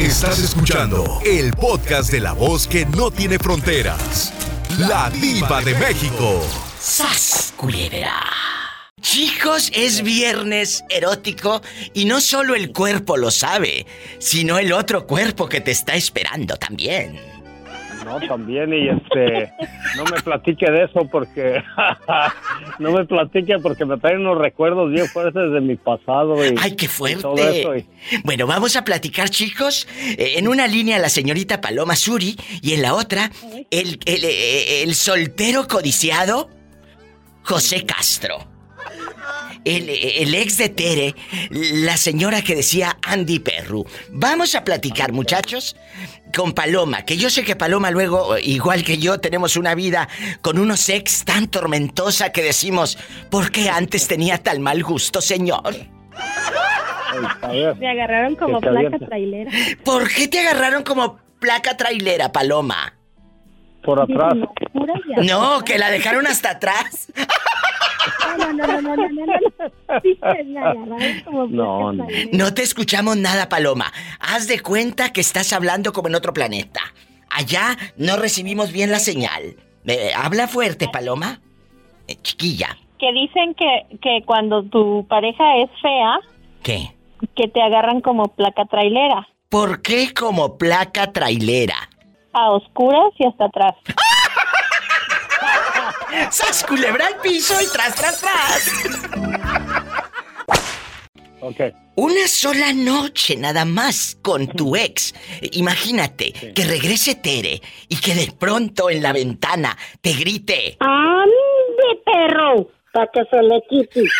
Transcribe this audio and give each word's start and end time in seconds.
Estás 0.00 0.38
escuchando 0.38 1.20
el 1.26 1.52
podcast 1.52 2.10
de 2.10 2.20
la 2.20 2.32
voz 2.32 2.66
que 2.66 2.86
no 2.86 3.10
tiene 3.10 3.38
fronteras. 3.38 4.32
La 4.78 5.10
diva 5.10 5.60
de 5.60 5.74
México. 5.74 6.42
¡Sas, 6.80 7.52
Chicos, 9.02 9.70
es 9.74 10.02
viernes 10.02 10.82
erótico 10.88 11.60
y 11.92 12.06
no 12.06 12.22
solo 12.22 12.54
el 12.54 12.72
cuerpo 12.72 13.18
lo 13.18 13.30
sabe, 13.30 13.84
sino 14.18 14.58
el 14.58 14.72
otro 14.72 15.06
cuerpo 15.06 15.50
que 15.50 15.60
te 15.60 15.72
está 15.72 15.96
esperando 15.96 16.56
también. 16.56 17.20
No, 18.04 18.20
también, 18.20 18.72
y 18.72 18.88
este, 18.88 19.52
no 19.96 20.04
me 20.04 20.20
platique 20.22 20.70
de 20.70 20.84
eso 20.84 21.06
porque, 21.10 21.62
no 22.78 22.92
me 22.92 23.04
platique 23.04 23.58
porque 23.58 23.84
me 23.84 23.98
traen 23.98 24.20
unos 24.20 24.38
recuerdos 24.38 24.90
bien 24.90 25.06
fuertes 25.06 25.52
de 25.52 25.60
mi 25.60 25.76
pasado. 25.76 26.44
Y, 26.44 26.54
¡Ay, 26.60 26.76
qué 26.76 26.88
fuerte! 26.88 27.26
Bueno, 28.24 28.46
vamos 28.46 28.76
a 28.76 28.84
platicar, 28.84 29.28
chicos. 29.30 29.86
Eh, 30.18 30.34
en 30.36 30.48
una 30.48 30.66
línea 30.66 30.98
la 30.98 31.08
señorita 31.08 31.60
Paloma 31.60 31.96
Suri 31.96 32.36
y 32.62 32.72
en 32.72 32.82
la 32.82 32.94
otra 32.94 33.30
el, 33.70 33.98
el, 34.04 34.24
eh, 34.24 34.82
el 34.82 34.94
soltero 34.94 35.68
codiciado 35.68 36.48
José 37.42 37.84
Castro 37.84 38.50
el, 39.64 40.34
ex 40.34 40.56
de 40.58 40.68
Tere, 40.68 41.14
la 41.50 41.96
señora 41.96 42.42
que 42.42 42.54
decía 42.54 42.96
Andy 43.02 43.38
Perru. 43.38 43.84
Vamos 44.10 44.54
a 44.54 44.64
platicar, 44.64 45.12
muchachos, 45.12 45.76
con 46.34 46.52
Paloma, 46.52 47.02
que 47.02 47.16
yo 47.16 47.30
sé 47.30 47.44
que 47.44 47.56
Paloma 47.56 47.90
luego, 47.90 48.38
igual 48.38 48.84
que 48.84 48.98
yo, 48.98 49.18
tenemos 49.20 49.56
una 49.56 49.74
vida 49.74 50.08
con 50.42 50.58
unos 50.58 50.88
ex 50.88 51.24
tan 51.24 51.48
tormentosa 51.48 52.32
que 52.32 52.42
decimos, 52.42 52.98
¿por 53.30 53.50
qué 53.50 53.70
antes 53.70 54.08
tenía 54.08 54.38
tal 54.38 54.60
mal 54.60 54.82
gusto, 54.82 55.20
señor? 55.20 55.74
Me 57.78 57.88
agarraron 57.88 58.36
como 58.36 58.60
placa 58.60 58.98
trailera. 58.98 59.50
¿Por 59.84 60.08
qué 60.08 60.28
te 60.28 60.40
agarraron 60.40 60.84
como 60.84 61.18
placa 61.38 61.76
trailera, 61.76 62.32
Paloma? 62.32 62.94
Por 63.82 64.00
atrás. 64.00 64.34
No, 65.22 65.60
que 65.64 65.78
la 65.78 65.90
dejaron 65.90 66.26
hasta 66.26 66.50
atrás. 66.50 67.12
No, 68.38 68.52
no, 68.52 68.66
no, 68.66 68.80
no, 68.80 68.96
no, 68.96 69.08
no, 71.48 71.92
no. 71.92 72.06
No 72.32 72.54
te 72.54 72.62
escuchamos 72.62 73.16
nada, 73.16 73.48
Paloma. 73.48 73.92
Haz 74.20 74.46
de 74.48 74.60
cuenta 74.60 75.12
que 75.12 75.20
estás 75.20 75.52
hablando 75.52 75.92
como 75.92 76.08
en 76.08 76.14
otro 76.14 76.32
planeta. 76.32 76.80
Allá 77.30 77.76
no 77.96 78.16
recibimos 78.16 78.72
bien 78.72 78.90
la 78.90 78.98
señal. 78.98 79.56
Eh, 79.86 80.12
habla 80.16 80.48
fuerte, 80.48 80.88
Paloma. 80.88 81.40
Eh, 82.06 82.16
chiquilla. 82.22 82.76
Que 82.98 83.12
dicen 83.12 83.54
que, 83.54 83.98
que 83.98 84.22
cuando 84.26 84.62
tu 84.64 85.06
pareja 85.08 85.56
es 85.58 85.70
fea. 85.80 86.20
¿Qué? 86.62 86.94
Que 87.36 87.48
te 87.48 87.62
agarran 87.62 88.00
como 88.00 88.28
placa 88.28 88.64
trailera. 88.66 89.28
¿Por 89.48 89.82
qué 89.82 90.14
como 90.14 90.58
placa 90.58 91.12
trailera? 91.12 91.89
A 92.32 92.50
oscuras 92.50 93.12
y 93.18 93.26
hasta 93.26 93.46
atrás. 93.46 93.74
¡Sas 96.30 96.64
culebra 96.64 97.06
al 97.06 97.16
piso 97.16 97.54
y 97.60 97.66
tras, 97.72 97.94
tras, 97.94 98.20
tras! 98.20 98.70
Ok. 101.40 101.60
Una 101.96 102.28
sola 102.28 102.72
noche 102.72 103.36
nada 103.36 103.64
más 103.64 104.18
con 104.22 104.46
tu 104.46 104.76
ex. 104.76 105.14
Imagínate 105.52 106.32
que 106.54 106.64
regrese 106.64 107.14
Tere 107.14 107.60
y 107.88 108.00
que 108.00 108.14
de 108.14 108.32
pronto 108.38 108.90
en 108.90 109.02
la 109.02 109.12
ventana 109.12 109.76
te 110.00 110.12
grite. 110.12 110.76
¡Ande, 110.80 112.00
perro! 112.04 112.68
Para 112.92 113.10
que 113.12 113.24
se 113.30 113.42
le 113.42 113.62
quite. 113.68 114.04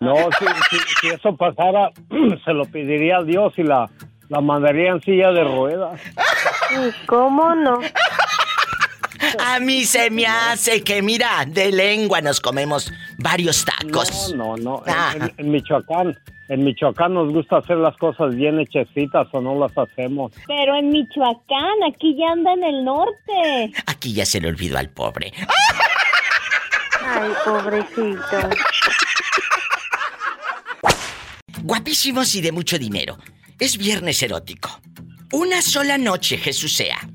No, 0.00 0.14
si, 0.38 0.46
si, 1.00 1.08
eso 1.08 1.36
pasara, 1.36 1.90
se 2.44 2.52
lo 2.52 2.64
pediría 2.64 3.18
a 3.18 3.22
Dios 3.22 3.52
y 3.56 3.62
la, 3.62 3.88
la 4.34 4.40
mandaría 4.40 4.90
en 4.90 5.00
silla 5.00 5.30
de 5.30 5.44
ruedas. 5.44 6.00
¿Cómo 7.06 7.54
no? 7.54 7.78
A 9.38 9.60
mí 9.60 9.84
se 9.84 10.10
me 10.10 10.26
hace 10.26 10.82
que, 10.82 11.02
mira, 11.02 11.44
de 11.46 11.70
lengua 11.70 12.20
nos 12.20 12.40
comemos 12.40 12.92
varios 13.18 13.64
tacos. 13.64 14.34
No, 14.34 14.56
no, 14.56 14.62
no. 14.62 14.82
Ah. 14.88 15.14
En, 15.36 15.50
Michoacán, 15.52 16.18
en 16.48 16.64
Michoacán 16.64 17.14
nos 17.14 17.32
gusta 17.32 17.58
hacer 17.58 17.76
las 17.76 17.96
cosas 17.96 18.34
bien 18.34 18.58
hechecitas 18.58 19.28
o 19.30 19.40
no 19.40 19.56
las 19.56 19.76
hacemos. 19.78 20.32
Pero 20.48 20.74
en 20.76 20.90
Michoacán, 20.90 21.84
aquí 21.88 22.16
ya 22.18 22.32
anda 22.32 22.54
en 22.54 22.64
el 22.64 22.84
norte. 22.84 23.72
Aquí 23.86 24.12
ya 24.14 24.26
se 24.26 24.40
le 24.40 24.48
olvidó 24.48 24.78
al 24.78 24.88
pobre. 24.88 25.32
Ay, 27.06 27.30
pobrecito. 27.44 28.50
Guapísimos 31.62 32.34
y 32.34 32.40
de 32.40 32.50
mucho 32.50 32.78
dinero. 32.78 33.16
Es 33.58 33.76
viernes 33.76 34.22
erótico. 34.22 34.80
Una 35.32 35.62
sola 35.62 35.98
noche, 35.98 36.38
Jesús 36.38 36.74
sea 36.74 37.08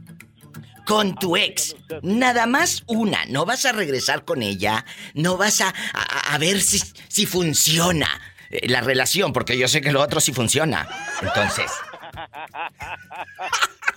con 0.89 1.13
tu 1.13 1.38
ex. 1.38 1.75
Nada 2.01 2.47
más 2.47 2.83
una. 2.88 3.23
No 3.25 3.45
vas 3.45 3.63
a 3.66 3.72
regresar 3.72 4.25
con 4.25 4.41
ella. 4.41 4.83
No 5.13 5.38
vas 5.38 5.61
a, 5.61 5.72
a, 5.94 6.35
ver 6.39 6.61
si, 6.61 6.81
si 7.07 7.27
funciona 7.27 8.09
eh, 8.50 8.67
la 8.67 8.81
relación, 8.81 9.31
porque 9.31 9.55
yo 9.55 9.67
sé 9.67 9.81
que 9.81 9.91
lo 9.91 10.01
otro 10.01 10.19
sí 10.19 10.33
funciona. 10.33 10.89
Entonces. 11.22 11.69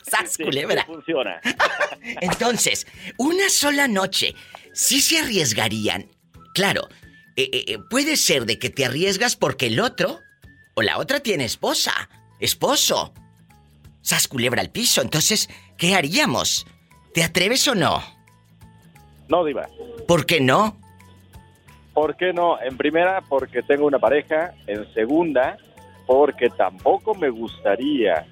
¡Sas, 0.03 0.36
culebra! 0.36 0.84
funciona. 0.84 1.41
Entonces, 2.20 2.86
una 3.16 3.48
sola 3.48 3.88
noche. 3.88 4.34
Sí 4.74 5.00
se 5.00 5.19
arriesgarían. 5.19 6.10
Claro, 6.53 6.91
eh, 7.36 7.64
eh, 7.69 7.78
puede 7.88 8.19
ser 8.19 8.44
de 8.44 8.59
que 8.59 8.69
te 8.69 8.84
arriesgas 8.84 9.36
porque 9.36 9.69
el 9.69 9.80
otro 9.80 10.20
o 10.74 10.82
la 10.82 10.98
otra 10.98 11.20
tiene 11.20 11.47
esposa, 11.47 12.10
esposo. 12.44 13.12
Sas 14.00 14.28
culebra 14.28 14.60
al 14.60 14.70
piso. 14.70 15.00
Entonces, 15.00 15.48
¿qué 15.76 15.94
haríamos? 15.94 16.66
¿Te 17.14 17.22
atreves 17.22 17.66
o 17.69 17.75
no? 17.75 18.03
No, 19.28 19.44
Diva. 19.44 19.69
¿Por 20.06 20.26
qué 20.26 20.41
no? 20.41 20.76
¿Por 21.94 22.16
qué 22.16 22.32
no? 22.32 22.60
En 22.60 22.76
primera, 22.76 23.22
porque 23.28 23.62
tengo 23.62 23.86
una 23.86 23.98
pareja. 23.98 24.54
En 24.66 24.92
segunda, 24.92 25.56
porque 26.06 26.50
tampoco 26.50 27.14
me 27.14 27.28
gustaría, 27.30 28.26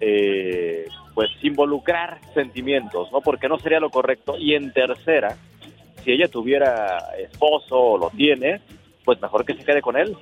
eh, 0.00 0.86
pues, 1.14 1.30
involucrar 1.42 2.20
sentimientos, 2.34 3.10
¿no? 3.10 3.20
Porque 3.20 3.48
no 3.48 3.58
sería 3.58 3.80
lo 3.80 3.90
correcto. 3.90 4.36
Y 4.38 4.54
en 4.54 4.72
tercera, 4.72 5.36
si 6.04 6.12
ella 6.12 6.28
tuviera 6.28 6.98
esposo 7.18 7.78
o 7.78 7.98
lo 7.98 8.10
tiene, 8.10 8.60
pues 9.04 9.20
mejor 9.20 9.44
que 9.44 9.54
se 9.54 9.64
quede 9.64 9.82
con 9.82 9.96
él. 9.96 10.16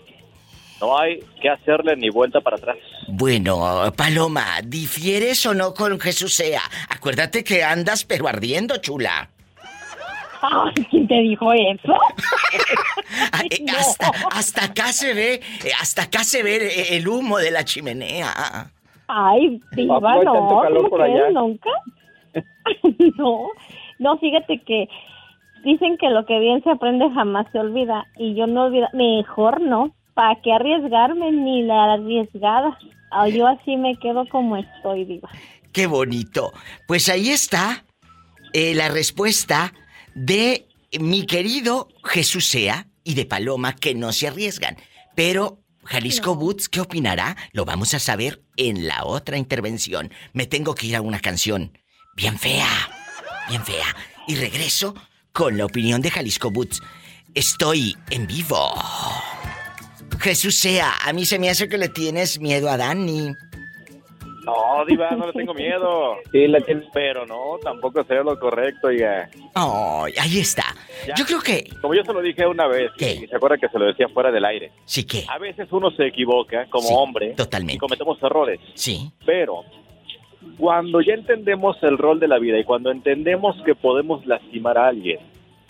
No 0.80 0.98
hay 0.98 1.20
que 1.40 1.48
hacerle 1.48 1.96
ni 1.96 2.10
vuelta 2.10 2.40
para 2.40 2.56
atrás. 2.56 2.76
Bueno, 3.08 3.92
Paloma, 3.96 4.60
¿difieres 4.64 5.44
o 5.46 5.54
no 5.54 5.74
con 5.74 5.98
Jesús 6.00 6.34
sea? 6.34 6.62
Acuérdate 6.88 7.44
que 7.44 7.62
andas 7.62 8.04
pero 8.04 8.28
ardiendo, 8.28 8.76
chula. 8.78 9.28
Ay, 10.42 10.86
¿quién 10.90 11.06
te 11.06 11.20
dijo 11.20 11.52
eso? 11.52 11.92
hasta, 14.32 14.64
acá 14.64 14.92
se 14.92 15.14
ve, 15.14 15.34
eh, 15.34 15.70
hasta 15.80 16.02
acá 16.02 16.24
se 16.24 16.42
ve 16.42 16.96
el 16.96 17.06
humo 17.06 17.38
de 17.38 17.50
la 17.50 17.64
chimenea. 17.64 18.70
Ay, 19.08 19.60
diva, 19.72 20.22
no, 20.22 20.64
¿no 20.70 21.30
nunca? 21.30 21.70
no, 23.18 23.48
no, 23.98 24.18
fíjate 24.18 24.60
que 24.60 24.88
dicen 25.64 25.98
que 25.98 26.10
lo 26.10 26.24
que 26.26 26.38
bien 26.38 26.62
se 26.62 26.70
aprende 26.70 27.10
jamás 27.10 27.46
se 27.50 27.58
olvida 27.58 28.06
y 28.16 28.34
yo 28.34 28.46
no 28.46 28.64
olvido, 28.64 28.86
mejor 28.92 29.60
no. 29.60 29.94
¿Para 30.14 30.40
qué 30.42 30.52
arriesgarme 30.52 31.32
ni 31.32 31.62
la 31.62 31.94
arriesgada? 31.94 32.78
Ah, 33.10 33.28
yo 33.28 33.46
así 33.46 33.76
me 33.76 33.96
quedo 33.96 34.26
como 34.28 34.56
estoy, 34.56 35.04
diva. 35.04 35.28
Qué 35.72 35.86
bonito. 35.86 36.52
Pues 36.86 37.08
ahí 37.08 37.30
está 37.30 37.84
eh, 38.52 38.74
la 38.74 38.88
respuesta 38.88 39.72
de 40.14 40.66
mi 40.98 41.26
querido 41.26 41.88
Jesús 42.04 42.46
Sea 42.46 42.86
y 43.04 43.14
de 43.14 43.24
Paloma 43.24 43.74
que 43.74 43.94
no 43.94 44.12
se 44.12 44.28
arriesgan. 44.28 44.76
Pero 45.14 45.60
Jalisco 45.84 46.34
Boots, 46.34 46.68
¿qué 46.68 46.80
opinará? 46.80 47.36
Lo 47.52 47.64
vamos 47.64 47.94
a 47.94 47.98
saber 47.98 48.42
en 48.56 48.86
la 48.86 49.04
otra 49.04 49.38
intervención. 49.38 50.12
Me 50.32 50.46
tengo 50.46 50.74
que 50.74 50.86
ir 50.86 50.96
a 50.96 51.00
una 51.00 51.20
canción 51.20 51.78
bien 52.14 52.38
fea, 52.38 52.68
bien 53.48 53.64
fea. 53.64 53.96
Y 54.26 54.36
regreso 54.36 54.94
con 55.32 55.56
la 55.56 55.64
opinión 55.64 56.00
de 56.00 56.10
Jalisco 56.10 56.50
Boots. 56.50 56.82
Estoy 57.34 57.96
en 58.10 58.26
vivo. 58.26 58.74
Jesús 60.20 60.54
sea, 60.56 60.92
a 61.04 61.12
mí 61.12 61.24
se 61.24 61.38
me 61.38 61.48
hace 61.48 61.68
que 61.68 61.78
le 61.78 61.88
tienes 61.88 62.40
miedo 62.40 62.68
a 62.68 62.76
Dani. 62.76 63.34
No, 64.44 64.84
Diva, 64.86 65.10
no 65.10 65.26
le 65.26 65.32
tengo 65.32 65.54
miedo. 65.54 66.16
Sí, 66.32 66.46
le 66.46 66.60
Pero 66.92 67.26
no, 67.26 67.58
tampoco 67.62 68.04
sería 68.04 68.22
lo 68.22 68.38
correcto, 68.38 68.90
ya. 68.90 69.28
Oh, 69.56 70.06
ahí 70.18 70.38
está. 70.38 70.64
Yo 71.16 71.24
creo 71.24 71.40
que. 71.40 71.64
Como 71.80 71.94
yo 71.94 72.04
se 72.04 72.12
lo 72.12 72.22
dije 72.22 72.46
una 72.46 72.68
vez, 72.68 72.92
y 72.98 73.26
se 73.26 73.36
acuerda 73.36 73.58
que 73.58 73.68
se 73.68 73.78
lo 73.78 73.86
decía 73.86 74.08
fuera 74.08 74.30
del 74.30 74.44
aire. 74.44 74.70
Sí, 74.84 75.04
que. 75.04 75.24
A 75.28 75.38
veces 75.38 75.68
uno 75.72 75.90
se 75.90 76.06
equivoca 76.06 76.66
como 76.70 76.88
hombre. 76.90 77.34
Totalmente. 77.34 77.74
Y 77.74 77.78
cometemos 77.78 78.22
errores. 78.22 78.60
Sí. 78.74 79.10
Pero 79.26 79.64
cuando 80.56 81.00
ya 81.00 81.14
entendemos 81.14 81.76
el 81.82 81.98
rol 81.98 82.20
de 82.20 82.28
la 82.28 82.38
vida 82.38 82.58
y 82.58 82.64
cuando 82.64 82.90
entendemos 82.90 83.56
que 83.64 83.74
podemos 83.74 84.24
lastimar 84.26 84.78
a 84.78 84.88
alguien 84.88 85.18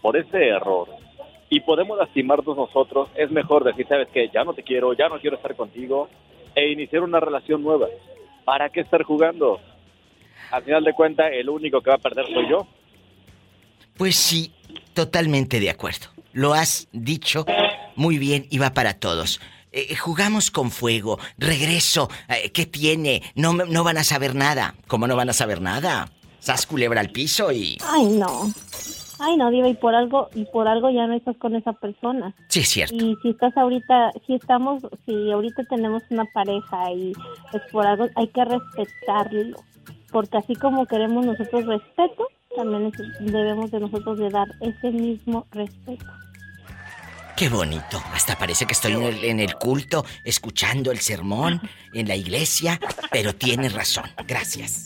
por 0.03 0.17
ese 0.17 0.49
error, 0.49 0.89
y 1.51 1.61
podemos 1.61 1.99
lastimarnos 1.99 2.57
nosotros, 2.57 3.09
es 3.17 3.31
mejor 3.31 3.65
decir, 3.65 3.87
sabes 3.89 4.09
que 4.09 4.31
ya 4.33 4.45
no 4.45 4.55
te 4.55 4.63
quiero, 4.63 4.93
ya 4.95 5.09
no 5.09 5.19
quiero 5.19 5.37
estar 5.37 5.57
contigo 5.57 6.09
e 6.55 6.71
iniciar 6.71 7.03
una 7.03 7.19
relación 7.19 7.63
nueva. 7.63 7.89
¿Para 8.45 8.71
qué 8.71 8.81
estar 8.81 9.03
jugando? 9.03 9.61
Al 10.53 10.63
final 10.63 10.85
de 10.85 10.95
cuentas, 10.95 11.27
el 11.33 11.49
único 11.49 11.81
que 11.81 11.91
va 11.91 11.97
a 11.97 11.99
perder 11.99 12.27
soy 12.27 12.49
yo. 12.49 12.67
Pues 13.97 14.15
sí, 14.15 14.53
totalmente 14.95 15.59
de 15.59 15.71
acuerdo. 15.71 16.07
Lo 16.33 16.55
has 16.55 16.89
dicho 16.93 17.45
muy 17.97 18.19
bien 18.19 18.47
y 18.49 18.59
va 18.59 18.71
para 18.71 18.95
todos. 18.95 19.41
Eh, 19.73 19.97
jugamos 19.97 20.53
con 20.53 20.71
fuego, 20.71 21.19
regreso, 21.37 22.09
eh, 22.29 22.51
¿qué 22.51 22.67
tiene? 22.67 23.23
No, 23.35 23.53
no 23.53 23.85
van 23.85 23.99
a 23.99 24.05
saber 24.05 24.37
nada. 24.37 24.75
¿Cómo 24.87 25.09
no 25.09 25.17
van 25.17 25.31
a 25.31 25.33
saber 25.33 25.61
nada? 25.61 26.11
Sas 26.39 26.67
culebra 26.67 27.01
al 27.01 27.11
piso 27.11 27.51
y... 27.53 27.77
Ay, 27.85 28.05
no. 28.07 28.53
Ay, 29.23 29.37
no, 29.37 29.51
Diva, 29.51 29.69
y 29.69 29.75
por 29.75 29.95
algo, 29.95 30.29
y 30.35 30.47
por 30.47 30.67
algo 30.67 30.89
ya 30.91 31.07
no 31.07 31.15
estás 31.15 31.37
con 31.37 31.55
esa 31.55 31.75
persona. 31.75 32.35
Sí, 32.49 32.61
es 32.61 32.69
cierto. 32.69 32.95
Y 32.95 33.17
si 33.23 33.31
estás 33.31 33.55
ahorita, 33.57 34.13
si 34.27 34.35
estamos, 34.35 34.83
si 35.05 35.31
ahorita 35.31 35.65
tenemos 35.65 36.03
una 36.09 36.25
pareja 36.33 36.91
y 36.93 37.13
pues 37.51 37.63
por 37.71 37.87
algo 37.87 38.07
hay 38.17 38.29
que 38.29 38.45
respetarlo. 38.45 39.59
Porque 40.11 40.39
así 40.39 40.55
como 40.57 40.87
queremos 40.87 41.27
nosotros 41.27 41.67
respeto, 41.67 42.29
también 42.57 42.91
debemos 43.21 43.71
de 43.71 43.81
nosotros 43.81 44.19
de 44.19 44.31
dar 44.31 44.49
ese 44.61 44.91
mismo 44.91 45.47
respeto. 45.53 46.07
Qué 47.37 47.49
bonito. 47.49 48.03
Hasta 48.13 48.37
parece 48.37 48.67
que 48.67 48.73
estoy 48.73 48.93
en 48.93 49.41
el, 49.41 49.55
culto, 49.55 50.05
escuchando 50.25 50.91
el 50.91 50.99
sermón 50.99 51.61
en 51.95 52.09
la 52.09 52.17
iglesia, 52.17 52.81
pero 53.11 53.35
tienes 53.35 53.73
razón. 53.73 54.05
Gracias. 54.27 54.85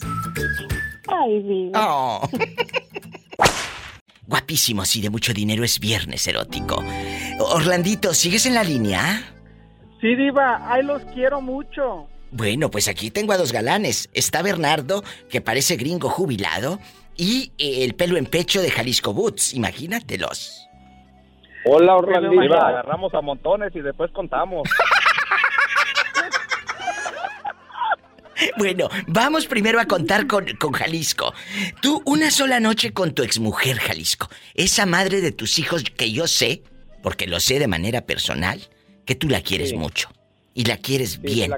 Ay, 1.07 1.41
Diva. 1.41 1.79
Oh. 1.87 2.29
Guapísimo, 4.27 4.85
si 4.85 5.01
de 5.01 5.09
mucho 5.09 5.33
dinero 5.33 5.63
es 5.63 5.79
viernes 5.79 6.27
erótico. 6.27 6.83
Orlandito, 7.39 8.13
¿sigues 8.13 8.45
en 8.45 8.55
la 8.55 8.63
línea? 8.63 9.21
Sí, 10.01 10.15
Diva, 10.15 10.61
ay, 10.71 10.83
los 10.83 11.03
quiero 11.13 11.41
mucho. 11.41 12.07
Bueno, 12.31 12.69
pues 12.69 12.87
aquí 12.87 13.11
tengo 13.11 13.33
a 13.33 13.37
dos 13.37 13.51
galanes. 13.51 14.09
Está 14.13 14.41
Bernardo, 14.41 15.03
que 15.29 15.41
parece 15.41 15.75
gringo 15.77 16.09
jubilado, 16.09 16.79
y 17.15 17.53
eh, 17.57 17.85
el 17.85 17.95
pelo 17.95 18.17
en 18.17 18.25
pecho 18.25 18.61
de 18.61 18.71
Jalisco 18.71 19.13
Boots, 19.13 19.53
imagínatelos. 19.53 20.67
Hola, 21.65 21.95
Orlando. 21.95 22.29
Agarramos 22.55 23.13
a 23.13 23.21
montones 23.21 23.75
y 23.75 23.81
después 23.81 24.11
contamos. 24.11 24.69
Bueno, 28.57 28.89
vamos 29.07 29.47
primero 29.47 29.79
a 29.79 29.85
contar 29.85 30.27
con, 30.27 30.45
con, 30.57 30.73
Jalisco. 30.73 31.33
Tú, 31.81 32.01
una 32.05 32.31
sola 32.31 32.59
noche 32.59 32.93
con 32.93 33.13
tu 33.13 33.23
exmujer, 33.23 33.77
Jalisco. 33.77 34.29
Esa 34.53 34.85
madre 34.85 35.21
de 35.21 35.31
tus 35.31 35.59
hijos 35.59 35.83
que 35.83 36.11
yo 36.11 36.27
sé, 36.27 36.63
porque 37.01 37.27
lo 37.27 37.39
sé 37.39 37.59
de 37.59 37.67
manera 37.67 38.01
personal, 38.05 38.69
que 39.05 39.15
tú 39.15 39.29
la 39.29 39.41
quieres 39.41 39.73
mucho 39.73 40.09
y 40.53 40.63
la 40.63 40.77
quieres 40.77 41.21
bien, 41.21 41.53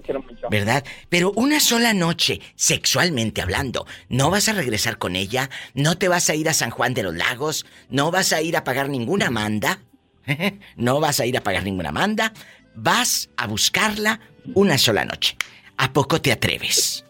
¿verdad? 0.49 0.83
Pero 1.07 1.31
una 1.35 1.59
sola 1.59 1.93
noche, 1.93 2.41
sexualmente 2.55 3.41
hablando, 3.41 3.85
no 4.09 4.31
vas 4.31 4.49
a 4.49 4.53
regresar 4.53 4.97
con 4.97 5.15
ella, 5.15 5.51
no 5.75 5.99
te 5.99 6.07
vas 6.07 6.29
a 6.31 6.35
ir 6.35 6.49
a 6.49 6.53
San 6.53 6.71
Juan 6.71 6.95
de 6.95 7.03
los 7.03 7.15
Lagos, 7.15 7.65
no 7.89 8.09
vas 8.09 8.33
a 8.33 8.41
ir 8.41 8.57
a 8.57 8.63
pagar 8.63 8.89
ninguna 8.89 9.29
manda, 9.29 9.79
no 10.75 10.99
vas 10.99 11.19
a 11.19 11.27
ir 11.27 11.37
a 11.37 11.41
pagar 11.41 11.63
ninguna 11.63 11.91
manda, 11.91 12.33
vas 12.73 13.29
a 13.37 13.45
buscarla 13.45 14.19
una 14.55 14.79
sola 14.79 15.05
noche. 15.05 15.37
¿A 15.77 15.93
poco 15.93 16.19
te 16.19 16.31
atreves? 16.31 17.05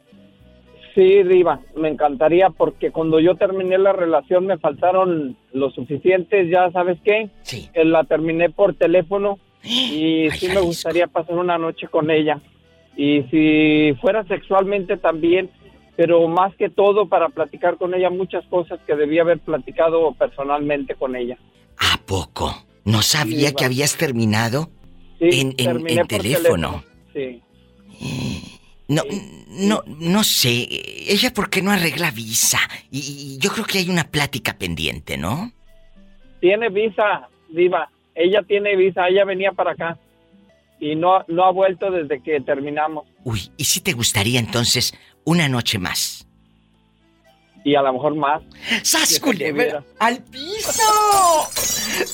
Sí, 0.94 1.22
Diva, 1.24 1.62
me 1.76 1.90
encantaría 1.90 2.50
porque 2.50 2.90
cuando 2.92 3.20
yo 3.20 3.36
terminé 3.36 3.78
la 3.78 3.94
relación 3.94 4.48
me 4.48 4.58
faltaron 4.58 5.38
lo 5.54 5.70
suficientes, 5.70 6.50
ya 6.50 6.72
sabes 6.72 6.98
qué, 7.04 7.30
sí. 7.44 7.70
la 7.76 8.04
terminé 8.06 8.50
por 8.50 8.74
teléfono 8.74 9.38
y 9.64 10.28
sí 10.38 10.48
me 10.48 10.62
gustaría 10.62 11.06
pasar 11.06 11.36
una 11.36 11.58
noche 11.58 11.88
con 11.88 12.10
ella. 12.10 12.42
Y 12.96 13.22
si 13.30 13.96
fuera 14.02 14.24
sexualmente 14.24 14.98
también, 14.98 15.52
pero 15.96 16.28
más 16.28 16.56
que 16.56 16.70
todo 16.70 17.08
para 17.08 17.30
platicar 17.30 17.78
con 17.78 17.94
ella 17.94 18.10
muchas 18.10 18.44
cosas 18.48 18.80
que 18.88 18.96
debía 18.96 19.22
haber 19.22 19.40
platicado 19.40 20.14
personalmente 20.14 20.96
con 20.96 21.16
ella. 21.16 21.38
¿A 21.78 22.00
poco? 22.08 22.56
¿No 22.86 23.04
sabía 23.04 23.52
que 23.52 23.66
habías 23.66 23.98
terminado 23.98 24.70
en, 25.20 25.54
en, 25.58 26.08
teléfono? 26.08 26.84
Sí. 27.14 27.42
No, 28.88 29.04
no, 29.48 29.84
no 29.86 30.24
sé. 30.24 30.68
Ella, 31.08 31.34
¿por 31.34 31.50
qué 31.50 31.62
no 31.62 31.72
arregla 31.72 32.12
visa? 32.12 32.60
Y, 32.90 33.38
yo 33.40 33.52
creo 33.52 33.66
que 33.66 33.80
hay 33.80 33.90
una 33.90 34.06
plática 34.06 34.58
pendiente, 34.58 35.18
¿no? 35.18 35.52
Tiene 36.40 36.70
visa, 36.70 37.28
Diva 37.50 37.90
ella 38.18 38.42
tiene 38.42 38.76
visa, 38.76 39.08
ella 39.08 39.24
venía 39.26 39.52
para 39.52 39.72
acá 39.72 39.98
y 40.80 40.96
no, 40.96 41.24
no 41.28 41.46
ha 41.46 41.52
vuelto 41.52 41.92
desde 41.92 42.22
que 42.22 42.42
terminamos. 42.42 43.06
Uy, 43.24 43.52
¿y 43.58 43.64
si 43.64 43.82
te 43.82 43.94
gustaría 43.94 44.40
entonces 44.40 44.94
una 45.24 45.48
noche 45.48 45.78
más? 45.78 46.28
Y 47.64 47.76
a 47.76 47.82
lo 47.82 47.94
mejor 47.94 48.16
más. 48.16 48.42
¡Sas, 48.84 49.22
¡Al 50.00 50.24
piso! 50.24 50.84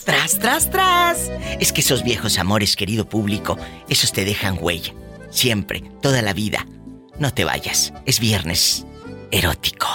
¡Tras, 0.05 0.39
tras, 0.39 0.69
tras! 0.69 1.31
Es 1.59 1.71
que 1.71 1.81
esos 1.81 2.03
viejos 2.03 2.39
amores, 2.39 2.75
querido 2.75 3.07
público, 3.07 3.57
esos 3.87 4.11
te 4.11 4.25
dejan 4.25 4.57
huella. 4.59 4.93
Siempre, 5.33 5.81
toda 6.01 6.21
la 6.21 6.31
vida. 6.33 6.59
No 7.17 7.33
te 7.33 7.43
vayas. 7.43 7.91
Es 8.05 8.19
viernes. 8.19 8.85
Erótico. 9.31 9.87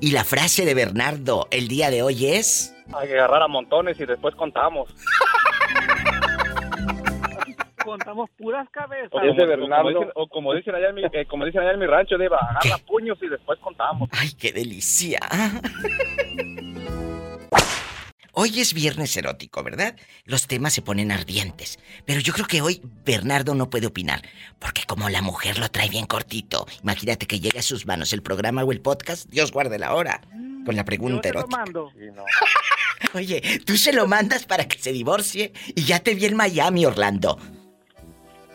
Y 0.00 0.12
la 0.12 0.24
frase 0.24 0.64
de 0.64 0.72
Bernardo 0.72 1.46
el 1.50 1.68
día 1.68 1.90
de 1.90 2.02
hoy 2.02 2.26
es... 2.26 2.74
Hay 2.94 3.08
que 3.08 3.14
agarrar 3.14 3.42
a 3.42 3.48
montones 3.48 4.00
y 4.00 4.06
después 4.06 4.34
contamos. 4.34 4.88
contamos 7.84 8.30
puras 8.38 8.68
cabezas. 8.70 9.10
O 10.14 10.28
como, 10.28 10.54
dicen, 10.54 10.74
allá 10.74 10.88
en 10.88 10.94
mi, 10.94 11.04
eh, 11.04 11.26
como 11.26 11.44
dicen 11.44 11.60
allá 11.60 11.72
en 11.72 11.78
mi 11.78 11.86
rancho, 11.86 12.16
Deba, 12.16 12.38
agarra 12.38 12.78
puños 12.86 13.18
y 13.20 13.28
después 13.28 13.58
contamos. 13.60 14.08
¡Ay, 14.12 14.30
qué 14.32 14.50
delicia! 14.50 15.20
Hoy 18.42 18.58
es 18.58 18.72
viernes 18.72 19.14
erótico, 19.18 19.62
¿verdad? 19.62 19.96
Los 20.24 20.46
temas 20.46 20.72
se 20.72 20.80
ponen 20.80 21.12
ardientes. 21.12 21.78
Pero 22.06 22.20
yo 22.20 22.32
creo 22.32 22.46
que 22.46 22.62
hoy 22.62 22.80
Bernardo 23.04 23.54
no 23.54 23.68
puede 23.68 23.86
opinar. 23.86 24.22
Porque 24.58 24.84
como 24.86 25.10
la 25.10 25.20
mujer 25.20 25.58
lo 25.58 25.70
trae 25.70 25.90
bien 25.90 26.06
cortito, 26.06 26.66
imagínate 26.82 27.26
que 27.26 27.38
llegue 27.38 27.58
a 27.58 27.62
sus 27.62 27.84
manos 27.84 28.14
el 28.14 28.22
programa 28.22 28.64
o 28.64 28.72
el 28.72 28.80
podcast, 28.80 29.28
Dios 29.28 29.52
guarde 29.52 29.78
la 29.78 29.94
hora. 29.94 30.22
Con 30.64 30.74
la 30.74 30.86
pregunta 30.86 31.28
erótica. 31.28 31.64
Oye, 33.14 33.60
tú 33.66 33.76
se 33.76 33.92
lo 33.92 34.06
mandas 34.06 34.46
para 34.46 34.66
que 34.66 34.78
se 34.78 34.90
divorcie 34.90 35.52
y 35.74 35.84
ya 35.84 35.98
te 35.98 36.14
vi 36.14 36.24
en 36.24 36.34
Miami, 36.34 36.86
Orlando. 36.86 37.38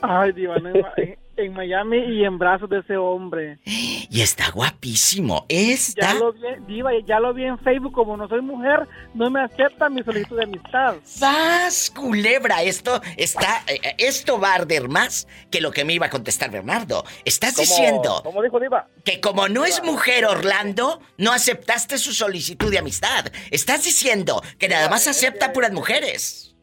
Ay, 0.02 0.32
Diva, 0.32 0.56
en 0.56 1.16
Miami 1.38 1.98
y 1.98 2.24
en 2.24 2.38
brazos 2.38 2.70
de 2.70 2.80
ese 2.80 2.98
hombre. 2.98 3.60
Y 3.66 4.22
está 4.22 4.52
guapísimo. 4.52 5.46
Está... 5.50 6.14
Ya 6.14 6.20
lo 6.20 6.34
vi, 6.34 6.40
Diva, 6.68 6.92
ya 7.06 7.20
lo 7.20 7.34
vi 7.34 7.46
en 7.46 7.58
Facebook. 7.60 7.94
Como 7.94 8.18
no 8.18 8.28
soy 8.28 8.42
mujer, 8.42 8.88
no 9.14 9.30
me 9.30 9.42
acepta 9.42 9.90
mi 9.90 10.04
solicitud 10.04 10.38
de 10.38 10.44
amistad. 10.44 10.96
¡Sas, 11.04 11.92
culebra! 11.92 12.64
Esto 12.64 13.02
está... 13.18 13.64
Eh, 13.68 13.96
esto 13.98 14.40
va 14.40 14.52
a 14.52 14.56
arder 14.56 14.88
más 14.88 15.28
que 15.52 15.62
lo 15.62 15.72
que 15.72 15.86
me 15.86 15.94
iba 15.94 16.08
a 16.08 16.10
contestar 16.10 16.52
Bernardo. 16.52 17.04
Estás 17.26 17.56
diciendo... 17.58 18.22
¿Cómo 18.24 18.42
dijo 18.42 18.60
Diva? 18.60 18.88
Que 19.04 19.20
como 19.20 19.48
no 19.50 19.66
es 19.66 19.84
mujer 19.84 20.26
Orlando, 20.26 21.02
no 21.18 21.32
aceptaste 21.32 21.98
su 21.98 22.14
solicitud 22.14 22.72
de 22.72 22.80
amistad. 22.80 23.26
Estás 23.52 23.84
diciendo 23.84 24.42
que 24.58 24.70
nada 24.70 24.90
más 24.90 25.08
acepta 25.08 25.54
puras 25.54 25.72
mujeres. 25.72 26.55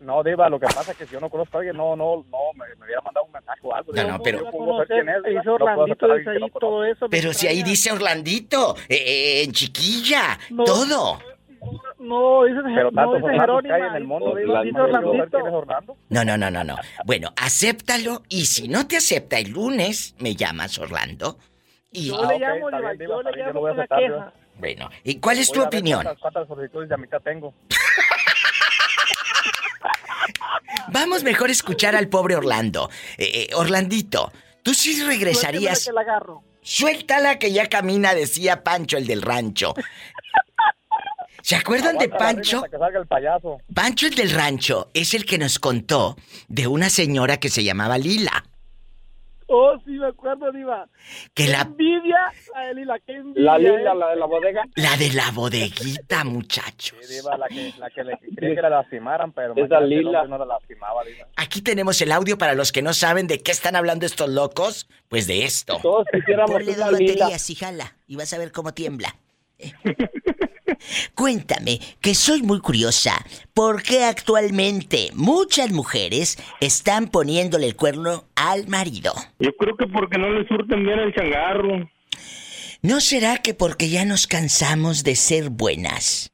No, 0.00 0.22
Diva, 0.22 0.48
lo 0.48 0.58
que 0.58 0.66
pasa 0.66 0.92
es 0.92 0.96
que 0.96 1.06
si 1.06 1.12
yo 1.12 1.20
no 1.20 1.28
conozco 1.28 1.58
a 1.58 1.60
alguien, 1.60 1.76
no, 1.76 1.94
no, 1.94 2.24
no, 2.30 2.38
me, 2.54 2.64
hubiera 2.84 3.02
mandado 3.02 3.26
un 3.26 3.32
mensaje 3.32 3.60
o 3.62 3.74
algo. 3.74 3.92
No, 3.92 4.04
no, 4.04 4.22
pero... 4.22 4.40
Pero 7.10 7.32
si 7.34 7.46
ahí 7.46 7.62
dice 7.62 7.92
Orlandito, 7.92 8.76
eh, 8.88 8.96
eh, 8.96 9.44
en 9.44 9.52
chiquilla, 9.52 10.38
todo. 10.64 11.18
No, 11.98 12.44
dice, 12.44 12.60
pero 12.74 12.90
no, 12.90 13.14
dice 13.14 13.28
Jerónimo. 13.28 13.76
En 13.76 13.94
el 13.94 14.04
mundo, 14.04 14.34
No, 16.08 16.24
no, 16.24 16.38
no, 16.38 16.50
no, 16.50 16.64
no. 16.64 16.76
Bueno, 17.04 17.32
acéptalo 17.36 18.22
y 18.30 18.46
si 18.46 18.68
no 18.68 18.86
te 18.86 18.96
acepta 18.96 19.38
el 19.38 19.50
lunes, 19.50 20.16
me 20.18 20.34
llamas 20.34 20.78
Orlando. 20.78 21.36
Y... 21.92 22.08
Yo 22.08 22.24
le 22.24 22.38
llamo, 22.38 22.68
okay, 22.68 23.06
yo 23.06 23.22
le 23.22 23.36
llamo 23.36 23.60
con 23.60 23.76
la 23.76 23.86
queja. 23.86 24.32
Bueno, 24.58 24.88
¿y 25.04 25.20
cuál 25.20 25.38
es 25.38 25.52
tu 25.52 25.62
opinión? 25.62 26.06
¿Cuántas 26.20 26.48
solicitudes 26.48 26.88
de 26.88 26.94
amistad 26.94 27.20
tengo? 27.22 27.52
Vamos 30.88 31.22
mejor 31.22 31.48
a 31.48 31.52
escuchar 31.52 31.96
al 31.96 32.08
pobre 32.08 32.36
Orlando. 32.36 32.90
Eh, 33.18 33.48
eh, 33.50 33.54
Orlandito, 33.54 34.32
tú 34.62 34.74
sí 34.74 35.02
regresarías. 35.02 35.84
Que 35.84 35.92
la 35.92 36.00
agarro. 36.02 36.42
Suéltala 36.62 37.38
que 37.38 37.52
ya 37.52 37.68
camina, 37.68 38.14
decía 38.14 38.62
Pancho, 38.62 38.96
el 38.98 39.06
del 39.06 39.22
rancho. 39.22 39.74
¿Se 41.42 41.56
acuerdan 41.56 41.96
de 41.96 42.08
Pancho? 42.08 42.62
el 42.64 43.06
payaso. 43.06 43.58
Pancho, 43.74 44.06
el 44.06 44.14
del 44.14 44.30
rancho, 44.30 44.90
es 44.92 45.14
el 45.14 45.24
que 45.24 45.38
nos 45.38 45.58
contó 45.58 46.16
de 46.48 46.66
una 46.66 46.90
señora 46.90 47.38
que 47.38 47.48
se 47.48 47.64
llamaba 47.64 47.96
Lila. 47.96 48.44
Oh, 49.52 49.76
sí, 49.84 49.90
me 49.90 50.06
acuerdo, 50.06 50.52
Diva. 50.52 50.86
Que 51.34 51.48
la... 51.48 51.62
envidia, 51.62 52.32
la 52.54 52.60
de 52.66 52.74
Lila, 52.74 52.98
qué 53.04 53.16
envidia. 53.16 53.42
La 53.42 53.58
Lila, 53.58 53.92
¿eh? 53.92 53.94
la 53.96 54.10
de 54.10 54.16
la 54.16 54.26
bodega. 54.26 54.62
La 54.76 54.96
de 54.96 55.12
la 55.12 55.30
bodeguita, 55.32 56.22
muchachos. 56.22 56.96
Sí, 57.02 57.14
Diva, 57.16 57.36
la 57.36 57.48
que, 57.48 57.72
la 57.78 57.90
que 57.90 58.04
le 58.04 58.16
quería 58.18 58.54
que 58.54 58.62
la 58.62 58.70
lastimaran, 58.70 59.32
pero 59.32 59.54
Esa 59.56 59.80
Lila. 59.80 60.24
no 60.26 60.38
la 60.38 60.44
lastimaba, 60.46 61.02
Diva. 61.04 61.26
Aquí 61.36 61.62
tenemos 61.62 62.00
el 62.00 62.12
audio 62.12 62.38
para 62.38 62.54
los 62.54 62.70
que 62.70 62.80
no 62.80 62.92
saben 62.94 63.26
de 63.26 63.40
qué 63.40 63.50
están 63.50 63.74
hablando 63.74 64.06
estos 64.06 64.28
locos. 64.28 64.88
Pues 65.08 65.26
de 65.26 65.44
esto. 65.44 65.78
Todos 65.82 66.06
quisiéramos 66.12 66.52
Ponle 66.52 66.76
dos 66.76 66.92
Lila. 66.92 67.14
baterías 67.24 67.50
y 67.50 67.54
jala. 67.56 67.96
Y 68.06 68.14
vas 68.14 68.32
a 68.32 68.38
ver 68.38 68.52
cómo 68.52 68.72
tiembla. 68.72 69.16
Cuéntame, 71.14 71.78
que 72.00 72.14
soy 72.14 72.42
muy 72.42 72.60
curiosa, 72.60 73.24
¿por 73.54 73.82
qué 73.82 74.04
actualmente 74.04 75.10
muchas 75.14 75.70
mujeres 75.70 76.38
están 76.60 77.08
poniéndole 77.08 77.66
el 77.66 77.76
cuerno 77.76 78.24
al 78.34 78.68
marido? 78.68 79.12
Yo 79.38 79.52
creo 79.56 79.76
que 79.76 79.86
porque 79.86 80.18
no 80.18 80.30
le 80.30 80.46
surten 80.46 80.84
bien 80.84 80.98
el 80.98 81.14
changarro. 81.14 81.90
¿No 82.82 83.00
será 83.00 83.38
que 83.38 83.52
porque 83.52 83.90
ya 83.90 84.04
nos 84.04 84.26
cansamos 84.26 85.04
de 85.04 85.14
ser 85.16 85.50
buenas? 85.50 86.32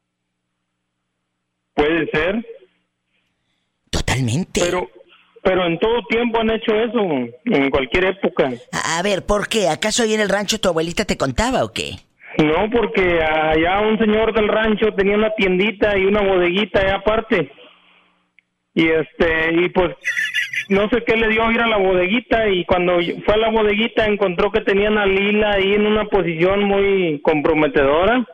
Puede 1.73 2.09
ser, 2.09 2.45
Totalmente. 3.89 4.61
pero 4.61 4.89
pero 5.43 5.65
en 5.65 5.79
todo 5.79 6.01
tiempo 6.09 6.39
han 6.39 6.49
hecho 6.49 6.73
eso, 6.73 6.99
en 7.45 7.69
cualquier 7.69 8.05
época. 8.05 8.51
A, 8.73 8.97
a 8.97 9.01
ver, 9.01 9.25
¿por 9.25 9.47
qué? 9.47 9.69
¿Acaso 9.69 10.03
ahí 10.03 10.13
en 10.13 10.19
el 10.19 10.27
rancho 10.27 10.59
tu 10.59 10.67
abuelita 10.67 11.05
te 11.05 11.15
contaba 11.15 11.63
o 11.63 11.71
qué? 11.71 11.99
No, 12.37 12.69
porque 12.69 13.21
allá 13.23 13.79
un 13.79 13.97
señor 13.97 14.33
del 14.33 14.47
rancho 14.47 14.93
tenía 14.93 15.15
una 15.15 15.31
tiendita 15.31 15.97
y 15.97 16.05
una 16.05 16.21
bodeguita 16.21 16.79
allá 16.79 16.95
aparte. 16.95 17.51
Y 18.75 18.89
este, 18.89 19.53
y 19.53 19.69
pues 19.69 19.95
no 20.69 20.87
sé 20.89 21.03
qué 21.03 21.15
le 21.15 21.29
dio 21.29 21.43
a 21.45 21.51
ir 21.51 21.61
a 21.61 21.67
la 21.67 21.77
bodeguita 21.77 22.47
y 22.47 22.63
cuando 22.65 22.99
fue 23.25 23.33
a 23.33 23.37
la 23.37 23.49
bodeguita 23.49 24.05
encontró 24.05 24.51
que 24.51 24.61
tenían 24.61 24.97
a 24.97 25.05
Lila 25.05 25.53
ahí 25.53 25.73
en 25.73 25.85
una 25.87 26.05
posición 26.05 26.63
muy 26.63 27.21
comprometedora. 27.23 28.25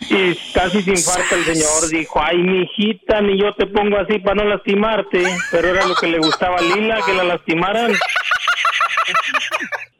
Y 0.00 0.34
casi 0.52 0.82
se 0.82 0.90
infarta 0.90 1.34
el 1.36 1.44
señor, 1.44 1.90
dijo, 1.90 2.20
ay, 2.22 2.36
mijita, 2.38 3.20
ni 3.22 3.40
yo 3.40 3.54
te 3.54 3.66
pongo 3.66 3.96
así 3.96 4.18
para 4.18 4.42
no 4.42 4.44
lastimarte, 4.44 5.22
pero 5.50 5.68
era 5.68 5.86
lo 5.86 5.94
que 5.94 6.06
le 6.06 6.18
gustaba 6.18 6.56
a 6.56 6.62
Lila, 6.62 7.00
que 7.04 7.14
la 7.14 7.24
lastimaran. 7.24 7.92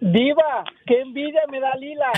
Diva, 0.00 0.65
qué 0.87 1.00
envidia 1.00 1.41
me 1.50 1.61
da 1.61 1.75
Lila. 1.76 2.12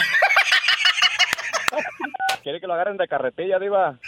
¿Quiere 2.43 2.61
que 2.61 2.67
lo 2.67 2.75
agarren 2.75 2.97
de 2.97 3.09
carretilla, 3.09 3.59
Diva? 3.59 3.99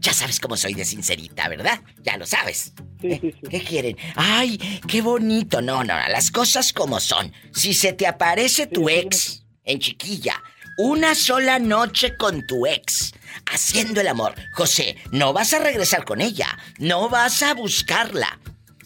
Ya 0.00 0.12
sabes 0.12 0.40
cómo 0.40 0.56
soy 0.56 0.74
de 0.74 0.84
sincerita, 0.84 1.48
¿verdad? 1.48 1.80
Ya 2.02 2.16
lo 2.16 2.26
sabes. 2.26 2.72
Sí, 3.00 3.18
sí, 3.20 3.32
sí. 3.32 3.40
¿Qué 3.50 3.62
quieren? 3.62 3.96
¡Ay, 4.14 4.58
qué 4.88 5.02
bonito! 5.02 5.60
No, 5.60 5.84
no, 5.84 5.94
las 6.08 6.30
cosas 6.30 6.72
como 6.72 7.00
son. 7.00 7.32
Si 7.52 7.74
se 7.74 7.92
te 7.92 8.06
aparece 8.06 8.66
tu 8.66 8.88
ex 8.88 9.44
en 9.64 9.78
chiquilla, 9.78 10.42
una 10.78 11.14
sola 11.14 11.58
noche 11.58 12.16
con 12.16 12.46
tu 12.46 12.66
ex, 12.66 13.14
haciendo 13.50 14.00
el 14.00 14.08
amor, 14.08 14.34
José, 14.52 14.96
no 15.10 15.32
vas 15.32 15.52
a 15.52 15.58
regresar 15.58 16.04
con 16.04 16.20
ella, 16.20 16.58
no 16.78 17.08
vas 17.08 17.42
a 17.42 17.54
buscarla 17.54 18.38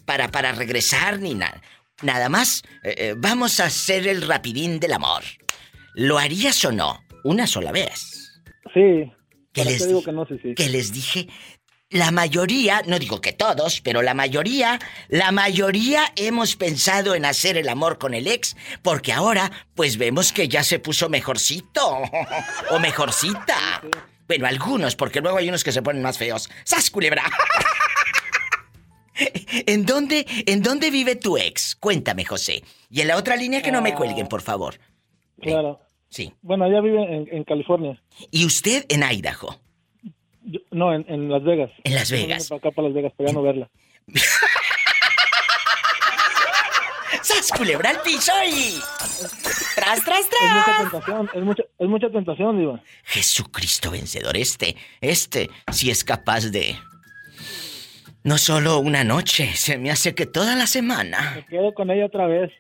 para, 0.05 0.29
para 0.29 0.53
regresar 0.53 1.21
ni 1.21 1.35
nada. 1.35 1.61
Nada 2.03 2.29
más, 2.29 2.63
eh, 2.83 2.95
eh, 2.97 3.15
vamos 3.17 3.61
a 3.61 3.67
hacer 3.67 4.07
el 4.09 4.23
rapidín 4.27 4.81
del 4.81 4.93
amor. 4.95 5.23
¿Lo 5.95 6.19
harías 6.19 6.65
o 6.65 6.73
no? 6.73 7.05
Una 7.25 7.47
sola 7.47 7.73
vez. 7.73 8.41
Sí. 8.73 9.13
¿Qué 9.53 9.63
¿Para 9.63 9.71
les 9.71 9.81
qué 9.83 9.87
digo 9.89 9.99
di- 10.01 10.05
que 10.05 10.13
no? 10.13 10.27
Sí, 10.27 10.35
sí. 10.43 10.55
que 10.55 10.69
les 10.69 10.93
dije, 10.93 11.29
la 11.91 12.11
mayoría, 12.13 12.83
no 12.87 12.99
digo 13.01 13.21
que 13.21 13.33
todos, 13.33 13.81
pero 13.81 14.01
la 14.01 14.15
mayoría, 14.15 14.79
la 15.09 15.33
mayoría 15.33 16.13
hemos 16.17 16.55
pensado 16.57 17.15
en 17.17 17.25
hacer 17.25 17.57
el 17.57 17.69
amor 17.69 17.99
con 17.99 18.15
el 18.15 18.29
ex, 18.29 18.57
porque 18.83 19.13
ahora, 19.13 19.51
pues 19.75 19.97
vemos 19.99 20.33
que 20.33 20.49
ya 20.49 20.63
se 20.63 20.79
puso 20.79 21.09
mejorcito 21.09 21.99
o 22.71 22.79
mejorcita. 22.79 23.83
Bueno, 24.29 24.47
algunos, 24.47 24.95
porque 24.95 25.21
luego 25.21 25.39
hay 25.39 25.49
unos 25.49 25.65
que 25.65 25.73
se 25.73 25.83
ponen 25.83 26.01
más 26.03 26.17
feos. 26.17 26.49
¡Sas, 26.65 26.91
culebra! 26.91 27.25
¿En 29.67 29.85
dónde, 29.87 30.27
¿En 30.47 30.63
dónde 30.63 30.91
vive 30.91 31.17
tu 31.17 31.37
ex? 31.39 31.77
Cuéntame, 31.77 32.25
José. 32.25 32.63
Y 32.91 33.01
en 33.01 33.09
la 33.09 33.17
otra 33.17 33.37
línea 33.37 33.63
que 33.63 33.73
no 33.73 33.83
me 33.83 33.95
cuelguen, 33.95 34.27
por 34.27 34.43
favor. 34.43 34.79
Claro. 35.41 35.81
Sí. 36.09 36.33
Bueno, 36.43 36.67
ella 36.67 36.81
vive 36.81 37.03
en, 37.03 37.29
en 37.31 37.45
California. 37.45 38.01
Y 38.31 38.45
usted 38.45 38.85
en 38.89 39.03
Idaho, 39.05 39.61
Yo- 40.43 40.61
no, 40.73 40.93
en, 40.95 41.05
en 41.09 41.29
Las 41.31 41.45
Vegas. 41.45 41.71
en 41.85 41.95
Las 41.95 42.11
Vegas. 42.11 42.49
Para 42.49 42.59
acá, 42.59 42.71
para 42.73 42.89
Las 42.89 42.95
Vegas, 42.95 43.13
para 43.17 43.29
ya 43.29 43.35
no 43.35 43.43
verla. 43.43 43.71
¡Sas, 47.23 47.51
culebra 47.57 47.91
al 47.91 48.01
piso 48.03 48.33
y... 48.47 48.81
¡Tras, 49.75 50.05
tras, 50.05 50.21
Es 50.21 50.27
mucha 50.41 50.65
tras! 50.65 50.91
tentación, 50.91 51.31
es 51.35 51.43
mucha, 51.43 51.63
es 51.79 51.89
mucha 51.89 52.11
tentación, 52.11 52.59
Diva. 52.59 52.83
Jesucristo 53.05 53.91
vencedor, 53.91 54.37
este, 54.37 54.77
este, 55.01 55.51
si 55.73 55.91
es 55.91 56.03
capaz 56.05 56.47
de... 56.47 56.77
No 58.23 58.37
solo 58.37 58.79
una 58.79 59.03
noche, 59.03 59.57
se 59.57 59.79
me 59.79 59.91
hace 59.91 60.15
que 60.15 60.27
toda 60.27 60.55
la 60.55 60.67
semana. 60.67 61.33
Me 61.37 61.47
quedo 61.47 61.73
con 61.73 61.91
ella 61.91 62.05
otra 62.07 62.27
vez. 62.27 62.51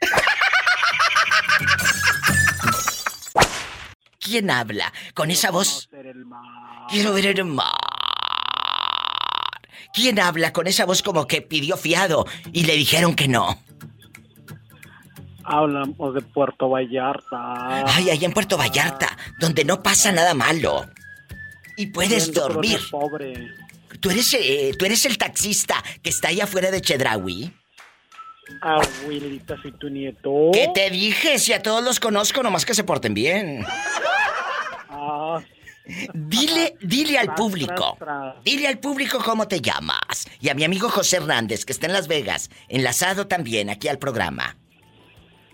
¿Quién 4.18 4.50
habla 4.50 4.90
con 5.14 5.30
esa 5.30 5.50
voz? 5.50 5.90
Quiero 6.88 7.12
ver 7.12 7.26
el 7.26 7.44
mar. 7.44 7.66
¿Quién 9.92 10.18
habla 10.18 10.52
con 10.52 10.66
esa 10.66 10.86
voz 10.86 11.02
como 11.02 11.26
que 11.26 11.42
pidió 11.42 11.76
fiado 11.76 12.24
y 12.52 12.64
le 12.64 12.74
dijeron 12.76 13.14
que 13.14 13.28
no? 13.28 13.62
Hablamos 15.44 16.14
de 16.14 16.22
Puerto 16.22 16.70
Vallarta. 16.70 17.84
Ay, 17.86 18.10
allá 18.10 18.26
en 18.26 18.32
Puerto 18.32 18.56
Vallarta, 18.56 19.08
donde 19.40 19.64
no 19.64 19.82
pasa 19.82 20.12
nada 20.12 20.32
malo. 20.32 20.86
Y 21.76 21.86
puedes 21.86 22.32
dormir. 22.32 22.78
Pobre. 22.90 23.34
¿Tú 24.00 24.10
eres, 24.10 24.34
eh, 24.34 24.72
tú 24.78 24.84
eres 24.84 25.04
el 25.04 25.18
taxista 25.18 25.82
que 26.02 26.10
está 26.10 26.28
allá 26.28 26.44
afuera 26.44 26.70
de 26.70 26.80
Chedraui. 26.80 27.52
Abuelita, 28.62 29.60
soy 29.62 29.72
tu 29.72 29.88
nieto. 29.88 30.50
¿Qué 30.52 30.68
te 30.74 30.90
dije? 30.90 31.38
Si 31.38 31.52
a 31.52 31.62
todos 31.62 31.84
los 31.84 32.00
conozco, 32.00 32.42
nomás 32.42 32.64
que 32.64 32.74
se 32.74 32.82
porten 32.84 33.14
bien. 33.14 33.64
Ah, 34.88 35.40
Dile, 36.14 36.76
dile 36.80 37.18
al 37.18 37.34
público. 37.34 37.96
Dile 38.44 38.68
al 38.68 38.78
público 38.78 39.18
cómo 39.24 39.48
te 39.48 39.60
llamas. 39.60 40.26
Y 40.40 40.48
a 40.48 40.54
mi 40.54 40.64
amigo 40.64 40.88
José 40.88 41.16
Hernández, 41.16 41.64
que 41.64 41.72
está 41.72 41.86
en 41.86 41.92
Las 41.92 42.08
Vegas, 42.08 42.50
enlazado 42.68 43.26
también 43.26 43.70
aquí 43.70 43.88
al 43.88 43.98
programa. 43.98 44.56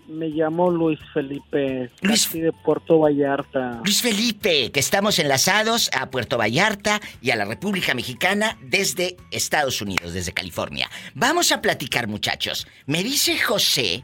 Me 0.07 0.27
llamo 0.29 0.69
Luis 0.71 0.99
Felipe. 1.13 1.89
Luis- 2.01 2.31
de 2.31 2.51
Puerto 2.51 2.99
Vallarta. 2.99 3.81
Luis 3.83 4.01
Felipe, 4.01 4.71
que 4.71 4.79
estamos 4.79 5.19
enlazados 5.19 5.89
a 5.93 6.09
Puerto 6.09 6.37
Vallarta 6.37 6.99
y 7.21 7.31
a 7.31 7.35
la 7.35 7.45
República 7.45 7.93
Mexicana 7.93 8.57
desde 8.61 9.17
Estados 9.31 9.81
Unidos, 9.81 10.13
desde 10.13 10.33
California. 10.33 10.89
Vamos 11.13 11.51
a 11.51 11.61
platicar, 11.61 12.07
muchachos. 12.07 12.67
Me 12.85 13.03
dice 13.03 13.37
José 13.39 14.03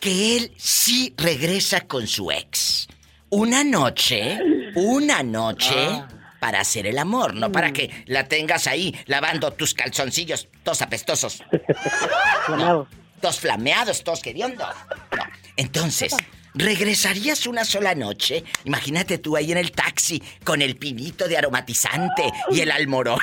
que 0.00 0.36
él 0.36 0.52
sí 0.56 1.14
regresa 1.16 1.82
con 1.82 2.06
su 2.06 2.30
ex. 2.30 2.88
Una 3.30 3.62
noche, 3.64 4.38
una 4.74 5.22
noche 5.22 5.74
para 6.40 6.60
hacer 6.60 6.86
el 6.86 6.98
amor, 6.98 7.34
no 7.34 7.52
para 7.52 7.70
que 7.72 7.90
la 8.06 8.26
tengas 8.26 8.66
ahí 8.66 8.94
lavando 9.06 9.52
tus 9.52 9.74
calzoncillos, 9.74 10.48
todos 10.62 10.80
apestosos, 10.82 11.42
Flameados. 12.46 12.88
Todos 13.20 13.40
flameados, 13.40 14.02
todos 14.02 14.20
queriendo. 14.20 14.64
No. 15.16 15.24
Entonces, 15.56 16.16
¿regresarías 16.54 17.46
una 17.46 17.64
sola 17.64 17.94
noche? 17.94 18.44
Imagínate 18.64 19.18
tú 19.18 19.36
ahí 19.36 19.52
en 19.52 19.58
el 19.58 19.72
taxi 19.72 20.22
con 20.44 20.62
el 20.62 20.76
pinito 20.76 21.28
de 21.28 21.38
aromatizante 21.38 22.24
y 22.50 22.60
el 22.60 22.70
almorón. 22.70 23.20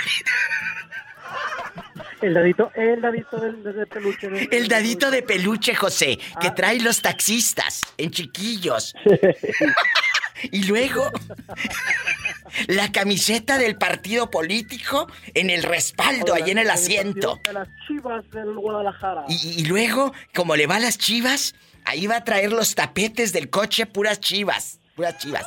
El 2.21 2.33
dadito, 2.33 2.71
el 2.73 2.99
dadito 2.99 3.39
del 3.39 3.87
peluche. 3.87 4.49
El 4.51 4.67
dadito 4.67 5.11
de 5.11 5.21
peluche, 5.21 5.75
José, 5.75 6.17
que 6.41 6.49
trae 6.51 6.79
los 6.79 7.01
taxistas 7.01 7.81
en 7.97 8.09
chiquillos. 8.09 8.95
y 10.51 10.63
luego, 10.63 11.11
la 12.67 12.91
camiseta 12.91 13.57
del 13.57 13.77
partido 13.77 14.29
político 14.29 15.07
en 15.33 15.49
el 15.49 15.63
respaldo, 15.63 16.33
ahí 16.33 16.51
en 16.51 16.57
el 16.57 16.69
asiento. 16.69 17.39
De 17.43 17.53
las 17.53 17.67
chivas 17.87 18.29
del 18.31 18.53
Guadalajara. 18.55 19.25
Y, 19.27 19.61
y 19.61 19.65
luego, 19.65 20.13
como 20.33 20.55
le 20.55 20.67
va 20.67 20.77
a 20.77 20.79
las 20.79 20.97
chivas, 20.97 21.55
ahí 21.85 22.07
va 22.07 22.17
a 22.17 22.23
traer 22.23 22.51
los 22.51 22.75
tapetes 22.75 23.33
del 23.33 23.49
coche, 23.49 23.85
puras 23.85 24.19
chivas. 24.19 24.79
Puras 24.95 25.17
chivas. 25.17 25.45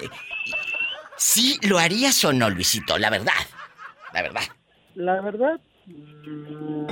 Eh, 0.00 0.08
¿Sí 1.16 1.58
lo 1.62 1.78
harías 1.78 2.24
o 2.24 2.32
no, 2.32 2.48
Luisito? 2.48 2.98
La 2.98 3.10
verdad. 3.10 3.32
La 4.12 4.22
verdad. 4.22 4.42
La 4.94 5.20
verdad, 5.20 5.60
mm, 5.86 6.86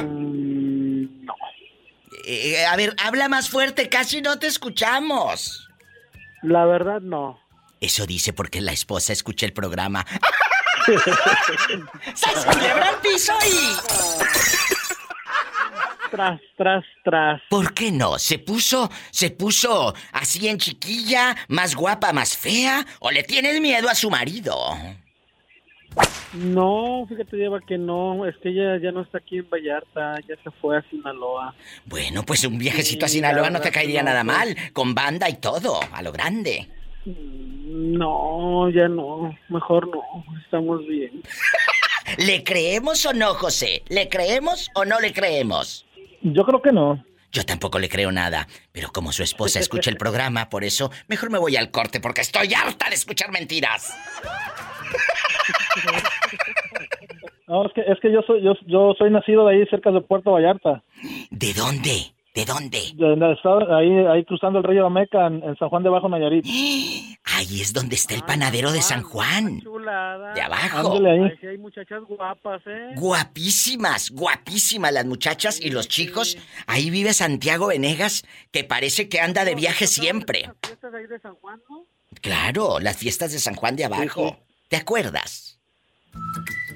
no. 1.25 1.35
Eh, 2.27 2.65
a 2.67 2.77
ver, 2.77 2.95
habla 3.03 3.29
más 3.29 3.49
fuerte, 3.49 3.88
casi 3.88 4.21
no 4.21 4.38
te 4.38 4.47
escuchamos. 4.47 5.69
La 6.43 6.67
verdad, 6.67 7.00
no. 7.00 7.41
Eso 7.81 8.07
dice 8.07 8.33
porque 8.33 8.61
la 8.61 8.73
esposa 8.73 9.13
escucha 9.13 9.47
el 9.47 9.53
programa. 9.53 10.05
¡Sas 12.15 12.45
culebra 12.45 12.89
al 12.89 13.01
piso 13.01 13.33
y... 13.47 13.77
Tras, 16.11 16.41
tras, 16.57 16.85
tras. 17.05 17.41
¿Por 17.51 17.75
qué 17.75 17.93
no? 17.93 18.19
¿Se 18.19 18.39
puso, 18.39 18.91
se 19.11 19.31
puso 19.31 19.95
así 20.13 20.49
en 20.49 20.57
chiquilla, 20.59 21.37
más 21.49 21.75
guapa, 21.75 22.15
más 22.15 22.35
fea? 22.37 22.87
¿O 23.01 23.11
le 23.11 23.23
tienes 23.23 23.61
miedo 23.61 23.91
a 23.91 23.95
su 23.95 24.09
marido? 24.09 24.57
No, 26.33 27.07
fíjate, 27.09 27.37
lleva 27.37 27.61
que 27.61 27.79
no, 27.79 28.27
es 28.27 28.37
que 28.39 28.51
ella 28.51 28.79
ya 28.83 28.93
no 28.93 29.03
está 29.03 29.19
aquí 29.19 29.39
en 29.39 29.51
Vallarta, 29.51 30.17
ya 30.29 30.37
se 30.43 30.51
fue 30.61 30.79
a 30.79 30.83
Sinaloa. 30.91 31.55
Bueno, 31.87 32.23
pues 32.23 32.45
un 32.45 32.59
viajecito 32.59 33.07
a 33.07 33.09
Sinaloa 33.09 33.51
no 33.51 33.61
te 33.61 33.71
caería 33.71 34.03
nada 34.03 34.25
mal, 34.25 34.57
con 34.73 34.95
banda 34.95 35.29
y 35.29 35.37
todo, 35.37 35.81
a 35.93 36.03
lo 36.03 36.13
grande. 36.13 36.69
No, 37.05 38.69
ya 38.71 38.88
no, 38.88 39.37
mejor 39.49 39.88
no, 39.88 40.02
estamos 40.43 40.87
bien. 40.87 41.23
¿Le 42.19 42.43
creemos 42.43 43.05
o 43.07 43.12
no, 43.12 43.35
José? 43.35 43.83
¿Le 43.88 44.09
creemos 44.09 44.71
o 44.75 44.85
no 44.85 45.00
le 45.00 45.12
creemos? 45.12 45.87
Yo 46.23 46.45
creo 46.45 46.62
que 46.62 46.73
no. 46.73 47.05
Yo 47.31 47.45
tampoco 47.45 47.78
le 47.78 47.88
creo 47.88 48.11
nada, 48.11 48.49
pero 48.73 48.90
como 48.90 49.12
su 49.12 49.23
esposa 49.23 49.61
escucha 49.61 49.90
el 49.90 49.99
programa, 49.99 50.49
por 50.49 50.64
eso 50.64 50.90
mejor 51.09 51.31
me 51.31 51.38
voy 51.38 51.57
al 51.57 51.71
corte 51.71 52.00
porque 52.00 52.23
estoy 52.23 52.55
harta 52.55 52.88
de 52.88 52.95
escuchar 52.95 53.31
mentiras. 53.31 53.95
No, 57.47 57.64
es 57.64 57.73
que, 57.73 57.81
es 57.81 57.99
que 58.00 58.12
yo 58.12 58.21
soy 58.26 58.43
yo, 58.43 58.52
yo 58.67 58.95
soy 58.99 59.11
nacido 59.11 59.47
de 59.47 59.57
ahí 59.57 59.67
cerca 59.71 59.90
de 59.90 60.02
Puerto 60.02 60.33
Vallarta. 60.33 60.83
¿De 61.31 61.55
dónde? 61.55 62.12
¿De 62.38 62.45
dónde? 62.45 62.78
ahí, 63.75 64.07
ahí 64.07 64.25
cruzando 64.25 64.61
el 64.61 64.64
río 64.64 64.87
Ameca 64.87 65.26
en, 65.26 65.42
en, 65.42 65.57
San 65.57 65.68
Juan 65.71 65.83
de 65.83 65.88
Abajo, 65.88 66.09
Nayarit. 66.09 66.47
Ahí 67.25 67.61
es 67.61 67.73
donde 67.73 67.97
está 67.97 68.14
el 68.14 68.23
panadero 68.23 68.71
de 68.71 68.80
San 68.80 69.02
Juan. 69.02 69.61
Chulada. 69.61 70.35
De 70.35 70.40
abajo. 70.40 70.95
Ahí. 71.04 71.49
hay 71.49 71.59
muchachas 71.59 72.02
guapas, 72.04 72.62
¿eh? 72.66 72.92
Guapísimas, 72.95 74.11
guapísimas 74.12 74.92
las 74.92 75.04
muchachas 75.04 75.61
y 75.61 75.71
los 75.71 75.88
chicos. 75.88 76.38
Ahí 76.66 76.90
vive 76.90 77.12
Santiago 77.12 77.66
Venegas, 77.66 78.25
que 78.52 78.62
parece 78.62 79.09
que 79.09 79.21
anda 79.21 79.45
de 79.45 79.57
viaje 79.57 79.88
siempre. 79.88 80.42
¿Las 80.42 80.57
fiestas 80.62 80.95
ahí 80.95 81.07
de 81.07 81.18
San 81.18 81.35
Juan, 81.35 81.61
no? 81.68 81.85
Claro, 82.23 82.78
las 82.78 82.97
fiestas 82.97 83.33
de 83.33 83.40
San 83.40 83.57
Juan 83.57 83.75
de 83.75 83.85
abajo. 83.85 84.38
¿Te 84.68 84.76
acuerdas? 84.76 85.59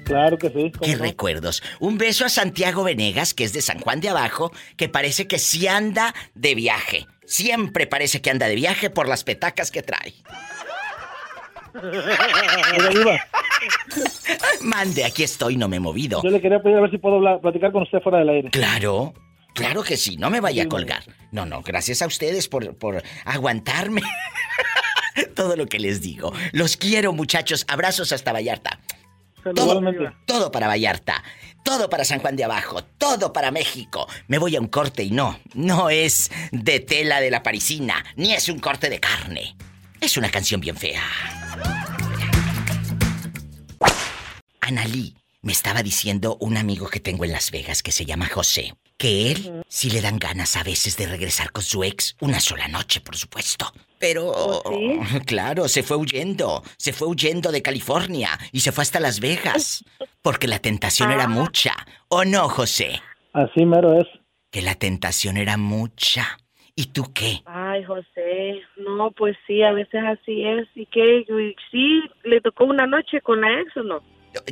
Claro 0.03 0.37
que 0.37 0.49
sí. 0.49 0.71
Qué 0.81 0.95
recuerdos. 0.95 1.63
Un 1.79 1.97
beso 1.97 2.25
a 2.25 2.29
Santiago 2.29 2.83
Venegas, 2.83 3.33
que 3.33 3.43
es 3.43 3.53
de 3.53 3.61
San 3.61 3.79
Juan 3.79 4.01
de 4.01 4.09
Abajo, 4.09 4.51
que 4.77 4.89
parece 4.89 5.27
que 5.27 5.39
sí 5.39 5.67
anda 5.67 6.13
de 6.35 6.55
viaje. 6.55 7.07
Siempre 7.25 7.87
parece 7.87 8.21
que 8.21 8.29
anda 8.29 8.47
de 8.47 8.55
viaje 8.55 8.89
por 8.89 9.07
las 9.07 9.23
petacas 9.23 9.71
que 9.71 9.81
trae. 9.81 10.13
Mande, 14.61 15.05
aquí 15.05 15.23
estoy, 15.23 15.57
no 15.57 15.67
me 15.67 15.77
he 15.77 15.79
movido. 15.79 16.21
Yo 16.23 16.29
le 16.29 16.41
quería 16.41 16.61
pedir 16.61 16.77
a 16.77 16.81
ver 16.81 16.91
si 16.91 16.97
puedo 16.97 17.15
hablar, 17.15 17.41
platicar 17.41 17.71
con 17.71 17.83
usted 17.83 17.99
fuera 18.01 18.19
del 18.19 18.29
aire. 18.29 18.49
Claro, 18.51 19.13
claro 19.53 19.83
que 19.83 19.97
sí, 19.97 20.17
no 20.17 20.29
me 20.29 20.39
vaya 20.39 20.63
a 20.63 20.67
colgar. 20.67 21.03
No, 21.31 21.45
no, 21.45 21.61
gracias 21.61 22.01
a 22.01 22.07
ustedes 22.07 22.47
por, 22.47 22.75
por 22.77 23.01
aguantarme. 23.25 24.01
Todo 25.35 25.55
lo 25.55 25.67
que 25.67 25.79
les 25.79 26.01
digo. 26.01 26.33
Los 26.51 26.77
quiero, 26.77 27.13
muchachos. 27.13 27.65
Abrazos 27.67 28.11
hasta 28.11 28.33
Vallarta. 28.33 28.79
Todo, 29.43 29.81
todo, 30.25 30.51
para 30.51 30.67
Vallarta, 30.67 31.23
todo 31.63 31.89
para 31.89 32.05
San 32.05 32.19
Juan 32.19 32.35
de 32.35 32.45
Abajo, 32.45 32.83
todo 32.83 33.33
para 33.33 33.51
México. 33.51 34.07
Me 34.27 34.37
voy 34.37 34.55
a 34.55 34.61
un 34.61 34.67
corte 34.67 35.03
y 35.03 35.11
no, 35.11 35.39
no 35.53 35.89
es 35.89 36.31
de 36.51 36.79
tela 36.79 37.19
de 37.19 37.29
la 37.31 37.43
parisina, 37.43 38.05
ni 38.15 38.33
es 38.33 38.47
un 38.47 38.59
corte 38.59 38.89
de 38.89 38.99
carne. 38.99 39.55
Es 39.99 40.17
una 40.17 40.29
canción 40.29 40.61
bien 40.61 40.77
fea. 40.77 41.03
Analí, 44.61 45.15
me 45.41 45.51
estaba 45.51 45.83
diciendo 45.83 46.37
un 46.39 46.55
amigo 46.55 46.87
que 46.87 47.01
tengo 47.01 47.25
en 47.25 47.33
Las 47.33 47.51
Vegas 47.51 47.83
que 47.83 47.91
se 47.91 48.05
llama 48.05 48.27
José, 48.27 48.73
que 49.03 49.33
él 49.33 49.63
sí 49.67 49.89
le 49.89 49.99
dan 49.99 50.17
ganas 50.17 50.55
a 50.55 50.63
veces 50.63 50.95
de 50.95 51.05
regresar 51.05 51.51
con 51.51 51.61
su 51.61 51.83
ex 51.83 52.15
una 52.21 52.39
sola 52.39 52.69
noche, 52.69 53.01
por 53.01 53.17
supuesto. 53.17 53.65
Pero, 53.99 54.31
claro, 55.25 55.67
se 55.67 55.83
fue 55.83 55.97
huyendo, 55.97 56.61
se 56.77 56.93
fue 56.93 57.09
huyendo 57.09 57.51
de 57.51 57.61
California 57.61 58.29
y 58.53 58.61
se 58.61 58.71
fue 58.71 58.83
hasta 58.83 59.01
Las 59.01 59.19
Vegas, 59.19 59.83
porque 60.21 60.47
la 60.47 60.59
tentación 60.59 61.11
era 61.11 61.27
mucha. 61.27 61.73
¿O 62.07 62.23
no, 62.23 62.47
José? 62.47 63.01
Así 63.33 63.65
mero 63.65 63.99
es. 63.99 64.07
Que 64.49 64.61
la 64.61 64.75
tentación 64.75 65.35
era 65.35 65.57
mucha. 65.57 66.37
¿Y 66.73 66.93
tú 66.93 67.11
qué? 67.13 67.41
Ay, 67.45 67.83
José, 67.83 68.61
no, 68.77 69.11
pues 69.11 69.35
sí, 69.45 69.63
a 69.63 69.73
veces 69.73 70.01
así 70.01 70.45
es. 70.45 70.65
¿Y 70.75 70.85
qué? 70.85 71.25
¿Sí 71.71 72.03
le 72.23 72.39
tocó 72.39 72.63
una 72.63 72.87
noche 72.87 73.19
con 73.19 73.41
la 73.41 73.51
ex 73.59 73.75
o 73.75 73.83
no? 73.83 74.01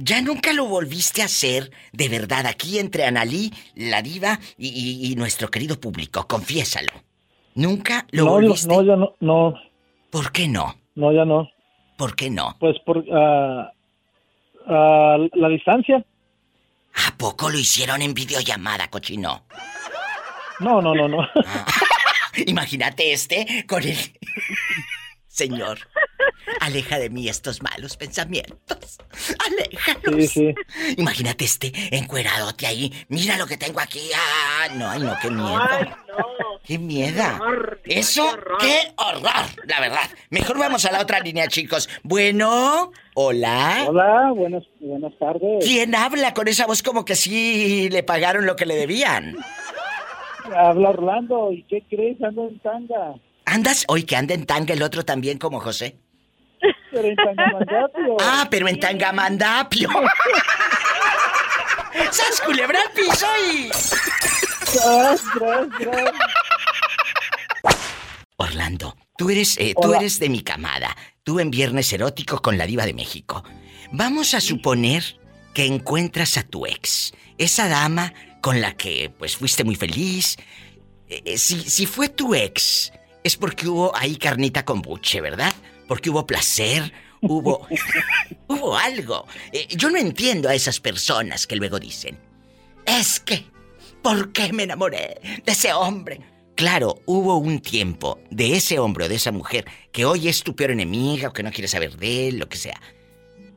¿Ya 0.01 0.21
nunca 0.21 0.53
lo 0.53 0.65
volviste 0.65 1.21
a 1.21 1.25
hacer 1.25 1.71
de 1.91 2.09
verdad 2.09 2.45
aquí 2.45 2.79
entre 2.79 3.05
Analí, 3.05 3.51
la 3.75 4.01
diva 4.01 4.39
y, 4.57 5.11
y 5.11 5.15
nuestro 5.15 5.49
querido 5.49 5.79
público? 5.79 6.27
Confiésalo. 6.27 6.91
¿Nunca 7.55 8.05
lo 8.11 8.25
no, 8.25 8.31
volviste? 8.31 8.67
No, 8.67 8.81
ya 8.83 8.95
no, 8.95 9.15
no. 9.19 9.53
¿Por 10.09 10.31
qué 10.31 10.47
no? 10.47 10.75
No, 10.95 11.11
ya 11.11 11.25
no. 11.25 11.49
¿Por 11.97 12.15
qué 12.15 12.29
no? 12.29 12.55
Pues 12.59 12.77
por 12.85 12.97
uh, 12.97 13.61
uh, 14.67 15.29
la 15.33 15.49
distancia. 15.49 16.03
¿A 17.07 17.17
poco 17.17 17.49
lo 17.49 17.57
hicieron 17.57 18.01
en 18.01 18.13
videollamada, 18.13 18.89
cochino? 18.89 19.43
No, 20.59 20.81
no, 20.81 20.93
no, 20.93 21.07
no. 21.07 21.27
Imagínate 22.45 23.13
este 23.13 23.65
con 23.67 23.83
el... 23.83 23.97
Señor, 25.27 25.79
aleja 26.61 26.99
de 26.99 27.09
mí 27.09 27.27
estos 27.27 27.61
malos 27.61 27.97
pensamientos. 27.97 28.99
Aléjalos. 29.45 30.15
Sí, 30.15 30.27
sí. 30.27 30.55
Imagínate 30.97 31.45
este 31.45 31.71
encueradote 31.91 32.67
ahí. 32.67 32.93
Mira 33.09 33.37
lo 33.37 33.47
que 33.47 33.57
tengo 33.57 33.79
aquí. 33.79 33.99
Ah, 34.15 34.67
no, 34.75 34.89
ay, 34.89 34.99
no, 34.99 35.15
qué 35.21 35.29
miedo. 35.29 35.59
Ay, 35.69 35.85
no. 36.07 36.25
¡Qué 36.63 36.77
miedo! 36.77 37.23
Eso, 37.85 38.23
qué 38.23 38.29
horror. 38.37 38.57
qué 38.59 38.93
horror, 38.95 39.67
la 39.67 39.79
verdad. 39.79 40.09
Mejor 40.29 40.59
vamos 40.59 40.85
a 40.85 40.91
la 40.91 41.01
otra 41.01 41.19
línea, 41.19 41.47
chicos. 41.47 41.89
Bueno, 42.03 42.91
hola. 43.15 43.85
Hola, 43.87 44.31
buenas, 44.35 44.63
buenas 44.79 45.11
tardes. 45.17 45.65
¿Quién 45.65 45.95
habla 45.95 46.35
con 46.35 46.47
esa 46.47 46.67
voz 46.67 46.83
como 46.83 47.03
que 47.03 47.15
sí 47.15 47.89
le 47.89 48.03
pagaron 48.03 48.45
lo 48.45 48.55
que 48.55 48.67
le 48.67 48.75
debían? 48.75 49.35
Habla 50.55 50.89
Orlando, 50.89 51.51
¿y 51.51 51.63
qué 51.63 51.83
crees? 51.89 52.21
Ando 52.21 52.47
en 52.47 52.59
tanga. 52.59 53.15
¿Andas? 53.45 53.85
Hoy 53.87 54.03
que 54.03 54.15
anda 54.15 54.35
en 54.35 54.45
tanga 54.45 54.75
el 54.75 54.83
otro 54.83 55.03
también 55.03 55.39
como 55.39 55.59
José. 55.59 55.97
Pero 56.91 57.07
en 57.07 57.15
Tangamandapio. 57.15 58.17
Ah, 58.21 58.47
pero 58.49 58.67
en 58.67 58.79
Tangamandapio. 58.79 59.89
¡Sas 62.11 62.41
culebra 62.45 62.79
al 62.81 62.91
piso 62.93 63.27
y... 63.51 63.69
Tras, 63.69 65.21
tras, 65.33 65.67
tras. 65.79 66.11
Orlando, 68.37 68.95
tú 69.17 69.29
eres, 69.29 69.57
eh, 69.57 69.73
tú 69.79 69.93
eres 69.93 70.19
de 70.19 70.29
mi 70.29 70.41
camada. 70.41 70.95
Tú 71.23 71.39
en 71.39 71.51
Viernes 71.51 71.91
Erótico 71.93 72.41
con 72.41 72.57
la 72.57 72.65
Diva 72.65 72.85
de 72.85 72.93
México. 72.93 73.43
Vamos 73.91 74.33
a 74.33 74.41
suponer 74.41 75.19
que 75.53 75.65
encuentras 75.65 76.37
a 76.37 76.43
tu 76.43 76.65
ex, 76.65 77.13
esa 77.37 77.67
dama 77.67 78.13
con 78.41 78.61
la 78.61 78.73
que 78.75 79.11
pues 79.17 79.37
fuiste 79.37 79.63
muy 79.63 79.75
feliz. 79.75 80.37
Eh, 81.07 81.21
eh, 81.25 81.37
si, 81.37 81.61
si 81.61 81.85
fue 81.85 82.09
tu 82.09 82.33
ex, 82.33 82.91
es 83.23 83.37
porque 83.37 83.67
hubo 83.67 83.95
ahí 83.95 84.15
carnita 84.15 84.65
con 84.65 84.81
buche, 84.81 85.21
¿verdad? 85.21 85.53
Porque 85.91 86.09
hubo 86.09 86.25
placer, 86.25 86.93
hubo 87.19 87.67
hubo 88.47 88.77
algo. 88.77 89.27
Eh, 89.51 89.67
yo 89.75 89.89
no 89.89 89.97
entiendo 89.97 90.47
a 90.47 90.55
esas 90.55 90.79
personas 90.79 91.45
que 91.45 91.57
luego 91.57 91.81
dicen, 91.81 92.17
es 92.85 93.19
que, 93.19 93.43
¿por 94.01 94.31
qué 94.31 94.53
me 94.53 94.63
enamoré 94.63 95.19
de 95.45 95.51
ese 95.51 95.73
hombre? 95.73 96.21
Claro, 96.55 97.01
hubo 97.07 97.35
un 97.35 97.59
tiempo 97.59 98.19
de 98.29 98.55
ese 98.55 98.79
hombre 98.79 99.03
o 99.03 99.09
de 99.09 99.15
esa 99.15 99.33
mujer 99.33 99.65
que 99.91 100.05
hoy 100.05 100.29
es 100.29 100.43
tu 100.43 100.55
peor 100.55 100.71
enemiga 100.71 101.27
o 101.27 101.33
que 101.33 101.43
no 101.43 101.51
quiere 101.51 101.67
saber 101.67 101.97
de 101.97 102.29
él, 102.29 102.39
lo 102.39 102.47
que 102.47 102.55
sea. 102.55 102.79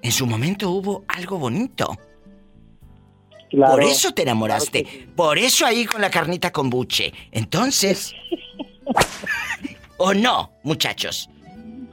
En 0.03 0.11
su 0.11 0.27
momento 0.27 0.71
hubo 0.71 1.05
algo 1.07 1.39
bonito. 1.39 1.97
Claro. 3.49 3.75
Por 3.75 3.85
eso 3.85 4.13
te 4.13 4.23
enamoraste. 4.23 4.83
Claro 4.83 4.99
que 4.99 5.05
sí. 5.05 5.13
Por 5.15 5.39
eso 5.39 5.67
ahí 5.67 5.87
con 5.87 6.01
la 6.01 6.11
carnita 6.11 6.51
con 6.51 6.69
buche. 6.69 7.13
Entonces... 7.31 8.13
¿O 9.99 10.13
no, 10.13 10.51
muchachos? 10.65 11.31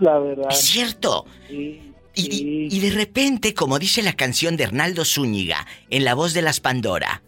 La 0.01 0.19
verdad. 0.19 0.47
Es 0.49 0.59
cierto. 0.59 1.25
Sí, 1.47 1.93
Y, 2.13 2.21
sí. 2.23 2.67
y- 2.69 2.75
y 2.75 2.79
de 2.81 2.89
repente, 2.91 3.53
como 3.53 3.79
dice 3.79 4.01
la 4.03 4.13
canción 4.13 4.57
de 4.57 4.63
Hernaldo 4.65 5.05
Zúñiga, 5.05 5.65
en 5.89 6.03
la 6.03 6.13
voz 6.13 6.33
de 6.33 6.41
las 6.41 6.59
Pandora, 6.59 7.21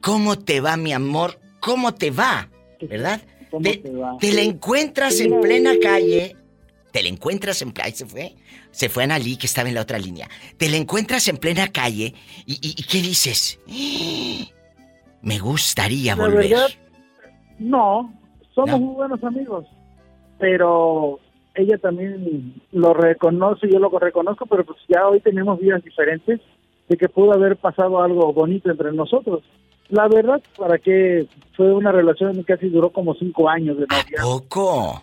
¿cómo 0.00 0.38
te 0.38 0.60
va, 0.60 0.76
mi 0.78 0.92
amor? 0.94 1.38
¿Cómo 1.60 1.92
te 1.94 2.10
va? 2.10 2.48
¿Verdad? 2.80 3.20
¿Cómo 3.50 3.62
te, 3.62 3.76
te 3.78 3.90
va? 3.90 4.16
te 4.18 4.32
la 4.32 4.40
encuentras 4.40 5.20
en 5.20 5.38
plena 5.40 5.72
calle. 5.82 6.36
Te 6.92 7.02
la 7.02 7.08
encuentras 7.08 7.60
en 7.62 7.72
plena... 7.72 7.90
se 7.94 8.06
fue. 8.06 8.34
Se 8.70 8.88
fue 8.88 9.04
Analí, 9.04 9.36
que 9.36 9.46
estaba 9.46 9.68
en 9.68 9.74
la 9.74 9.82
otra 9.82 9.98
línea. 9.98 10.28
Te 10.56 10.68
la 10.68 10.76
encuentras 10.76 11.26
en 11.28 11.36
plena 11.38 11.68
calle 11.68 12.14
y, 12.46 12.52
y- 12.54 12.74
y 12.78 12.82
¿qué 12.84 13.02
dices? 13.02 13.58
Me 15.22 15.38
gustaría 15.38 16.14
La 16.16 16.24
volver. 16.24 16.48
verdad, 16.50 16.68
no, 17.58 18.12
somos 18.54 18.70
¿No? 18.70 18.78
muy 18.78 18.94
buenos 18.94 19.24
amigos, 19.24 19.64
pero 20.38 21.18
ella 21.54 21.78
también 21.78 22.54
lo 22.72 22.94
reconoce, 22.94 23.68
yo 23.70 23.78
lo 23.78 23.88
reconozco, 23.90 24.46
pero 24.46 24.64
pues 24.64 24.78
ya 24.88 25.06
hoy 25.06 25.20
tenemos 25.20 25.60
vidas 25.60 25.82
diferentes 25.84 26.40
de 26.88 26.96
que 26.96 27.08
pudo 27.08 27.32
haber 27.32 27.56
pasado 27.56 28.02
algo 28.02 28.32
bonito 28.32 28.70
entre 28.70 28.92
nosotros. 28.92 29.42
La 29.88 30.08
verdad, 30.08 30.42
para 30.56 30.78
que 30.78 31.26
fue 31.56 31.72
una 31.72 31.92
relación 31.92 32.34
que 32.34 32.44
casi 32.44 32.68
duró 32.68 32.90
como 32.90 33.14
cinco 33.14 33.48
años 33.48 33.76
de 33.78 33.86
novia. 33.86 34.22
¿Poco? 34.22 35.02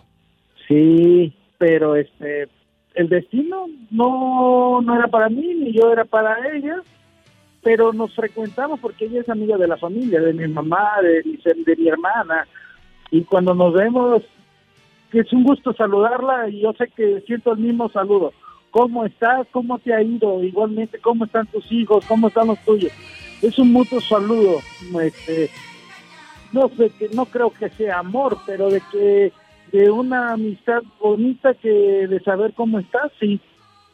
Sí, 0.68 1.32
pero 1.58 1.96
este, 1.96 2.48
el 2.94 3.08
destino 3.08 3.66
no, 3.90 4.80
no 4.82 4.94
era 4.94 5.08
para 5.08 5.28
mí, 5.28 5.54
ni 5.54 5.72
yo 5.72 5.92
era 5.92 6.04
para 6.04 6.36
ella, 6.54 6.82
pero 7.62 7.92
nos 7.92 8.14
frecuentamos 8.14 8.80
porque 8.80 9.06
ella 9.06 9.20
es 9.20 9.28
amiga 9.28 9.56
de 9.56 9.68
la 9.68 9.76
familia, 9.76 10.20
de 10.20 10.32
mi 10.32 10.48
mamá, 10.48 11.00
de 11.02 11.22
de 11.22 11.76
mi 11.76 11.88
hermana, 11.88 12.46
y 13.10 13.24
cuando 13.24 13.54
nos 13.54 13.74
vemos, 13.74 14.22
es 15.20 15.32
un 15.32 15.44
gusto 15.44 15.72
saludarla 15.74 16.48
y 16.48 16.60
yo 16.60 16.72
sé 16.72 16.88
que 16.88 17.20
siento 17.26 17.52
el 17.52 17.58
mismo 17.58 17.88
saludo. 17.90 18.32
¿Cómo 18.70 19.04
estás? 19.04 19.46
¿Cómo 19.52 19.78
te 19.78 19.94
ha 19.94 20.02
ido? 20.02 20.42
Igualmente, 20.42 20.98
¿cómo 20.98 21.26
están 21.26 21.46
tus 21.46 21.70
hijos? 21.70 22.04
¿Cómo 22.06 22.28
están 22.28 22.46
los 22.46 22.58
tuyos? 22.64 22.92
Es 23.42 23.58
un 23.58 23.72
mutuo 23.72 24.00
saludo. 24.00 24.60
Este, 25.02 25.50
no 26.52 26.68
sé, 26.76 26.90
que 26.98 27.08
no 27.14 27.26
creo 27.26 27.50
que 27.50 27.68
sea 27.70 27.98
amor, 27.98 28.38
pero 28.46 28.70
de 28.70 28.80
que 28.90 29.32
de 29.72 29.90
una 29.90 30.32
amistad 30.32 30.82
bonita 31.00 31.54
que 31.54 31.68
de 31.68 32.20
saber 32.20 32.54
cómo 32.54 32.78
estás, 32.78 33.10
sí, 33.20 33.40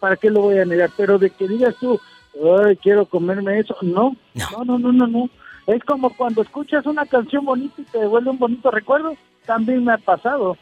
¿para 0.01 0.17
qué 0.17 0.31
lo 0.31 0.43
voy 0.43 0.59
a 0.59 0.65
negar? 0.65 0.91
Pero 0.97 1.19
de 1.19 1.31
que 1.31 1.49
digas 1.49 1.75
tú, 1.81 1.99
Ay, 2.35 2.77
quiero 2.77 3.07
comerme 3.07 3.59
eso, 3.59 3.77
no, 3.83 4.17
no, 4.35 4.65
no, 4.65 4.79
no, 4.79 4.93
no, 4.93 5.07
no. 5.07 5.31
Es 5.67 5.83
como 5.85 6.11
cuando 6.11 6.43
escuchas 6.43 6.87
una 6.87 7.05
canción 7.05 7.45
bonita 7.45 7.81
y 7.83 7.85
te 7.85 7.99
devuelve 7.99 8.31
un 8.31 8.39
bonito 8.39 8.71
recuerdo, 8.71 9.17
también 9.45 9.85
me 9.85 9.93
ha 9.93 9.99
pasado. 9.99 10.57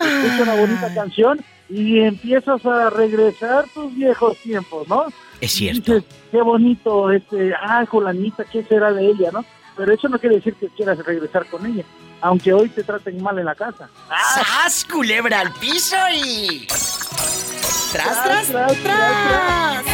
Escuchas 0.00 0.40
una 0.40 0.54
bonita 0.54 0.88
ah. 0.90 0.94
canción 0.94 1.40
y 1.68 2.00
empiezas 2.00 2.64
a 2.64 2.90
regresar 2.90 3.66
tus 3.74 3.94
viejos 3.94 4.36
tiempos, 4.38 4.88
¿no? 4.88 5.06
Es 5.40 5.52
cierto. 5.52 5.94
dices, 5.94 6.10
qué 6.30 6.42
bonito, 6.42 7.10
este, 7.10 7.52
ah, 7.54 7.84
Jolanita, 7.86 8.44
¿qué 8.44 8.64
será 8.64 8.92
de 8.92 9.06
ella, 9.06 9.30
no? 9.32 9.44
Pero 9.76 9.92
eso 9.92 10.08
no 10.08 10.18
quiere 10.18 10.36
decir 10.36 10.54
que 10.54 10.68
quieras 10.68 10.98
regresar 10.98 11.46
con 11.46 11.64
ella 11.66 11.84
aunque 12.20 12.52
hoy 12.52 12.68
te 12.68 12.82
traten 12.82 13.22
mal 13.22 13.38
en 13.38 13.44
la 13.44 13.54
casa. 13.54 13.88
¡Sas, 14.34 14.84
culebra 14.84 15.40
al 15.40 15.52
piso 15.54 15.96
y... 16.14 16.66
¡Tras, 16.66 18.24
tras, 18.24 18.48
tras! 18.48 18.82
tras, 18.82 19.84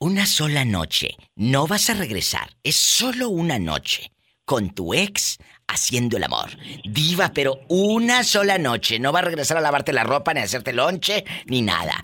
Una 0.00 0.26
sola 0.26 0.64
noche. 0.64 1.16
No 1.34 1.66
vas 1.66 1.90
a 1.90 1.94
regresar. 1.94 2.48
Es 2.62 2.76
solo 2.76 3.28
una 3.28 3.58
noche. 3.58 4.12
Con 4.48 4.70
tu 4.70 4.94
ex 4.94 5.36
haciendo 5.66 6.16
el 6.16 6.24
amor. 6.24 6.48
Diva, 6.82 7.32
pero 7.34 7.60
una 7.68 8.24
sola 8.24 8.56
noche. 8.56 8.98
No 8.98 9.12
va 9.12 9.18
a 9.18 9.22
regresar 9.22 9.58
a 9.58 9.60
lavarte 9.60 9.92
la 9.92 10.04
ropa, 10.04 10.32
ni 10.32 10.40
a 10.40 10.44
hacerte 10.44 10.72
lonche, 10.72 11.22
ni 11.44 11.60
nada. 11.60 12.02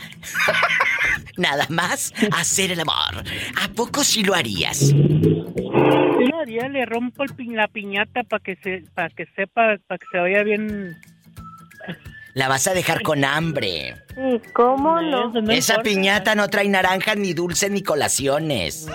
Nada 1.38 1.64
más 1.70 2.12
hacer 2.32 2.72
el 2.72 2.80
amor. 2.80 3.24
¿A 3.62 3.68
poco 3.68 4.04
sí 4.04 4.22
lo 4.22 4.34
harías? 4.34 4.76
Sí 4.76 4.92
lo 4.94 6.38
haría, 6.38 6.68
le 6.68 6.84
rompo 6.84 7.24
la 7.24 7.66
piñata 7.68 8.24
para 8.24 8.42
que 8.42 8.56
se 8.56 8.84
para 8.94 9.08
que 9.08 9.24
sepa, 9.34 9.78
para 9.86 9.96
que 9.96 10.06
se 10.12 10.18
vaya 10.18 10.42
bien. 10.42 11.00
La 12.34 12.48
vas 12.48 12.66
a 12.66 12.74
dejar 12.74 13.00
con 13.00 13.24
hambre. 13.24 13.96
¿Y 14.18 14.38
cómo 14.52 15.00
no? 15.00 15.32
Esa 15.50 15.80
piñata 15.80 16.34
no 16.34 16.48
trae 16.48 16.68
naranjas, 16.68 17.16
ni 17.16 17.32
dulces, 17.32 17.70
ni 17.70 17.82
colaciones. 17.82 18.86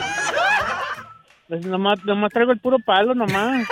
Pues 1.50 1.66
nomás, 1.66 1.98
nomás 2.06 2.32
traigo 2.32 2.52
el 2.52 2.60
puro 2.60 2.78
palo, 2.78 3.16
nomás. 3.16 3.68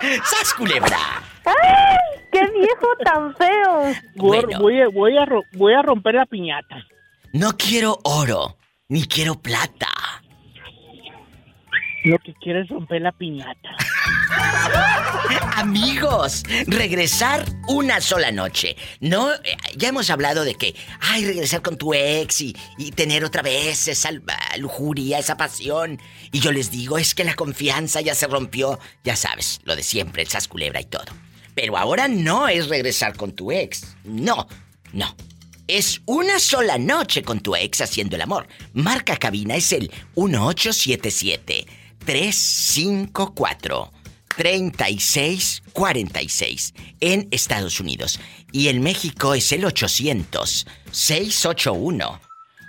¡Sas, 0.24 0.52
culebra! 0.54 0.98
¡Ay! 1.44 2.20
¡Qué 2.32 2.40
viejo 2.50 2.88
tan 3.04 3.32
feo! 3.36 3.92
Voy, 4.16 4.44
voy, 4.92 5.16
a, 5.18 5.26
voy 5.52 5.72
a 5.72 5.82
romper 5.82 6.16
la 6.16 6.26
piñata. 6.26 6.84
No 7.32 7.56
quiero 7.56 8.00
oro, 8.02 8.58
ni 8.88 9.06
quiero 9.06 9.40
plata. 9.40 9.86
Lo 12.04 12.18
que 12.18 12.34
quiero 12.34 12.60
es 12.60 12.68
romper 12.68 13.02
la 13.02 13.12
piñata. 13.12 13.76
Amigos, 15.56 16.42
regresar 16.66 17.44
una 17.68 18.00
sola 18.00 18.32
noche. 18.32 18.76
No, 19.00 19.32
eh, 19.32 19.56
ya 19.76 19.88
hemos 19.88 20.10
hablado 20.10 20.44
de 20.44 20.56
que, 20.56 20.74
ay, 21.00 21.24
regresar 21.24 21.62
con 21.62 21.78
tu 21.78 21.94
ex 21.94 22.40
y, 22.40 22.56
y, 22.76 22.90
tener 22.90 23.24
otra 23.24 23.42
vez 23.42 23.86
esa 23.86 24.10
lujuria, 24.58 25.18
esa 25.18 25.36
pasión. 25.36 26.00
Y 26.32 26.40
yo 26.40 26.50
les 26.50 26.72
digo, 26.72 26.98
es 26.98 27.14
que 27.14 27.24
la 27.24 27.34
confianza 27.34 28.00
ya 28.00 28.16
se 28.16 28.26
rompió, 28.26 28.80
ya 29.04 29.14
sabes, 29.14 29.60
lo 29.64 29.76
de 29.76 29.84
siempre, 29.84 30.22
el 30.22 30.28
sasculebra 30.28 30.80
y 30.80 30.86
todo. 30.86 31.04
Pero 31.54 31.78
ahora 31.78 32.08
no 32.08 32.48
es 32.48 32.68
regresar 32.68 33.16
con 33.16 33.32
tu 33.32 33.52
ex. 33.52 33.96
No, 34.04 34.48
no 34.92 35.14
es 35.68 36.02
una 36.04 36.38
sola 36.38 36.76
noche 36.76 37.22
con 37.22 37.40
tu 37.40 37.54
ex 37.56 37.80
haciendo 37.80 38.16
el 38.16 38.22
amor. 38.22 38.46
Marca 38.74 39.16
cabina 39.16 39.54
es 39.54 39.72
el 39.72 39.90
1877 40.16 41.66
354 42.04 43.92
3646 44.36 46.74
en 47.00 47.28
Estados 47.30 47.80
Unidos. 47.80 48.20
Y 48.50 48.68
en 48.68 48.82
México 48.82 49.32
es 49.34 49.52
el 49.52 49.64
800 49.64 50.66
681 50.90 52.20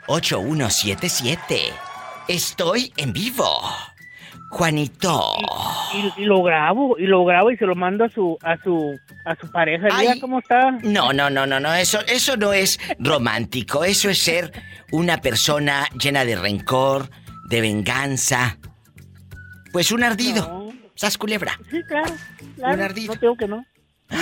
8177. 0.08 1.74
Estoy 2.28 2.93
en 2.98 3.13
vivo. 3.13 3.62
Juanito. 4.50 5.36
Y, 6.15 6.26
lo 6.26 6.43
grabo, 6.43 6.96
y 7.00 7.08
lo 7.08 7.26
grabo 7.26 7.50
y 7.50 7.58
se 7.58 7.65
lo 7.65 7.74
mando 7.74 8.06
a 8.06 8.10
su, 8.10 8.38
a 8.43 8.56
su, 8.58 8.96
a 9.26 9.36
su 9.36 9.52
pareja. 9.52 9.88
Mira 9.98 10.13
cómo 10.22 10.38
está. 10.39 10.72
No, 10.84 11.12
no, 11.12 11.32
no, 11.32 11.48
no, 11.48 11.60
no, 11.60 11.74
eso, 11.74 12.02
eso 12.08 12.38
no 12.38 12.54
es 12.54 12.80
romántico. 13.00 13.84
Eso 13.84 14.12
es 14.12 14.19
ser 14.19 14.52
una 14.91 15.22
persona 15.22 15.88
llena 16.00 16.24
de 16.24 16.36
rencor, 16.36 17.10
de 17.46 17.62
venganza. 17.62 18.60
Pues 19.74 19.92
un 19.92 20.04
ardido. 20.04 20.72
¿Sas 20.94 21.18
culebra? 21.18 21.60
Sí, 21.72 21.82
claro, 21.88 22.14
Un 22.58 22.82
ardido. 22.82 23.16
No 23.16 23.20
tengo 23.20 23.36
que 23.36 23.48
no. 23.48 23.66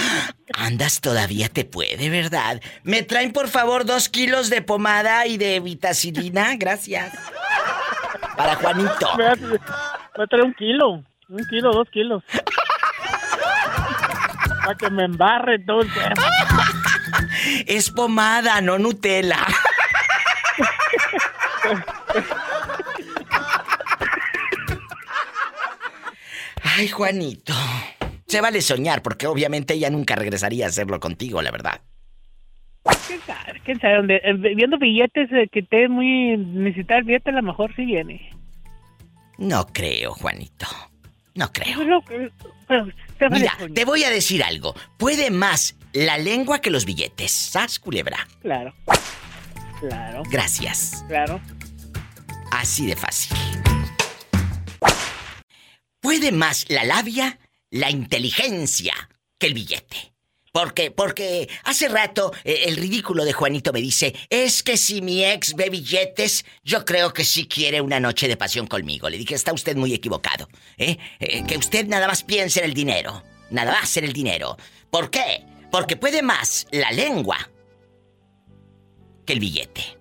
Andas 0.53 1.01
todavía 1.01 1.49
te 1.49 1.65
puede, 1.65 2.09
¿verdad? 2.09 2.61
¿Me 2.83 3.03
traen 3.03 3.33
por 3.33 3.49
favor 3.49 3.85
dos 3.85 4.07
kilos 4.07 4.49
de 4.49 4.61
pomada 4.61 5.27
y 5.27 5.37
de 5.37 5.59
vitacilina? 5.59 6.55
Gracias. 6.57 7.13
Para 8.37 8.55
Juanito. 8.55 9.09
A 9.11 10.25
traer 10.27 10.45
un 10.45 10.53
kilo. 10.53 11.03
Un 11.27 11.45
kilo, 11.49 11.71
dos 11.73 11.89
kilos. 11.91 12.23
Para 14.63 14.75
que 14.75 14.89
me 14.89 15.03
embarre 15.03 15.59
todo 15.59 15.81
el 15.81 15.89
Es 17.67 17.89
pomada, 17.89 18.61
no 18.61 18.79
Nutella. 18.79 19.45
Ay, 26.81 26.87
Juanito. 26.87 27.53
Se 28.25 28.41
vale 28.41 28.59
soñar, 28.59 29.03
porque 29.03 29.27
obviamente 29.27 29.75
ella 29.75 29.91
nunca 29.91 30.15
regresaría 30.15 30.65
a 30.65 30.69
hacerlo 30.69 30.99
contigo, 30.99 31.39
la 31.43 31.51
verdad. 31.51 31.79
¿Quién 33.05 33.19
sabe? 33.27 33.61
¿Quién 33.63 33.79
sabe? 33.79 34.15
Eh, 34.15 34.33
viendo 34.55 34.79
billetes 34.79 35.31
eh, 35.31 35.47
que 35.51 35.59
esté 35.59 35.87
muy 35.87 36.37
necesitar 36.37 37.03
billetes, 37.03 37.27
a 37.27 37.37
lo 37.37 37.43
mejor 37.43 37.71
sí 37.75 37.85
viene. 37.85 38.31
No 39.37 39.67
creo, 39.67 40.13
Juanito. 40.13 40.65
No 41.35 41.51
creo. 41.53 42.01
Mira, 43.29 43.55
te 43.75 43.85
voy 43.85 44.03
a 44.03 44.09
decir 44.09 44.43
algo. 44.43 44.73
Puede 44.97 45.29
más 45.29 45.75
la 45.93 46.17
lengua 46.17 46.61
que 46.61 46.71
los 46.71 46.85
billetes. 46.85 47.31
¿Sas, 47.31 47.77
culebra? 47.77 48.27
Claro. 48.41 48.73
Claro. 49.81 50.23
Gracias. 50.31 51.05
Claro. 51.07 51.39
Así 52.51 52.87
de 52.87 52.95
fácil. 52.95 53.37
Puede 56.01 56.31
más 56.31 56.65
la 56.67 56.83
labia, 56.83 57.39
la 57.69 57.91
inteligencia 57.91 58.93
que 59.37 59.45
el 59.45 59.53
billete. 59.53 60.13
Porque, 60.51 60.89
porque 60.89 61.47
hace 61.63 61.87
rato 61.87 62.33
eh, 62.43 62.63
el 62.65 62.75
ridículo 62.75 63.23
de 63.23 63.33
Juanito 63.33 63.71
me 63.71 63.79
dice, 63.79 64.13
es 64.29 64.63
que 64.63 64.77
si 64.77 65.01
mi 65.01 65.23
ex 65.23 65.55
ve 65.55 65.69
billetes, 65.69 66.43
yo 66.63 66.83
creo 66.83 67.13
que 67.13 67.23
sí 67.23 67.47
quiere 67.47 67.79
una 67.81 67.99
noche 67.99 68.27
de 68.27 68.35
pasión 68.35 68.65
conmigo. 68.65 69.09
Le 69.09 69.17
dije, 69.19 69.35
está 69.35 69.53
usted 69.53 69.77
muy 69.77 69.93
equivocado. 69.93 70.49
¿eh? 70.77 70.97
eh 71.19 71.43
que 71.47 71.57
usted 71.57 71.87
nada 71.87 72.07
más 72.07 72.23
piense 72.23 72.59
en 72.59 72.65
el 72.65 72.73
dinero. 72.73 73.23
Nada 73.51 73.71
más 73.71 73.95
en 73.95 74.05
el 74.05 74.13
dinero. 74.13 74.57
¿Por 74.89 75.11
qué? 75.11 75.45
Porque 75.71 75.95
puede 75.97 76.23
más 76.23 76.65
la 76.71 76.91
lengua 76.91 77.37
que 79.25 79.33
el 79.33 79.39
billete. 79.39 79.97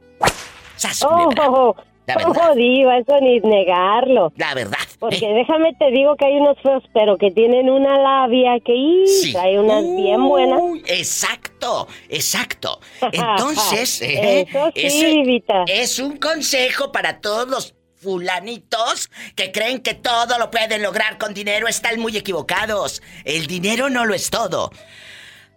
oh, 1.02 1.76
¿Cómo 2.22 2.54
diva, 2.54 2.98
eso 2.98 3.20
ni 3.20 3.40
negarlo. 3.40 4.32
La 4.36 4.54
verdad. 4.54 4.78
Porque 4.98 5.18
¿eh? 5.18 5.34
déjame 5.34 5.74
te 5.74 5.90
digo 5.90 6.16
que 6.16 6.26
hay 6.26 6.36
unos 6.36 6.58
feos, 6.62 6.82
pero 6.92 7.16
que 7.16 7.30
tienen 7.30 7.70
una 7.70 7.98
labia 7.98 8.58
que 8.60 9.04
sí. 9.06 9.36
hay 9.36 9.56
unas 9.56 9.82
bien 9.96 10.26
buenas. 10.28 10.60
Exacto, 10.86 11.88
exacto. 12.08 12.80
Entonces, 13.12 14.02
eh, 14.02 14.46
eso 14.50 14.70
sí, 14.74 15.44
es 15.66 15.98
un 15.98 16.16
consejo 16.16 16.92
para 16.92 17.20
todos 17.20 17.48
los 17.48 17.74
fulanitos 17.96 19.10
que 19.36 19.52
creen 19.52 19.80
que 19.80 19.94
todo 19.94 20.38
lo 20.38 20.50
pueden 20.50 20.82
lograr 20.82 21.18
con 21.18 21.34
dinero 21.34 21.68
están 21.68 22.00
muy 22.00 22.16
equivocados. 22.16 23.02
El 23.24 23.46
dinero 23.46 23.90
no 23.90 24.06
lo 24.06 24.14
es 24.14 24.30
todo. 24.30 24.70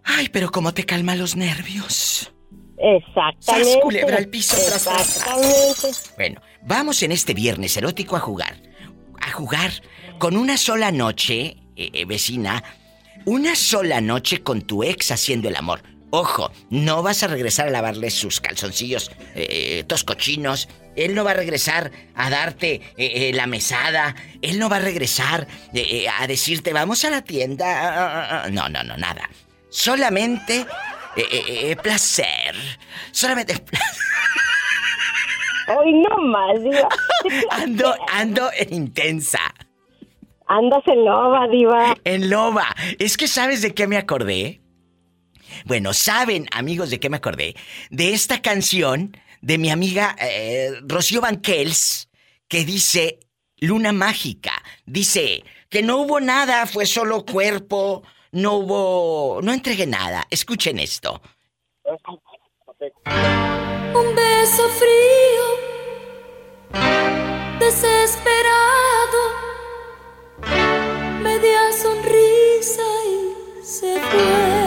Ay, 0.04 0.28
pero 0.28 0.50
cómo 0.50 0.74
te 0.74 0.84
calma 0.84 1.16
los 1.16 1.36
nervios. 1.36 2.33
Exactamente. 2.84 3.72
¡Sas, 3.72 3.82
culebra 3.82 4.18
al 4.18 4.28
piso 4.28 4.56
tras, 4.56 4.84
tras, 4.84 6.12
Bueno, 6.16 6.42
vamos 6.62 7.02
en 7.02 7.12
este 7.12 7.32
viernes 7.32 7.74
erótico 7.78 8.14
a 8.14 8.20
jugar. 8.20 8.56
A 9.22 9.32
jugar 9.32 9.70
con 10.18 10.36
una 10.36 10.58
sola 10.58 10.92
noche, 10.92 11.56
eh, 11.76 11.90
eh, 11.94 12.04
vecina, 12.04 12.62
una 13.24 13.56
sola 13.56 14.02
noche 14.02 14.42
con 14.42 14.62
tu 14.62 14.84
ex 14.84 15.10
haciendo 15.12 15.48
el 15.48 15.56
amor. 15.56 15.82
Ojo, 16.10 16.52
no 16.68 17.02
vas 17.02 17.22
a 17.22 17.26
regresar 17.26 17.68
a 17.68 17.70
lavarle 17.70 18.10
sus 18.10 18.40
calzoncillos 18.40 19.10
eh, 19.34 19.82
toscochinos. 19.86 20.68
Él 20.94 21.14
no 21.14 21.24
va 21.24 21.30
a 21.30 21.34
regresar 21.34 21.90
a 22.14 22.28
darte 22.28 22.82
la 23.32 23.48
mesada. 23.48 24.14
Él 24.42 24.60
no 24.60 24.68
va 24.68 24.76
a 24.76 24.80
regresar 24.80 25.48
a 26.20 26.26
decirte, 26.28 26.72
vamos 26.72 27.04
a 27.04 27.10
la 27.10 27.22
tienda. 27.22 28.48
No, 28.52 28.68
no, 28.68 28.84
no, 28.84 28.96
nada. 28.96 29.28
Solamente 29.70 30.66
placer. 31.82 32.54
Solamente 33.12 33.56
placer. 33.58 33.98
Hoy 35.68 35.92
no 35.94 36.16
más, 36.18 36.62
diva. 36.62 36.88
ando, 37.50 37.94
ando 38.12 38.50
intensa. 38.70 39.40
Andas 40.46 40.82
en 40.86 41.04
loba, 41.04 41.48
diva. 41.48 41.96
En 42.04 42.28
loba. 42.28 42.74
Es 42.98 43.16
que 43.16 43.28
sabes 43.28 43.62
de 43.62 43.74
qué 43.74 43.86
me 43.86 43.96
acordé. 43.96 44.60
Bueno, 45.64 45.94
saben, 45.94 46.46
amigos, 46.52 46.90
de 46.90 47.00
qué 47.00 47.08
me 47.08 47.16
acordé. 47.16 47.54
De 47.90 48.12
esta 48.12 48.42
canción 48.42 49.16
de 49.40 49.58
mi 49.58 49.70
amiga 49.70 50.16
eh, 50.20 50.72
Rocío 50.82 51.20
Banquels, 51.20 52.10
que 52.48 52.64
dice 52.64 53.20
Luna 53.58 53.92
Mágica. 53.92 54.52
Dice 54.84 55.44
que 55.70 55.82
no 55.82 55.98
hubo 55.98 56.20
nada, 56.20 56.66
fue 56.66 56.86
solo 56.86 57.24
cuerpo, 57.24 58.02
no 58.34 58.54
hubo... 58.54 59.40
No 59.42 59.52
entregué 59.52 59.86
nada. 59.86 60.26
Escuchen 60.30 60.78
esto. 60.78 61.20
Un 63.94 64.14
beso 64.14 64.68
frío, 64.70 65.46
desesperado, 67.60 69.20
media 71.22 71.72
sonrisa 71.72 72.82
y 73.06 73.64
se 73.64 74.00
fue. 74.00 74.63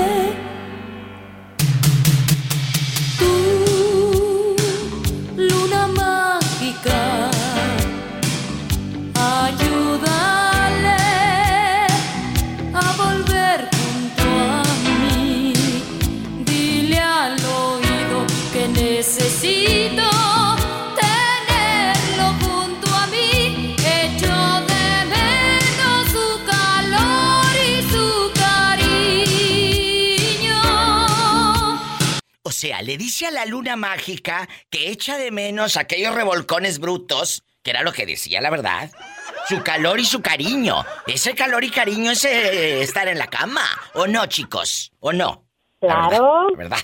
O 32.43 32.51
sea, 32.51 32.81
le 32.81 32.97
dice 32.97 33.27
a 33.27 33.31
la 33.31 33.45
luna 33.45 33.75
mágica 33.75 34.47
que 34.69 34.89
echa 34.89 35.17
de 35.17 35.31
menos 35.31 35.75
aquellos 35.77 36.15
revolcones 36.15 36.79
brutos, 36.79 37.43
que 37.61 37.71
era 37.71 37.83
lo 37.83 37.91
que 37.91 38.05
decía, 38.05 38.41
la 38.41 38.49
verdad. 38.49 38.89
Su 39.49 39.61
calor 39.63 39.99
y 39.99 40.05
su 40.05 40.21
cariño. 40.21 40.85
Ese 41.05 41.35
calor 41.35 41.63
y 41.63 41.69
cariño 41.69 42.11
es 42.11 42.23
eh, 42.25 42.81
estar 42.81 43.07
en 43.09 43.17
la 43.17 43.27
cama. 43.27 43.63
¿O 43.93 44.07
no, 44.07 44.25
chicos? 44.27 44.91
¿O 44.99 45.11
no? 45.11 45.45
La 45.81 46.07
Claro. 46.07 46.09
verdad, 46.09 46.49
la 46.51 46.57
¿verdad? 46.57 46.77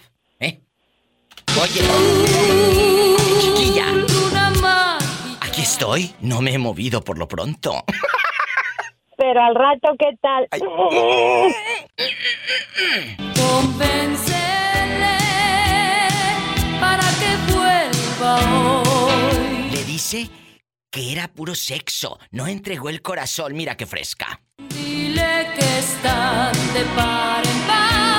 Oye, 1.61 3.15
chiquilla. 3.39 3.85
Aquí 5.41 5.61
estoy. 5.61 6.13
No 6.21 6.41
me 6.41 6.53
he 6.53 6.57
movido 6.57 7.03
por 7.03 7.17
lo 7.17 7.27
pronto. 7.27 7.83
Pero 9.17 9.43
al 9.43 9.55
rato, 9.55 9.89
¿qué 9.99 10.17
tal? 10.21 10.47
Convéncele 13.35 15.17
para 16.79 17.03
que 17.19 17.53
vuelva 17.53 18.35
hoy. 18.35 19.69
Le 19.71 19.83
dice 19.83 20.29
que 20.91 21.11
era 21.11 21.27
puro 21.27 21.53
sexo. 21.53 22.19
No 22.31 22.47
entregó 22.47 22.89
el 22.89 23.01
corazón. 23.01 23.53
Mira 23.53 23.77
qué 23.77 23.85
fresca. 23.85 24.41
Dile 24.57 25.47
que 25.55 25.79
están 25.79 26.53
de 26.73 26.83
par 26.95 27.45
en 27.45 27.61
par 27.67 28.12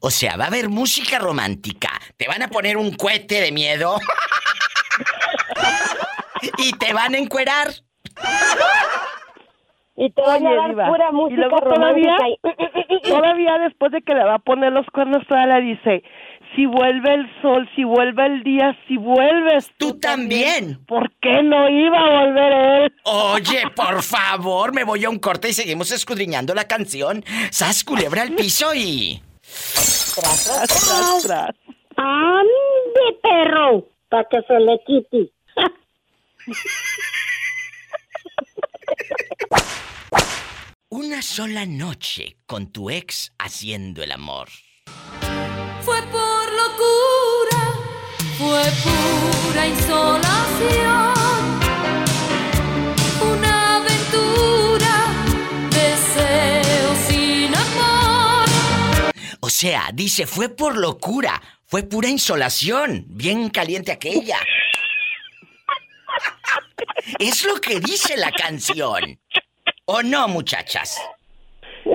O 0.00 0.10
sea, 0.10 0.36
va 0.36 0.44
a 0.44 0.48
haber 0.48 0.68
música 0.68 1.18
romántica. 1.18 1.90
Te 2.16 2.26
van 2.26 2.42
a 2.42 2.48
poner 2.48 2.76
un 2.76 2.92
cohete 2.94 3.40
de 3.40 3.52
miedo. 3.52 3.98
y 6.58 6.72
te 6.72 6.92
van 6.92 7.14
a 7.14 7.18
encuerar. 7.18 7.68
Y 9.96 10.10
te 10.10 10.22
van 10.22 10.46
a 10.46 10.54
dar 10.54 10.70
Diva, 10.70 10.86
pura 10.88 11.08
y 11.10 11.14
música 11.14 11.40
luego 11.42 11.56
todavía, 11.58 12.16
romántica. 12.16 12.86
y- 12.88 13.02
todavía 13.10 13.58
después 13.58 13.92
de 13.92 14.00
que 14.00 14.14
le 14.14 14.24
va 14.24 14.36
a 14.36 14.38
poner 14.38 14.72
los 14.72 14.86
cuernos, 14.86 15.26
todavía 15.26 15.58
le 15.58 15.66
dice, 15.74 16.02
si 16.56 16.64
vuelve 16.64 17.14
el 17.14 17.42
sol, 17.42 17.68
si 17.76 17.84
vuelve 17.84 18.24
el 18.24 18.42
día, 18.42 18.74
si 18.88 18.96
vuelves 18.96 19.70
tú, 19.76 19.98
también. 20.00 20.82
¿Por 20.86 21.12
qué 21.20 21.42
no 21.42 21.68
iba 21.68 21.98
a 21.98 22.24
volver 22.24 22.52
él? 22.84 22.94
Oye, 23.04 23.62
por 23.76 24.02
favor, 24.02 24.72
me 24.72 24.84
voy 24.84 25.04
a 25.04 25.10
un 25.10 25.18
corte 25.18 25.50
y 25.50 25.52
seguimos 25.52 25.92
escudriñando 25.92 26.54
la 26.54 26.66
canción. 26.66 27.22
Sas 27.50 27.84
culebra 27.84 28.22
al 28.22 28.32
piso 28.32 28.74
y. 28.74 29.20
Tras, 30.14 30.44
tras, 30.44 31.22
tras. 31.22 31.50
¡Ande, 31.96 33.18
perro! 33.22 33.86
Para 34.08 34.24
que 34.28 34.42
se 34.42 34.58
le 34.58 34.80
quite. 34.86 35.32
Una 40.92 41.22
sola 41.22 41.66
noche 41.66 42.38
con 42.46 42.72
tu 42.72 42.90
ex 42.90 43.32
haciendo 43.38 44.02
el 44.02 44.10
amor. 44.10 44.48
Fue 45.82 46.02
por 46.02 46.52
locura, 46.52 47.72
fue 48.36 48.64
pura 48.82 49.68
insolación. 49.68 51.59
O 59.50 59.52
sea, 59.52 59.90
dice, 59.92 60.28
fue 60.28 60.48
por 60.48 60.76
locura, 60.76 61.42
fue 61.66 61.82
pura 61.82 62.06
insolación. 62.06 63.04
Bien 63.08 63.50
caliente 63.50 63.90
aquella. 63.90 64.38
Es 67.18 67.44
lo 67.44 67.60
que 67.60 67.80
dice 67.80 68.16
la 68.16 68.30
canción. 68.30 69.18
¿O 69.86 70.04
no, 70.04 70.28
muchachas? 70.28 71.00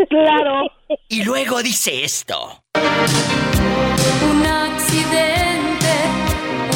Claro. 0.10 0.70
Y 1.08 1.24
luego 1.24 1.64
dice 1.64 2.04
esto. 2.04 2.62
Un 2.74 4.46
accidente, 4.46 5.94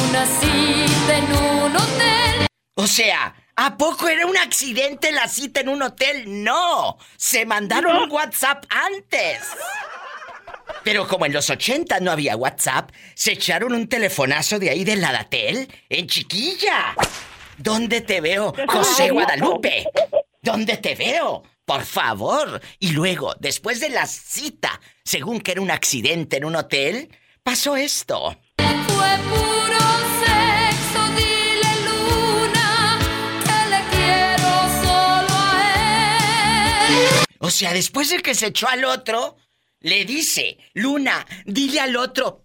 una 0.08 0.26
cita 0.26 1.18
en 1.18 1.26
un 1.26 1.76
hotel. 1.76 2.48
O 2.76 2.88
sea, 2.88 3.36
¿a 3.58 3.76
poco 3.76 4.08
era 4.08 4.26
un 4.26 4.38
accidente 4.38 5.12
la 5.12 5.28
cita 5.28 5.60
en 5.60 5.68
un 5.68 5.82
hotel? 5.82 6.24
No, 6.42 6.98
se 7.18 7.46
mandaron 7.46 7.98
un 7.98 8.10
WhatsApp 8.10 8.63
antes. 8.70 9.42
Pero 10.84 11.08
como 11.08 11.25
en 11.25 11.34
los 11.34 11.49
80 11.49 11.99
no 11.99 12.12
había 12.12 12.36
WhatsApp, 12.36 12.91
se 13.15 13.34
echaron 13.34 13.73
un 13.73 13.88
telefonazo 13.88 14.60
de 14.60 14.69
ahí 14.69 14.84
del 14.84 15.01
Ladatel 15.01 15.67
en 15.89 16.08
chiquilla. 16.08 16.95
¿Dónde 17.58 18.01
te 18.01 18.21
veo, 18.21 18.53
José 18.67 19.10
Guadalupe? 19.10 19.86
¿Dónde 20.41 20.77
te 20.77 20.95
veo? 20.95 21.43
Por 21.65 21.84
favor. 21.84 22.62
Y 22.79 22.91
luego, 22.91 23.36
después 23.39 23.79
de 23.79 23.89
la 23.89 24.08
cita, 24.08 24.79
según 25.03 25.41
que 25.41 25.51
era 25.51 25.62
un 25.62 25.69
accidente 25.69 26.38
en 26.38 26.45
un 26.45 26.55
hotel, 26.55 27.10
pasó 27.43 27.75
esto. 27.75 28.38
Fue 28.58 29.17
puro 29.29 29.79
sexo, 30.23 31.08
dile 31.15 31.73
luna, 31.86 32.99
que 33.43 33.69
le 33.69 33.82
quiero 33.95 34.49
solo 34.82 35.36
a 35.38 36.88
él. 36.88 37.25
O 37.39 37.51
sea, 37.51 37.73
después 37.73 38.10
de 38.10 38.19
que 38.19 38.34
se 38.34 38.47
echó 38.47 38.67
al 38.67 38.86
otro, 38.86 39.36
le 39.82 40.06
dice, 40.06 40.58
Luna, 40.74 41.26
dile 41.46 41.80
al 41.80 41.96
otro 41.96 42.44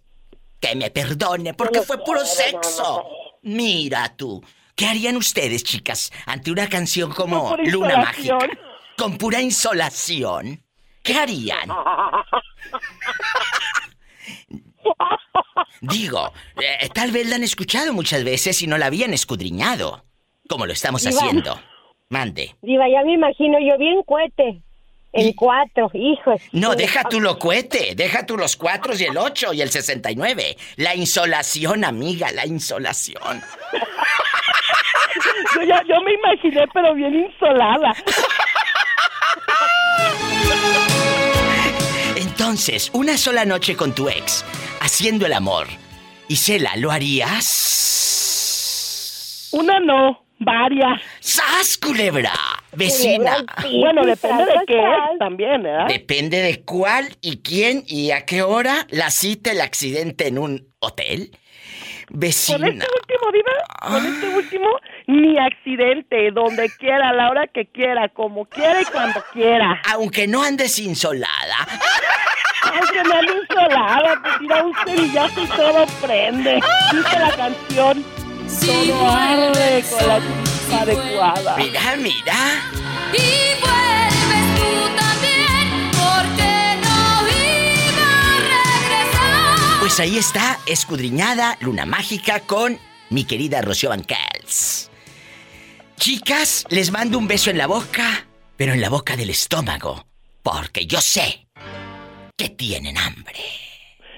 que 0.59 0.75
me 0.75 0.89
perdone 0.91 1.53
porque 1.53 1.81
fue 1.81 2.03
puro 2.03 2.25
sexo. 2.25 3.05
Mira 3.43 4.15
tú, 4.15 4.43
¿qué 4.75 4.87
harían 4.87 5.17
ustedes, 5.17 5.63
chicas, 5.63 6.11
ante 6.25 6.51
una 6.51 6.67
canción 6.69 7.11
como 7.11 7.55
Luna. 7.57 7.97
Mágica? 7.97 8.37
con 8.97 9.17
pura 9.17 9.41
insolación, 9.41 10.63
¿qué 11.03 11.15
harían? 11.15 11.69
Digo, 15.81 16.31
eh, 16.61 16.87
tal 16.93 17.11
vez 17.11 17.27
la 17.27 17.35
han 17.35 17.43
escuchado 17.43 17.91
muchas 17.93 18.23
veces 18.23 18.61
y 18.61 18.67
no 18.67 18.77
la 18.77 18.85
habían 18.87 19.13
escudriñado, 19.13 20.05
como 20.47 20.65
lo 20.65 20.73
estamos 20.73 21.03
Diva. 21.03 21.17
haciendo. 21.17 21.59
Mande. 22.09 22.55
Diva, 22.61 22.87
ya 22.89 23.03
me 23.03 23.13
imagino 23.13 23.57
yo 23.59 23.77
bien 23.77 24.01
cohete. 24.03 24.61
En 25.15 25.31
cuatro, 25.31 25.89
hijos. 25.93 26.41
No, 26.51 26.75
deja 26.75 27.05
tú 27.05 27.21
lo 27.21 27.39
cohete, 27.39 27.93
deja 27.95 28.25
tú 28.25 28.35
los 28.35 28.57
cuatro 28.57 28.93
y 28.93 29.03
el 29.03 29.17
ocho 29.17 29.53
y 29.53 29.61
el 29.61 29.71
69. 29.71 30.57
La 30.75 30.93
insolación, 30.93 31.85
amiga, 31.85 32.31
la 32.31 32.45
insolación. 32.45 33.41
Yo, 35.55 35.75
yo 35.87 36.01
me 36.01 36.13
imaginé, 36.13 36.65
pero 36.73 36.93
bien 36.93 37.15
insolada. 37.15 37.95
Entonces, 42.17 42.91
una 42.93 43.17
sola 43.17 43.45
noche 43.45 43.77
con 43.77 43.95
tu 43.95 44.09
ex, 44.09 44.43
haciendo 44.81 45.25
el 45.25 45.31
amor. 45.31 45.67
Isela, 46.27 46.75
¿lo 46.75 46.91
harías? 46.91 47.45
Una 49.53 49.79
no, 49.79 50.24
varias. 50.39 51.01
¡Sas, 51.19 51.77
culebra! 51.77 52.33
Vecina. 52.73 53.37
Bueno, 53.79 54.03
depende 54.05 54.43
de 54.45 54.59
qué 54.67 54.79
es 54.79 55.19
también, 55.19 55.63
¿verdad? 55.63 55.87
Depende 55.87 56.41
de 56.41 56.63
cuál 56.63 57.15
y 57.21 57.37
quién 57.37 57.83
y 57.87 58.11
a 58.11 58.25
qué 58.25 58.41
hora 58.41 58.85
la 58.89 59.09
cita 59.09 59.51
el 59.51 59.61
accidente 59.61 60.27
en 60.27 60.37
un 60.37 60.67
hotel. 60.79 61.31
Con 62.07 62.19
Vecina. 62.19 62.67
este 62.67 62.85
último, 62.85 63.31
Diva, 63.33 63.51
con 63.81 64.05
este 64.05 64.27
último, 64.27 64.69
ni 65.07 65.39
accidente, 65.39 66.29
donde 66.31 66.69
quiera, 66.77 67.09
a 67.09 67.13
la 67.13 67.29
hora 67.31 67.47
que 67.47 67.65
quiera, 67.65 68.09
como 68.09 68.45
quiera 68.45 68.81
y 68.81 68.85
cuando 68.85 69.23
quiera. 69.33 69.81
Aunque 69.91 70.27
no 70.27 70.43
andes 70.43 70.77
insolada. 70.77 71.67
Aunque 72.63 73.03
no 73.03 73.15
ande 73.15 73.33
insolada, 73.41 74.21
pues 74.21 74.39
tira 74.39 74.63
un 74.63 74.73
cerillazo 74.85 75.43
y 75.43 75.47
todo 75.47 75.85
prende. 76.01 76.61
Dice 76.91 77.19
la 77.19 77.35
canción, 77.35 78.05
todo 78.47 79.09
arde 79.09 79.83
con 79.89 80.07
la 80.07 80.19
chispa 80.19 80.81
adecuada. 80.81 81.57
Mira, 81.57 81.95
mira. 81.97 82.61
Y 83.13 83.59
vuelves 83.61 84.47
tú 84.55 84.71
también, 84.95 85.91
porque 85.91 86.77
no 86.81 87.27
iba 87.27 88.07
a 88.21 88.39
regresar. 88.39 89.79
Pues 89.79 89.99
ahí 89.99 90.17
está, 90.17 90.59
escudriñada, 90.65 91.57
luna 91.61 91.85
mágica 91.85 92.39
con 92.41 92.79
mi 93.09 93.23
querida 93.23 93.61
Rocío 93.61 93.89
Bancals. 93.89 94.89
Chicas, 95.97 96.65
les 96.69 96.91
mando 96.91 97.17
un 97.17 97.27
beso 97.27 97.49
en 97.49 97.57
la 97.57 97.67
boca, 97.67 98.27
pero 98.57 98.73
en 98.73 98.81
la 98.81 98.89
boca 98.89 99.15
del 99.15 99.29
estómago, 99.29 100.05
porque 100.43 100.85
yo 100.85 100.99
sé 101.01 101.47
que 102.35 102.49
tienen 102.49 102.97
hambre. 102.97 103.64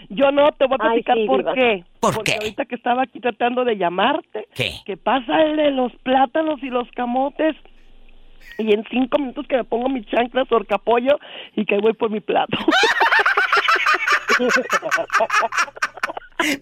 Yo 0.09 0.31
no 0.31 0.49
te 0.53 0.65
voy 0.65 0.77
a 0.79 0.83
Ay, 0.83 0.89
platicar 1.03 1.17
sí, 1.17 1.25
por 1.27 1.37
Diva. 1.39 1.53
qué. 1.53 1.83
¿Por 1.99 2.13
Porque 2.15 2.31
qué? 2.31 2.37
ahorita 2.37 2.65
que 2.65 2.75
estaba 2.75 3.03
aquí 3.03 3.19
tratando 3.19 3.65
de 3.65 3.75
llamarte, 3.77 4.47
¿Qué? 4.55 4.71
que 4.85 4.95
pasa 4.97 5.41
el 5.41 5.57
de 5.57 5.71
los 5.71 5.91
plátanos 6.03 6.61
y 6.63 6.67
los 6.69 6.89
camotes. 6.91 7.55
Y 8.57 8.73
en 8.73 8.83
cinco 8.89 9.17
minutos 9.19 9.45
que 9.47 9.57
me 9.57 9.63
pongo 9.65 9.89
mi 9.89 10.03
chancla 10.05 10.45
sorcapollo 10.45 11.19
y 11.55 11.65
que 11.65 11.77
voy 11.79 11.93
por 11.93 12.09
mi 12.09 12.21
plato. 12.21 12.57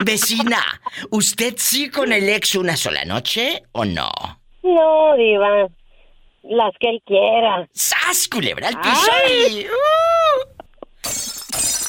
Vecina, 0.03 0.57
¿usted 1.11 1.53
sí 1.57 1.89
con 1.89 2.11
el 2.11 2.27
ex 2.29 2.55
una 2.55 2.75
sola 2.77 3.03
noche 3.05 3.63
o 3.73 3.85
no? 3.85 4.09
No, 4.63 5.15
Diva. 5.15 5.67
Las 6.43 6.71
que 6.79 6.89
él 6.89 7.01
quiera. 7.05 7.67
¡Sas, 7.73 8.27
culebra 8.27 8.69
al 8.69 8.79
piso! 8.79 9.11
Ay. 9.25 9.59
y- 9.61 9.65
¡Uh! 9.65 10.54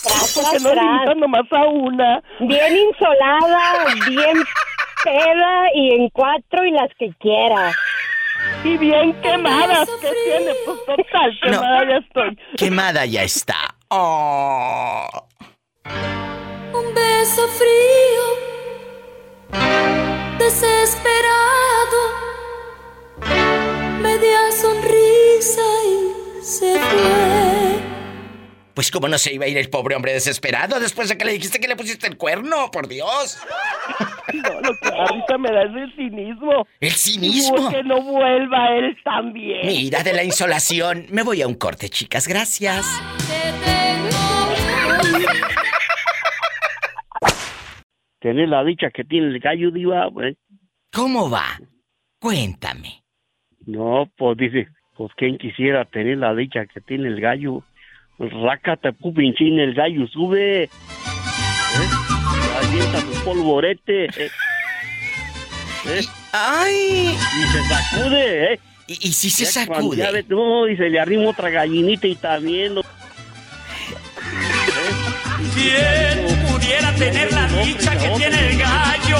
Tras, 0.07 0.33
Porque 0.35 0.59
tras, 0.59 0.63
no 0.63 0.71
tras. 1.05 1.17
nomás 1.17 1.53
a 1.53 1.65
una. 1.67 2.23
Bien 2.41 2.77
insolada, 2.77 3.85
bien 4.09 4.45
peda 5.05 5.63
y 5.75 5.95
en 5.95 6.09
cuatro 6.11 6.65
y 6.65 6.71
las 6.73 6.91
que 6.99 7.11
quiera. 7.21 7.73
Y 8.65 8.77
bien 8.77 9.13
quemadas. 9.23 9.89
¿Qué 10.01 10.13
tiene? 10.25 10.53
Pues 10.65 10.79
total, 10.87 11.31
No. 11.43 11.51
quemada 11.51 11.85
ya 11.89 11.97
estoy. 11.99 12.39
Quemada 12.57 13.07
ya 13.07 13.23
está. 13.23 13.75
Oh. 13.89 15.07
Un 16.73 16.95
beso 16.95 17.49
frío, 17.49 18.27
desesperado, 20.39 22.01
media 24.01 24.53
sonrisa 24.53 25.63
y 25.87 26.43
se 26.43 26.79
fue. 26.79 27.66
Pues 28.77 28.91
cómo 28.91 29.09
no 29.09 29.17
se 29.17 29.33
iba 29.33 29.47
a 29.47 29.49
ir 29.49 29.57
el 29.57 29.71
pobre 29.71 29.97
hombre 29.97 30.13
desesperado 30.13 30.79
después 30.79 31.09
de 31.09 31.17
que 31.17 31.25
le 31.25 31.33
dijiste 31.33 31.59
que 31.59 31.67
le 31.67 31.77
pusiste 31.77 32.07
el 32.07 32.19
cuerno, 32.19 32.71
por 32.71 32.87
Dios. 32.87 33.43
No, 34.35 34.61
lo 34.61 34.77
que 34.83 34.89
ahorita 34.89 35.39
me 35.39 35.51
da 35.51 35.63
es 35.63 35.75
el 35.75 35.97
cinismo. 35.97 36.67
El 36.79 36.91
cinismo. 36.91 37.71
Que 37.71 37.83
no 37.83 38.03
vuelva 38.03 38.77
él 38.77 38.95
también. 39.03 39.67
Mira 39.67 40.03
de 40.03 40.13
la 40.13 40.25
insolación. 40.25 41.07
Me 41.11 41.23
voy 41.23 41.41
a 41.41 41.47
un 41.47 41.55
corte, 41.55 41.89
chicas. 41.89 42.29
Gracias. 42.29 42.85
Tener 48.21 48.51
la 48.51 48.63
dicha 48.63 48.91
que 48.91 49.05
tiene 49.05 49.29
el 49.29 49.41
gallo, 49.41 49.71
diva, 49.71 50.11
pues. 50.13 50.37
¿Cómo 50.93 51.31
va? 51.31 51.59
Cuéntame. 52.21 53.03
No, 53.65 54.07
pues 54.19 54.37
dice, 54.37 54.69
pues 54.99 55.11
quién 55.17 55.39
quisiera 55.39 55.87
tener 55.87 56.19
la 56.19 56.35
dicha 56.35 56.67
que 56.67 56.83
tiene 56.83 57.09
el 57.09 57.23
gallo. 57.23 57.65
Rácate, 58.19 58.93
pupinchín, 58.93 59.59
el 59.61 59.75
gallo 59.75 60.07
sube. 60.09 60.65
¿Eh? 60.65 60.69
Avienta 62.63 63.01
su 63.01 63.25
polvorete. 63.25 64.05
¿eh? 64.07 64.31
¿Eh? 65.87 66.01
¡Ay! 66.33 67.15
Y 67.15 67.43
se 67.53 67.63
sacude, 67.69 68.55
¿eh? 68.55 68.61
¿Y, 68.89 69.09
y 69.09 69.13
si 69.13 69.31
se 69.31 69.45
Ya 69.45 69.51
sacude? 69.51 69.97
ya 69.99 70.11
ve- 70.13 70.25
no, 70.29 70.67
y 70.69 70.77
se 70.77 70.89
le 70.89 70.99
arrima 71.01 71.29
otra 71.31 71.51
gallinita 71.51 72.07
y 72.07 72.15
también. 72.15 72.75
lo- 72.77 72.83
¿Quién 75.55 76.47
pudiera 76.49 76.93
tener 76.95 77.33
la 77.33 77.47
dicha 77.49 77.93
que 77.99 78.09
tiene 78.17 78.51
el 78.51 78.59
gallo? 78.59 79.17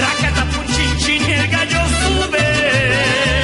Rácata 0.00 0.44
puchinchin, 0.46 1.22
el 1.30 1.48
gallo 1.48 1.78
sube. 1.88 3.37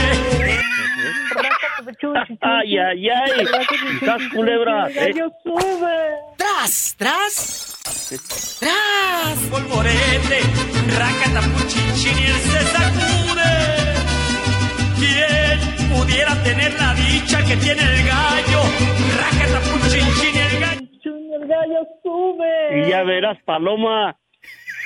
Ay, 2.41 2.79
ay, 2.79 3.09
ay. 3.09 3.47
Quizás 4.01 4.23
culebra. 4.35 4.87
El 4.89 4.97
¿eh? 4.97 5.13
gallo 5.13 5.33
sube. 5.43 5.97
¡Tras, 6.37 6.95
tras! 6.99 7.81
¡Tras! 8.61 9.39
Polvorete, 9.51 10.41
rácata 10.99 11.41
puchinchin 11.53 12.19
y 12.19 12.27
él 12.27 12.41
se 12.41 12.61
sacude. 12.75 13.53
¿Quién 14.99 15.89
pudiera 15.91 16.43
tener 16.43 16.73
la 16.75 16.95
dicha 16.95 17.45
que 17.45 17.57
tiene 17.57 17.83
el 17.83 18.07
gallo? 18.07 18.61
Rácata 19.19 19.61
puchinchin, 19.61 20.37
el 20.37 20.61
gallo. 20.61 20.85
El 21.35 21.49
gallo 21.49 21.81
sube. 22.03 22.81
Y 22.81 22.91
ya 22.91 23.03
verás, 23.03 23.39
Paloma, 23.45 24.17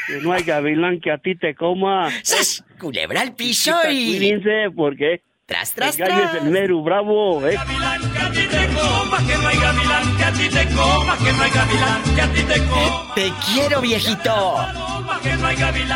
que 0.07 0.21
no 0.21 0.33
hay 0.33 0.43
gavilán 0.43 1.01
que 1.01 1.11
a 1.11 1.19
ti 1.19 1.35
te 1.35 1.55
coma. 1.55 2.11
¡Sas! 2.23 2.65
Culebra 2.79 3.21
al 3.21 3.35
piso 3.35 3.73
y... 3.91 4.19
Cuídense, 4.19 4.71
porque 4.75 5.23
¡Tras, 5.49 5.73
tras, 5.73 5.99
el 5.99 6.07
gallo 6.07 6.25
es 6.25 6.31
tras! 6.33 6.45
el 6.45 6.51
mero 6.51 6.83
bravo, 6.83 7.47
¿eh? 7.47 7.57
Te 7.57 8.67
coma, 8.75 9.17
que 9.27 9.35
no 9.39 9.49
hay 9.49 9.57
gavilán 9.57 10.17
que 10.19 10.25
a 10.25 10.33
ti 10.33 10.49
te 10.51 10.67
coma, 10.75 11.17
que 11.17 11.33
no 11.33 11.43
hay 11.43 11.51
gavilán 11.51 12.03
que 12.15 12.21
a 12.21 12.33
ti 12.35 12.43
te 12.43 12.67
coma. 12.67 13.15
¡Te 13.15 13.33
quiero, 13.51 13.81
viejito! 13.81 14.57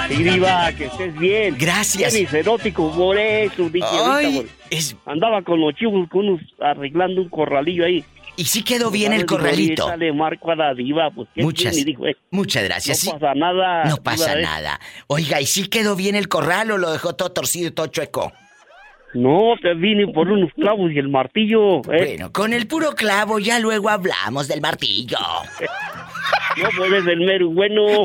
Y 0.09 0.23
diva, 0.23 0.73
que 0.73 0.87
estés 0.87 1.19
bien. 1.19 1.57
Gracias. 1.59 2.15
Eres 2.15 2.33
erótico, 2.33 2.91
por 2.97 3.19
eso, 3.19 3.69
dije 3.69 3.87
Ay, 4.03 4.47
es... 4.71 4.97
Andaba 5.05 5.43
con 5.43 5.61
los 5.61 5.75
chivos, 5.75 6.09
con 6.09 6.29
unos 6.31 6.41
arreglando 6.59 7.21
un 7.21 7.29
corralillo 7.29 7.85
ahí. 7.85 8.03
¿Y 8.37 8.47
si 8.47 8.63
quedó 8.63 8.91
bien 8.91 9.13
el 9.13 9.27
Digo, 9.27 9.37
corralito? 9.37 9.95
le 9.99 10.15
marco 10.15 10.51
a 10.51 10.57
la 10.57 10.73
diva, 10.73 11.11
pues 11.11 11.29
¿qué 11.35 11.43
Muchas? 11.43 11.77
Dijo, 11.77 12.07
eh, 12.07 12.17
muchas 12.31 12.65
gracias. 12.65 13.05
no 13.05 13.13
Sí, 13.13 13.19
pasa 13.21 13.35
nada. 13.35 13.85
no 13.85 13.97
pasa 13.99 14.33
eh. 14.39 14.43
nada. 14.43 14.81
Oiga, 15.09 15.43
¿y 15.43 15.47
si 15.47 15.69
quedó 15.69 15.95
bien 15.95 16.15
el 16.15 16.29
corral 16.29 16.71
o 16.71 16.79
lo 16.79 16.91
dejó 16.91 17.15
todo 17.15 17.31
torcido 17.33 17.69
y 17.69 17.73
todo 17.73 17.89
chueco? 17.89 18.33
No, 19.15 19.55
te 19.61 19.75
vine 19.75 20.07
por 20.09 20.29
unos 20.29 20.53
clavos 20.55 20.91
y 20.91 20.99
el 20.99 21.09
martillo, 21.09 21.81
¿eh? 21.93 22.17
Bueno, 22.17 22.33
con 22.33 22.53
el 22.53 22.67
puro 22.67 22.93
clavo 22.95 23.39
ya 23.39 23.59
luego 23.59 23.91
hablamos 23.91 24.49
del 24.49 24.61
martillo. 24.61 25.19
No 26.55 26.69
puedes 26.77 27.07
el 27.07 27.21
mero 27.21 27.49
bueno. 27.49 27.83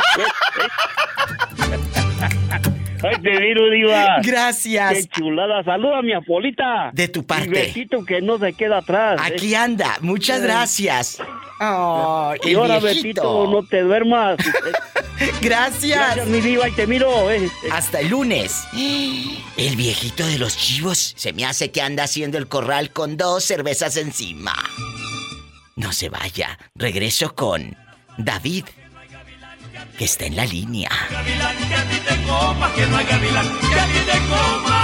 Ay, 3.04 3.22
te 3.22 3.39
miro, 3.39 3.70
diva. 3.70 4.18
Gracias. 4.24 4.93
Qué 4.93 5.06
chulada. 5.08 5.64
Saluda 5.64 6.00
a 6.00 6.02
mi 6.02 6.14
Apolita. 6.14 6.89
De 6.93 7.08
tu 7.08 7.26
parte. 7.26 7.50
besito 7.50 8.04
que 8.06 8.22
no 8.22 8.38
se 8.39 8.54
queda 8.54 8.78
atrás. 8.80 9.20
¿eh? 9.20 9.34
Aquí 9.34 9.54
anda. 9.56 9.98
Muchas 10.02 10.41
gracias. 10.41 11.20
Oh, 11.60 12.34
Y 12.43 12.54
ahora. 12.56 12.80
Betito, 12.80 13.48
no 13.52 13.64
te 13.64 13.82
duermas. 13.82 14.38
Gracias. 15.41 15.98
Gracias, 15.98 16.28
mi 16.28 16.41
diva, 16.41 16.70
y 16.70 16.72
te 16.74 16.86
miro. 16.86 17.32
eh. 17.32 17.50
Hasta 17.72 18.00
el 18.02 18.10
lunes. 18.10 18.66
El 19.58 19.76
viejito 19.76 20.26
de 20.28 20.38
los 20.38 20.56
chivos 20.58 21.14
se 21.18 21.34
me 21.34 21.43
hace 21.45 21.72
que 21.72 21.82
anda 21.82 22.04
haciendo 22.04 22.38
el 22.38 22.48
corral 22.48 22.91
con 22.91 23.18
dos 23.18 23.43
cervezas 23.43 23.98
encima. 23.98 24.54
No 25.76 25.91
se 25.91 26.10
vaya. 26.10 26.60
Regreso 26.76 27.34
con 27.34 27.76
David, 28.20 28.66
que 29.98 30.06
está 30.06 30.26
en 30.26 30.36
la 30.36 30.45
línea. 30.45 30.89
Gavilán, 31.12 31.58
que 31.58 31.76
a 31.76 31.84
ti 31.89 31.98
te 32.08 32.16
coma, 32.28 32.72
que 32.76 32.86
no 32.86 32.98
hay 32.98 33.06
gavilán, 33.06 33.45
que 33.45 33.80
a 33.80 33.86
ti 33.86 34.00
te 34.06 34.18
coma. 34.30 34.84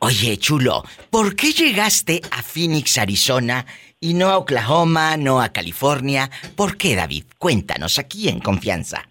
Oye, 0.00 0.36
chulo, 0.38 0.84
¿por 1.10 1.34
qué 1.36 1.52
llegaste 1.52 2.20
a 2.30 2.42
Phoenix, 2.42 2.98
Arizona 2.98 3.66
y 4.00 4.14
no 4.14 4.28
a 4.28 4.38
Oklahoma, 4.38 5.16
no 5.16 5.40
a 5.40 5.48
California? 5.50 6.30
¿Por 6.56 6.76
qué, 6.78 6.94
David? 6.94 7.24
Cuéntanos 7.36 7.98
aquí 7.98 8.28
en 8.28 8.40
confianza. 8.40 9.08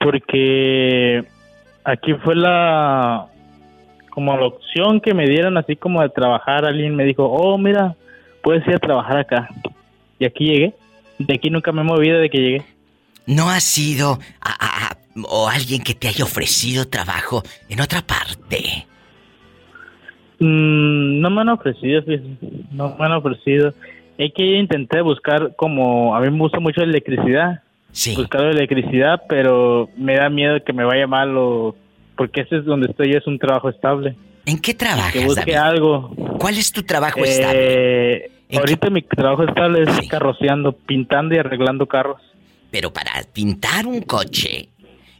porque 0.00 1.24
aquí 1.84 2.14
fue 2.24 2.34
la 2.36 3.26
como 4.10 4.36
la 4.36 4.46
opción 4.46 5.00
que 5.00 5.12
me 5.14 5.26
dieron 5.26 5.56
así 5.56 5.76
como 5.76 6.02
de 6.02 6.08
trabajar 6.08 6.64
alguien 6.64 6.96
me 6.96 7.04
dijo 7.04 7.24
oh 7.24 7.58
mira 7.58 7.94
puedes 8.42 8.66
ir 8.66 8.74
a 8.74 8.78
trabajar 8.78 9.18
acá. 9.18 9.48
Y 10.18 10.24
aquí 10.24 10.46
llegué. 10.46 10.74
De 11.18 11.34
aquí 11.34 11.50
nunca 11.50 11.72
me 11.72 11.80
he 11.80 11.84
movido 11.84 12.18
de 12.18 12.30
que 12.30 12.38
llegué. 12.38 12.62
¿No 13.26 13.50
has 13.50 13.64
sido 13.64 14.18
a, 14.40 14.88
a- 14.90 14.96
o 15.28 15.48
alguien 15.48 15.82
que 15.82 15.94
te 15.94 16.08
haya 16.08 16.24
ofrecido 16.24 16.86
trabajo 16.86 17.42
en 17.68 17.80
otra 17.80 18.02
parte? 18.02 18.86
Mm, 20.40 21.20
no 21.20 21.30
me 21.30 21.40
han 21.40 21.48
ofrecido 21.48 22.02
no 22.70 22.96
me 22.98 23.04
han 23.06 23.12
ofrecido. 23.12 23.74
Es 24.16 24.32
que 24.34 24.44
intenté 24.58 25.00
buscar 25.00 25.54
como 25.56 26.14
a 26.14 26.20
mí 26.20 26.30
me 26.30 26.38
gusta 26.38 26.60
mucho 26.60 26.80
la 26.80 26.86
electricidad. 26.86 27.62
Buscar 28.16 28.42
la 28.42 28.50
electricidad 28.50 29.22
pero 29.28 29.88
me 29.96 30.14
da 30.16 30.28
miedo 30.28 30.62
que 30.62 30.72
me 30.72 30.84
vaya 30.84 31.06
mal 31.06 31.36
o 31.36 31.74
porque 32.16 32.42
ese 32.42 32.58
es 32.58 32.64
donde 32.64 32.88
estoy 32.90 33.12
es 33.14 33.26
un 33.26 33.38
trabajo 33.38 33.68
estable 33.68 34.14
¿En 34.48 34.58
qué 34.58 34.72
trabajas, 34.72 35.12
que 35.12 35.24
busque 35.26 35.52
David? 35.52 35.74
algo 35.74 36.14
¿Cuál 36.38 36.56
es 36.56 36.72
tu 36.72 36.82
trabajo 36.82 37.20
Eh, 37.24 37.28
estable? 37.30 38.30
ahorita 38.58 38.88
mi 38.88 39.02
trabajo 39.02 39.44
estable 39.44 39.82
es 39.82 40.08
carroceando, 40.08 40.72
pintando 40.72 41.34
y 41.34 41.38
arreglando 41.38 41.86
carros. 41.86 42.22
Pero 42.70 42.90
para 42.90 43.12
pintar 43.32 43.86
un 43.86 44.00
coche 44.00 44.70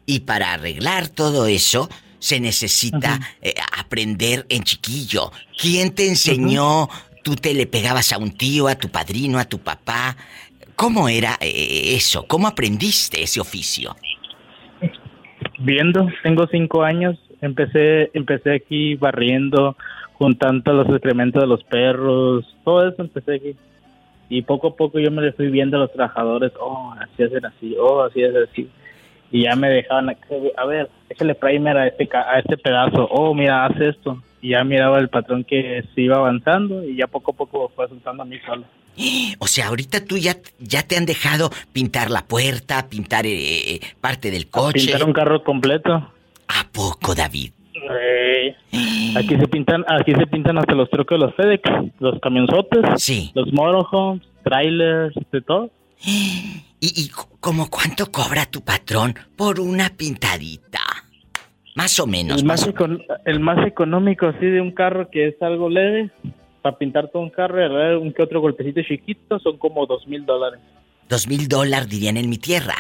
y 0.07 0.21
para 0.21 0.55
arreglar 0.55 1.09
todo 1.09 1.47
eso 1.47 1.91
se 2.19 2.41
necesita 2.41 3.21
eh, 3.43 3.53
aprender 3.79 4.47
en 4.49 4.63
chiquillo. 4.63 5.31
¿Quién 5.61 5.95
te 5.95 6.09
enseñó? 6.09 6.89
¿Tú 7.23 7.37
te 7.37 7.53
le 7.53 7.67
pegabas 7.67 8.15
a 8.15 8.19
un 8.19 8.31
tío, 8.31 8.67
a 8.67 8.77
tu 8.77 8.89
padrino, 8.89 9.39
a 9.39 9.45
tu 9.45 9.59
papá? 9.59 10.17
¿Cómo 10.75 11.09
era 11.09 11.37
eh, 11.41 11.95
eso? 11.95 12.27
¿Cómo 12.27 12.47
aprendiste 12.49 13.23
ese 13.23 13.41
oficio? 13.41 13.95
Viendo, 15.59 16.09
tengo 16.23 16.47
cinco 16.51 16.83
años, 16.83 17.19
empecé, 17.41 18.11
empecé 18.15 18.55
aquí 18.55 18.95
barriendo, 18.95 19.77
juntando 20.15 20.73
los 20.73 20.89
excrementos 20.89 21.43
de 21.43 21.49
los 21.49 21.63
perros, 21.65 22.45
todo 22.65 22.89
eso 22.89 23.03
empecé 23.03 23.37
aquí. 23.37 23.57
Y 24.29 24.43
poco 24.43 24.69
a 24.69 24.77
poco 24.77 24.99
yo 24.99 25.11
me 25.11 25.23
le 25.23 25.33
fui 25.33 25.49
viendo 25.51 25.77
a 25.77 25.81
los 25.81 25.93
trabajadores, 25.93 26.53
oh, 26.61 26.95
así 27.01 27.23
hacen 27.23 27.47
así, 27.47 27.77
oh, 27.79 28.03
así 28.03 28.23
es 28.23 28.35
así. 28.35 28.69
Y 29.31 29.45
ya 29.45 29.57
me 29.57 29.69
dejaban, 29.69 30.11
a 30.57 30.65
ver, 30.67 30.89
déjale 31.09 31.35
primer 31.35 31.77
a 31.77 31.87
este, 31.87 32.09
a 32.13 32.39
este 32.39 32.57
pedazo, 32.57 33.07
oh, 33.11 33.35
mira, 33.35 33.65
haz 33.65 33.81
esto. 33.81 34.23
Y 34.41 34.51
ya 34.51 34.65
miraba 34.65 34.99
el 34.99 35.09
patrón 35.09 35.45
que 35.45 35.83
se 35.95 36.01
iba 36.01 36.17
avanzando 36.17 36.85
y 36.85 36.97
ya 36.97 37.07
poco 37.07 37.33
a 37.33 37.35
poco 37.35 37.73
fue 37.75 37.89
soltando 37.89 38.23
a 38.23 38.27
mí 38.27 38.39
solo. 38.47 38.65
O 39.39 39.47
sea, 39.47 39.69
ahorita 39.69 40.05
tú 40.05 40.19
ya, 40.19 40.37
ya 40.59 40.83
te 40.83 40.97
han 40.97 41.07
dejado 41.07 41.51
pintar 41.73 42.11
la 42.11 42.27
puerta, 42.27 42.89
pintar 42.89 43.27
eh, 43.27 43.75
eh, 43.75 43.81
parte 44.01 44.31
del 44.31 44.49
coche. 44.49 44.81
Pintar 44.81 45.05
un 45.05 45.13
carro 45.13 45.45
completo. 45.45 46.11
¿A 46.49 46.67
poco, 46.73 47.15
David? 47.15 47.53
Eh, 47.75 48.55
Aquí 49.17 49.37
se 49.37 49.49
pintan, 49.49 49.85
aquí 49.89 50.13
se 50.13 50.27
pintan 50.27 50.59
hasta 50.59 50.75
los 50.75 50.91
trucos 50.91 51.19
de 51.19 51.27
los 51.27 51.35
FedEx, 51.35 51.63
los 52.01 52.19
camionzotes, 52.21 53.01
los 53.35 53.53
motorhomes, 53.53 54.23
trailers, 54.45 55.15
de 55.33 55.41
todo. 55.43 55.71
¿Y, 56.05 56.63
y 56.81 57.09
como 57.41 57.69
cuánto 57.71 58.07
cobra 58.13 58.47
tu 58.47 58.61
patrón 58.61 59.15
por 59.37 59.59
una 59.59 59.89
pintadita? 59.91 60.79
Más 61.75 61.99
o 61.99 62.07
menos. 62.07 62.41
El 62.41 62.47
más, 62.47 62.67
econ- 62.69 63.05
el 63.25 63.41
más 63.41 63.67
económico 63.67 64.27
así 64.27 64.47
de 64.47 64.61
un 64.61 64.71
carro 64.73 65.11
que 65.11 65.29
es 65.29 65.43
algo 65.43 65.69
leve, 65.69 66.11
para 66.63 66.77
pintar 66.77 67.09
todo 67.09 67.23
un 67.23 67.31
carro 67.31 68.01
un 68.01 68.13
que 68.13 68.23
otro 68.23 68.41
golpecito 68.41 68.81
chiquito 68.83 69.39
son 69.41 69.57
como 69.59 69.87
dos 69.87 70.07
mil 70.07 70.25
dólares. 70.27 70.61
Dos 71.09 71.27
mil 71.29 71.49
dólares 71.49 71.89
dirían 71.89 72.17
en 72.17 72.29
mi 72.29 72.39
tierra. 72.39 72.75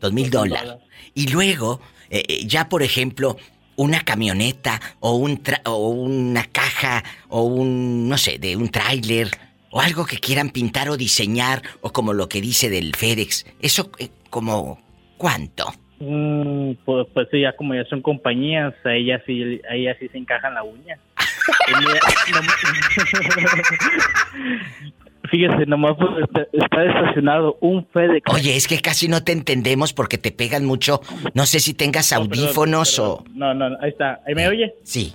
Dos 0.00 0.12
mil 0.12 0.30
dólares. 0.30 0.74
Y 1.14 1.28
luego, 1.32 1.80
eh, 2.10 2.22
eh, 2.28 2.46
ya 2.46 2.68
por 2.68 2.82
ejemplo, 2.82 3.36
una 3.76 4.00
camioneta 4.00 4.80
o, 5.00 5.16
un 5.16 5.42
tra- 5.42 5.62
o 5.64 5.88
una 5.88 6.44
caja 6.44 7.02
o 7.28 7.42
un, 7.42 8.08
no 8.08 8.18
sé, 8.18 8.38
de 8.38 8.56
un 8.56 8.68
tráiler 8.68 9.30
o 9.70 9.80
algo 9.80 10.04
que 10.06 10.18
quieran 10.18 10.50
pintar 10.50 10.88
o 10.88 10.96
diseñar 10.96 11.62
o 11.80 11.92
como 11.92 12.12
lo 12.12 12.28
que 12.28 12.40
dice 12.40 12.70
del 12.70 12.94
FedEx. 12.94 13.46
Eso 13.60 13.90
eh, 13.98 14.08
como, 14.30 14.80
¿cuánto? 15.16 15.72
Mm, 16.00 16.72
pues, 16.84 17.06
pues 17.14 17.28
sí, 17.30 17.40
ya 17.40 17.56
como 17.56 17.74
ya 17.74 17.84
son 17.86 18.02
compañías, 18.02 18.74
a 18.84 18.94
ellas 18.94 19.22
sí, 19.26 19.60
a 19.68 19.74
ellas 19.74 19.96
sí 19.98 20.08
se 20.08 20.18
encajan 20.18 20.54
la 20.54 20.62
uña. 20.62 20.98
Fíjese, 25.34 25.66
nomás 25.66 25.96
pues, 25.98 26.10
está, 26.22 26.42
está 26.52 26.84
estacionado 26.84 27.56
un 27.60 27.84
FedEx. 27.88 28.22
Oye, 28.32 28.54
es 28.54 28.68
que 28.68 28.78
casi 28.78 29.08
no 29.08 29.24
te 29.24 29.32
entendemos 29.32 29.92
porque 29.92 30.16
te 30.16 30.30
pegan 30.30 30.64
mucho. 30.64 31.00
No 31.34 31.44
sé 31.44 31.58
si 31.58 31.74
tengas 31.74 32.12
No, 32.12 32.18
perdón, 32.28 32.44
audífonos 32.44 32.90
perdón. 32.96 33.24
No, 33.34 33.52
no, 33.52 33.76
ahí 33.80 33.90
está. 33.90 34.20
¿Ahí 34.28 34.36
me 34.36 34.46
oye? 34.46 34.74
Sí. 34.84 35.12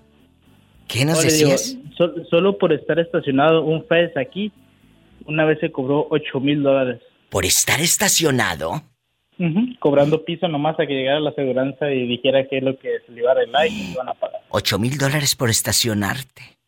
¿Qué 0.90 1.06
nos 1.06 1.22
digo, 1.22 1.52
decías? 1.52 1.78
sol- 1.96 2.28
solo 2.30 2.58
por 2.58 2.74
estar 2.74 3.00
estacionado 3.00 3.64
un 3.64 3.86
FedEx 3.86 4.18
aquí, 4.18 4.52
una 5.26 5.46
vez 5.46 5.58
se 5.62 5.72
cobró 5.72 6.08
8 6.10 6.42
mil 6.42 6.64
dólares. 6.64 7.00
¿Por 7.30 7.46
estar 7.46 7.80
estacionado? 7.80 8.82
Cobrando 9.80 10.26
piso 10.26 10.50
nomás 10.50 10.78
a 10.82 10.86
que 10.86 10.94
llegara 10.96 11.22
la 11.22 11.30
aseguranza 11.30 11.90
y 11.94 12.06
dijera 12.08 12.46
qué 12.50 12.58
es 12.58 12.64
lo 12.64 12.78
que 12.78 12.90
se 13.06 13.14
le 13.14 13.22
iba 13.22 13.30
a 13.30 13.34
arreglar 13.36 13.68
y 13.68 13.70
se 13.70 13.92
iban 13.94 14.10
a 14.10 14.14
pagar. 14.16 14.42
Ocho 14.50 14.78
mil 14.80 14.98
dólares 14.98 15.34
por 15.38 15.50
estacionarte. 15.50 16.59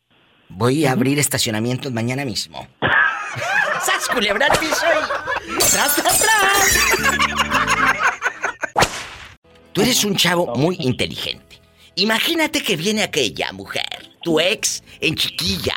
Voy 0.54 0.86
a 0.86 0.92
abrir 0.92 1.18
estacionamientos 1.18 1.92
mañana 1.92 2.24
mismo. 2.24 2.66
¡Sas, 3.84 4.08
culebra 4.12 4.46
al 4.46 4.58
piso 4.58 4.86
y- 4.86 5.58
¡Tras, 5.58 5.96
tras, 5.96 6.18
tras! 6.18 6.78
Tú 9.72 9.80
eres 9.82 10.04
un 10.04 10.14
chavo 10.16 10.54
muy 10.54 10.76
inteligente. 10.80 11.60
Imagínate 11.96 12.62
que 12.62 12.76
viene 12.76 13.02
aquella 13.02 13.52
mujer, 13.52 14.10
tu 14.22 14.38
ex, 14.40 14.82
en 15.00 15.14
chiquilla, 15.14 15.74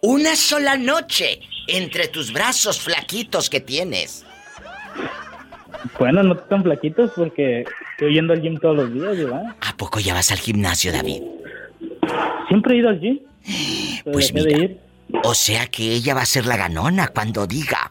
una 0.00 0.34
sola 0.36 0.76
noche 0.76 1.40
entre 1.68 2.08
tus 2.08 2.32
brazos 2.32 2.80
flaquitos 2.80 3.48
que 3.48 3.60
tienes. 3.60 4.24
Bueno, 5.98 6.22
no 6.22 6.36
tan 6.36 6.62
flaquitos 6.62 7.12
porque 7.14 7.64
estoy 7.92 8.14
yendo 8.14 8.32
al 8.32 8.40
gym 8.42 8.58
todos 8.58 8.76
los 8.76 8.92
días, 8.94 9.16
¿verdad? 9.16 9.54
¿A 9.60 9.76
poco 9.76 10.00
ya 10.00 10.14
vas 10.14 10.30
al 10.32 10.38
gimnasio, 10.38 10.92
David? 10.92 11.22
Siempre 12.48 12.74
he 12.74 12.78
ido 12.78 12.88
al 12.88 13.00
gym. 13.00 13.20
Pues 14.04 14.32
mira, 14.32 14.50
ir. 14.56 14.80
o 15.22 15.34
sea 15.34 15.66
que 15.66 15.82
ella 15.92 16.14
va 16.14 16.22
a 16.22 16.26
ser 16.26 16.46
la 16.46 16.56
ganona 16.56 17.08
cuando 17.08 17.46
diga. 17.46 17.90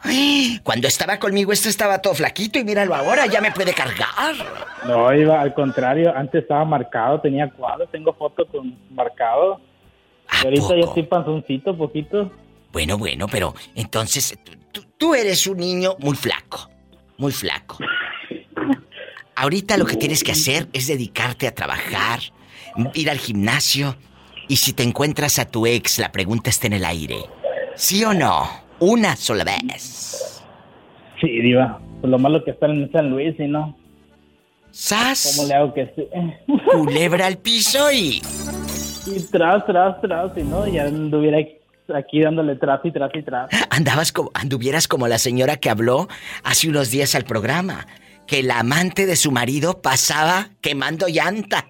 Cuando 0.64 0.88
estaba 0.88 1.20
conmigo 1.20 1.51
este 1.51 1.70
estaba 1.70 2.01
todo 2.01 2.14
flaquito 2.14 2.60
y 2.60 2.64
míralo 2.64 2.95
ahora, 2.95 3.26
ya 3.28 3.41
me 3.41 3.51
puede 3.51 3.74
cargar. 3.74 4.36
No, 4.88 5.14
iba 5.14 5.41
al 5.41 5.54
contrario. 5.54 6.14
Antes 6.16 6.43
estaba 6.43 6.66
marcado, 6.66 7.22
tenía 7.22 7.49
cuadros, 7.49 7.89
tengo 7.91 8.14
fotos 8.14 8.47
con 8.51 8.78
marcado. 8.91 9.62
Ahorita 10.43 10.76
ya 10.76 10.86
estoy 10.86 11.04
panzoncito, 11.04 11.78
poquito. 11.78 12.32
Bueno, 12.72 12.97
bueno, 12.97 13.28
pero 13.28 13.54
entonces 13.76 14.38
tú 14.97 15.14
eres 15.14 15.45
un 15.45 15.58
niño 15.58 15.95
muy 15.99 16.16
flaco, 16.16 16.70
muy 17.18 17.32
flaco. 17.32 17.78
Ahorita 19.36 19.78
lo 19.78 19.86
que 19.86 19.95
tienes 19.95 20.24
que 20.24 20.32
hacer 20.32 20.68
es 20.74 20.88
dedicarte 20.88 21.47
a 21.47 21.54
trabajar, 21.54 22.20
ir 22.93 23.10
al 23.10 23.18
gimnasio 23.18 23.95
y 24.48 24.58
si 24.58 24.74
te 24.74 24.84
encuentras 24.84 25.39
a 25.39 25.50
tu 25.50 25.66
ex, 25.66 26.00
la 26.00 26.12
pregunta 26.12 26.50
está 26.50 26.68
en 26.68 26.74
el 26.74 26.86
aire. 26.86 27.18
¿Sí 27.76 28.04
o 28.04 28.14
no? 28.14 28.48
Una 28.80 29.16
sola 29.16 29.44
vez. 29.44 30.44
Sí, 31.20 31.28
diva. 31.28 31.80
Pues 32.02 32.12
lo 32.12 32.20
malo 32.20 32.44
que 32.44 32.52
están 32.52 32.72
en 32.72 32.91
San 32.91 33.10
Luis, 33.10 33.34
y 33.39 33.48
no. 33.48 33.78
¿Sas? 34.72 35.36
¿Cómo 35.36 35.48
le 35.48 35.54
hago 35.54 35.74
que 35.74 35.94
sí? 35.96 36.08
Culebra 36.72 37.28
al 37.28 37.38
piso 37.38 37.91
y... 37.91 38.22
Y 39.06 39.20
tras, 39.32 39.66
tras, 39.66 40.02
tras, 40.02 40.38
y 40.38 40.44
no, 40.44 40.66
ya 40.68 40.84
anduviera 40.84 41.38
aquí 41.94 42.22
dándole 42.22 42.56
tras 42.56 42.80
y 42.84 42.91
tras 42.91 43.12
y 43.14 43.22
tras. 43.22 43.50
Andabas 43.70 44.12
como, 44.12 44.32
anduvieras 44.34 44.88
como 44.88 45.08
la 45.08 45.18
señora 45.18 45.58
que 45.58 45.70
habló 45.70 46.08
hace 46.44 46.70
unos 46.70 46.89
días 46.89 47.14
al 47.16 47.26
programa, 47.26 47.86
que 48.28 48.44
la 48.44 48.60
amante 48.60 49.06
de 49.06 49.16
su 49.16 49.32
marido 49.32 49.82
pasaba 49.82 50.50
quemando 50.62 51.08
llanta. 51.08 51.68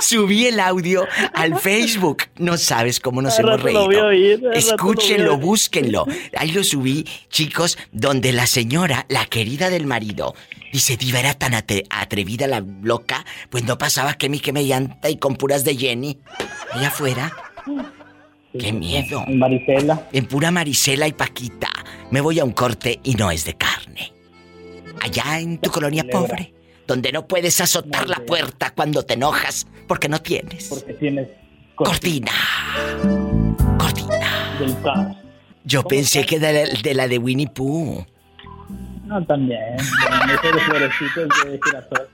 Subí 0.00 0.46
el 0.46 0.60
audio 0.60 1.06
al 1.34 1.58
Facebook. 1.58 2.24
No 2.36 2.56
sabes 2.56 3.00
cómo 3.00 3.22
nos 3.22 3.38
hemos 3.38 3.52
lo 3.52 3.56
reído. 3.58 3.86
voy 3.86 3.96
a 3.96 4.04
oír, 4.04 4.32
al 4.34 4.42
rato 4.42 4.50
lo 4.50 4.58
Escúchenlo, 4.58 5.38
búsquenlo. 5.38 6.06
Ahí 6.36 6.52
lo 6.52 6.64
subí, 6.64 7.06
chicos, 7.28 7.78
donde 7.92 8.32
la 8.32 8.46
señora, 8.46 9.06
la 9.08 9.26
querida 9.26 9.70
del 9.70 9.86
marido, 9.86 10.34
dice, 10.72 10.96
Diva, 10.96 11.20
era 11.20 11.34
tan 11.34 11.54
atrevida 11.54 12.46
la 12.46 12.64
loca, 12.82 13.24
pues 13.50 13.64
no 13.64 13.78
pasaba 13.78 14.14
que 14.14 14.28
mi 14.28 14.40
que 14.40 14.52
me 14.52 14.64
llanta 14.64 15.10
y 15.10 15.16
con 15.16 15.36
puras 15.36 15.64
de 15.64 15.76
Jenny. 15.76 16.18
Allá 16.72 16.88
afuera. 16.88 17.32
¡Qué 18.58 18.72
miedo! 18.72 19.24
En 19.26 19.38
Marisela. 19.38 20.08
En 20.12 20.26
pura 20.26 20.50
Marisela 20.50 21.08
y 21.08 21.12
Paquita. 21.12 21.70
Me 22.10 22.20
voy 22.20 22.38
a 22.38 22.44
un 22.44 22.52
corte 22.52 23.00
y 23.02 23.14
no 23.14 23.30
es 23.30 23.44
de 23.44 23.54
carne. 23.54 24.12
Allá 25.00 25.40
en 25.40 25.58
tu 25.58 25.70
colonia 25.70 26.04
pobre, 26.04 26.52
donde 26.86 27.12
no 27.12 27.26
puedes 27.26 27.60
azotar 27.60 28.08
la 28.08 28.20
puerta 28.26 28.72
cuando 28.74 29.04
te 29.04 29.14
enojas 29.14 29.66
porque 29.88 30.08
no 30.08 30.20
tienes. 30.20 30.68
Porque 30.68 30.94
tienes 30.94 31.28
cortina. 31.74 32.32
Cortina. 33.78 34.56
del. 34.58 35.16
Yo 35.64 35.84
pensé 35.84 36.26
que 36.26 36.38
de 36.38 36.52
la, 36.52 36.80
de 36.82 36.94
la 36.94 37.08
de 37.08 37.18
Winnie 37.18 37.48
Pooh. 37.48 38.04
No, 39.04 39.24
también. 39.26 39.76
De 39.76 40.60
florecitos 40.60 41.28
de 41.44 41.60
girasol. 41.64 42.08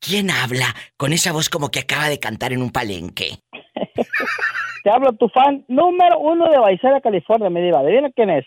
¿Quién 0.00 0.30
habla 0.30 0.74
con 0.96 1.12
esa 1.12 1.32
voz 1.32 1.48
como 1.48 1.70
que 1.70 1.80
acaba 1.80 2.08
de 2.08 2.18
cantar 2.18 2.52
en 2.52 2.62
un 2.62 2.70
palenque? 2.70 3.38
Te 4.84 4.90
hablo 4.90 5.12
tu 5.12 5.28
fan 5.28 5.64
número 5.68 6.18
uno 6.18 6.48
de 6.50 6.58
Baisera, 6.58 7.00
California, 7.00 7.50
mi 7.50 7.60
diva. 7.60 7.80
¿Adivina 7.80 8.10
quién 8.14 8.30
es? 8.30 8.46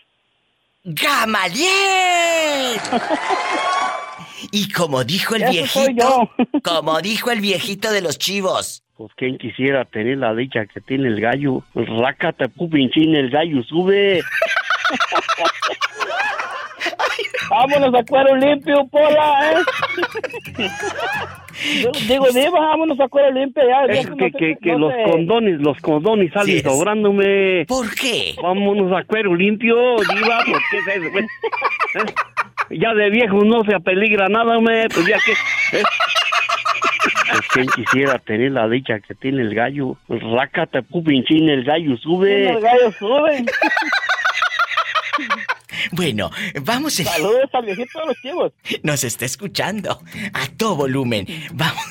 ¡Gamaliel! 0.84 2.80
Y 4.50 4.70
como 4.72 5.04
dijo 5.04 5.36
el 5.36 5.44
viejito, 5.44 6.30
como 6.64 7.00
dijo 7.00 7.30
el 7.30 7.40
viejito 7.40 7.92
de 7.92 8.02
los 8.02 8.18
chivos, 8.18 8.82
Pues 8.96 9.12
quien 9.16 9.38
quisiera 9.38 9.84
tener 9.84 10.18
la 10.18 10.34
dicha 10.34 10.66
que 10.66 10.80
tiene 10.80 11.08
el 11.08 11.20
gallo. 11.20 11.62
Rácate, 11.74 12.48
pupinchín, 12.48 13.14
el 13.14 13.30
gallo 13.30 13.62
sube. 13.62 14.20
Vámonos 17.50 17.94
a 17.94 18.04
cuero 18.04 18.36
limpio, 18.36 18.86
Pola, 18.90 19.52
¿eh? 19.52 19.62
Digo, 21.62 21.90
Digo, 22.08 22.26
diva, 22.32 22.60
vámonos 22.60 22.98
a 23.00 23.08
cuero 23.08 23.30
limpio 23.32 23.62
ya. 23.66 23.84
Es 23.92 24.06
que, 24.06 24.10
no 24.10 24.16
que, 24.38 24.56
que 24.60 24.72
no 24.72 24.78
los 24.78 24.92
condones, 25.10 25.60
los 25.60 25.78
condones 25.78 26.32
salen 26.32 26.46
Sí 26.46 26.56
es. 26.56 26.62
sobrándome. 26.62 27.64
¿Por 27.66 27.94
qué? 27.94 28.34
Vámonos 28.42 28.92
a 28.92 29.04
cuero 29.04 29.34
limpio, 29.34 29.74
diva, 29.96 30.38
¿por 30.44 30.60
qué 30.70 30.78
es 30.78 30.88
eso? 30.96 31.18
¿Eh? 31.18 32.04
Ya 32.78 32.94
de 32.94 33.10
viejo 33.10 33.44
no 33.44 33.62
se 33.64 33.74
apeligra 33.74 34.28
nada, 34.28 34.58
me, 34.60 34.88
pues 34.88 35.06
ya 35.06 35.18
que... 35.24 35.32
¿eh? 35.78 35.82
Pues 37.30 37.48
quien 37.48 37.66
quisiera 37.68 38.18
tener 38.18 38.52
la 38.52 38.68
dicha 38.68 39.00
que 39.00 39.14
tiene 39.14 39.42
el 39.42 39.54
gallo. 39.54 39.96
Rácate, 40.08 40.82
pupinchín, 40.82 41.48
el 41.48 41.64
gallo 41.64 41.96
sube. 41.96 42.52
Los 42.52 42.62
gallos 42.62 42.94
suben. 42.98 43.46
Bueno, 45.90 46.30
vamos 46.62 46.98
a... 47.00 47.04
Saludos 47.04 47.50
al 47.52 47.64
viejito 47.66 47.98
de 48.00 48.06
los 48.06 48.16
chivos. 48.22 48.52
Nos 48.82 49.04
está 49.04 49.24
escuchando 49.24 50.00
a 50.32 50.46
todo 50.56 50.76
volumen. 50.76 51.26
Vamos, 51.52 51.82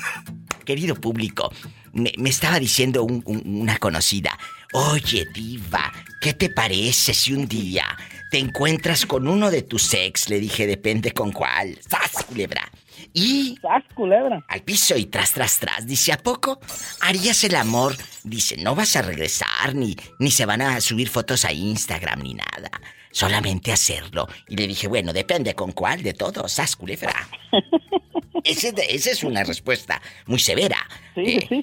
querido 0.64 0.94
público, 0.94 1.52
me, 1.92 2.12
me 2.16 2.30
estaba 2.30 2.58
diciendo 2.58 3.04
un- 3.04 3.22
un- 3.26 3.42
una 3.62 3.78
conocida. 3.78 4.38
Oye, 4.72 5.26
diva, 5.34 5.92
¿qué 6.20 6.32
te 6.32 6.48
parece 6.48 7.12
si 7.12 7.34
un 7.34 7.46
día 7.46 7.84
te 8.30 8.38
encuentras 8.38 9.04
con 9.04 9.28
uno 9.28 9.50
de 9.50 9.62
tus 9.62 9.92
ex? 9.92 10.30
Le 10.30 10.40
dije, 10.40 10.66
depende 10.66 11.12
con 11.12 11.30
cuál. 11.32 11.78
¡Sas, 11.86 12.24
culebra! 12.24 12.70
Y... 13.12 13.56
¡Sas, 13.60 13.82
culebra! 13.94 14.42
Al 14.48 14.62
piso 14.62 14.96
y 14.96 15.04
tras, 15.06 15.32
tras, 15.32 15.58
tras. 15.58 15.86
Dice, 15.86 16.12
¿a 16.12 16.16
poco 16.18 16.58
harías 17.02 17.44
el 17.44 17.54
amor? 17.56 17.94
Dice, 18.24 18.56
no 18.56 18.74
vas 18.74 18.96
a 18.96 19.02
regresar, 19.02 19.74
ni, 19.74 19.94
ni 20.18 20.30
se 20.30 20.46
van 20.46 20.62
a 20.62 20.80
subir 20.80 21.10
fotos 21.10 21.44
a 21.44 21.52
Instagram, 21.52 22.22
ni 22.22 22.34
nada. 22.34 22.70
Solamente 23.12 23.72
hacerlo. 23.72 24.26
Y 24.48 24.56
le 24.56 24.66
dije, 24.66 24.88
bueno, 24.88 25.12
depende 25.12 25.54
con 25.54 25.72
cuál 25.72 26.02
de 26.02 26.14
todos, 26.14 26.52
sas, 26.52 26.74
culebra. 26.76 27.14
Ese 28.44 28.74
Esa 28.88 29.10
es 29.10 29.22
una 29.22 29.44
respuesta 29.44 30.00
muy 30.26 30.38
severa. 30.38 30.78
Eh, 31.14 31.62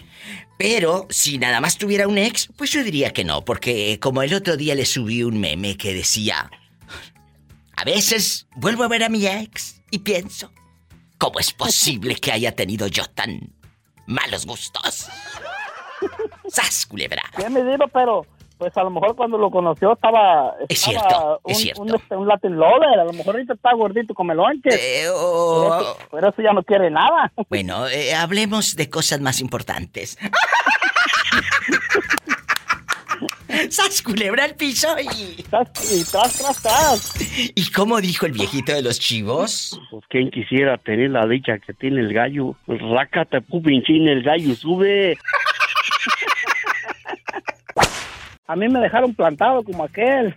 Pero 0.58 1.08
si 1.10 1.38
nada 1.38 1.60
más 1.60 1.78
tuviera 1.78 2.08
un 2.08 2.18
ex, 2.18 2.48
pues 2.56 2.72
yo 2.72 2.84
diría 2.84 3.12
que 3.12 3.24
no, 3.24 3.44
porque 3.44 4.00
como 4.00 4.22
el 4.22 4.34
otro 4.34 4.56
día 4.56 4.76
le 4.76 4.86
subí 4.86 5.24
un 5.24 5.40
meme 5.40 5.76
que 5.76 5.94
decía, 5.94 6.50
a 7.76 7.84
veces 7.84 8.48
vuelvo 8.56 8.84
a 8.84 8.88
ver 8.88 9.04
a 9.04 9.10
mi 9.10 9.26
ex 9.26 9.82
y 9.92 10.00
pienso, 10.00 10.54
¿cómo 11.18 11.40
es 11.40 11.52
posible 11.52 12.16
que 12.16 12.32
haya 12.32 12.54
tenido 12.56 12.88
yo 12.88 13.06
tan 13.06 13.54
malos 14.06 14.46
gustos? 14.46 15.08
¡Sas, 16.48 16.86
culebra! 16.86 17.24
Sí, 17.38 17.44
mi 17.50 17.62
diva, 17.62 17.88
pero 17.88 18.26
pues 18.60 18.76
a 18.78 18.84
lo 18.84 18.90
mejor 18.92 19.16
cuando 19.16 19.38
lo 19.38 19.50
conoció 19.50 19.94
estaba... 19.94 20.54
Es 20.68 20.86
estaba 20.86 21.00
cierto, 21.10 21.40
un, 21.44 21.52
es 21.52 21.58
cierto. 21.58 21.82
Un, 21.82 21.96
este, 21.96 22.16
un 22.16 22.28
Latin 22.28 22.56
lover, 22.58 23.00
a 23.00 23.06
lo 23.06 23.14
mejor 23.14 23.36
ahorita 23.36 23.54
está 23.54 23.74
gordito 23.74 24.14
como 24.14 24.34
el 24.34 24.38
lonche. 24.38 24.70
Eh, 24.74 25.08
oh. 25.12 25.70
Por 25.70 25.82
eso- 25.82 25.98
por 26.12 26.26
eso 26.26 26.42
ya 26.44 26.54
no 26.54 26.62
quiere 26.64 26.92
nada. 26.92 27.32
Bueno, 27.50 27.88
eh, 27.88 28.14
hablemos 28.14 28.76
de 28.76 28.90
cosas 28.90 29.22
más 29.22 29.40
importantes. 29.42 30.20
¡Sas, 33.70 34.02
culebra 34.04 34.46
al 34.46 34.56
piso 34.56 34.88
y... 35.00 35.40
Y 35.42 35.44
tras, 35.44 35.72
tras, 36.12 36.62
tras. 36.62 37.14
¿Y 37.56 37.72
cómo 37.72 38.00
dijo 38.00 38.26
el 38.26 38.32
viejito 38.34 38.72
de 38.74 38.82
los 38.84 39.00
chivos? 39.00 39.80
Pues 39.90 40.04
quien 40.10 40.30
quisiera 40.32 40.78
tener 40.78 41.10
la 41.10 41.26
dicha 41.26 41.58
que 41.60 41.74
tiene 41.74 42.02
el 42.02 42.14
gallo. 42.14 42.56
Rácate, 42.68 43.42
pupinchín, 43.42 44.08
el 44.08 44.22
gallo 44.24 44.54
sube. 44.56 45.18
A 48.50 48.56
mí 48.56 48.68
me 48.68 48.80
dejaron 48.80 49.14
plantado 49.14 49.64
como 49.64 49.84
aquel. 49.84 50.34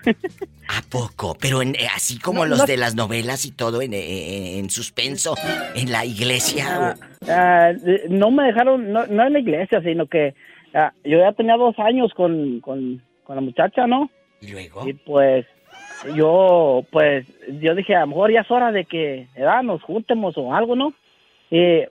¿A 0.68 0.82
poco? 0.90 1.34
Pero 1.40 1.62
en- 1.62 1.74
eh, 1.76 1.86
así 1.94 2.18
como 2.18 2.40
No, 2.40 2.50
los 2.50 2.58
no- 2.58 2.64
de 2.66 2.76
las 2.76 2.94
novelas 2.94 3.46
y 3.46 3.52
todo 3.52 3.80
en, 3.80 3.94
en- 3.94 4.58
en 4.58 4.68
suspenso, 4.70 5.34
en 5.74 5.90
la 5.90 6.04
iglesia. 6.04 6.94
Ah, 7.26 7.70
eh, 7.86 8.02
no 8.10 8.30
me 8.30 8.44
dejaron, 8.44 8.92
no, 8.92 9.06
no 9.06 9.26
en 9.26 9.32
la 9.32 9.38
iglesia, 9.38 9.80
sino 9.80 10.06
que 10.06 10.34
ah, 10.74 10.92
yo 11.04 11.18
ya 11.20 11.32
tenía 11.32 11.56
dos 11.56 11.74
años 11.78 12.12
con, 12.14 12.60
con, 12.60 13.02
con 13.24 13.34
la 13.36 13.40
muchacha, 13.42 13.86
¿no? 13.86 14.10
¿Y 14.42 14.48
luego? 14.48 14.86
Y 14.86 14.92
pues 14.92 15.46
yo, 16.14 16.84
pues, 16.90 17.24
yo 17.62 17.74
dije, 17.74 17.94
a 17.96 18.00
lo 18.00 18.08
mejor 18.08 18.30
ya 18.30 18.40
es 18.40 18.50
hora 18.50 18.72
de 18.72 18.84
que 18.84 19.26
¿verdad? 19.34 19.62
nos 19.62 19.82
juntemos 19.82 20.34
o 20.36 20.54
algo, 20.54 20.76
¿no? 20.76 20.92
Y 21.50 21.84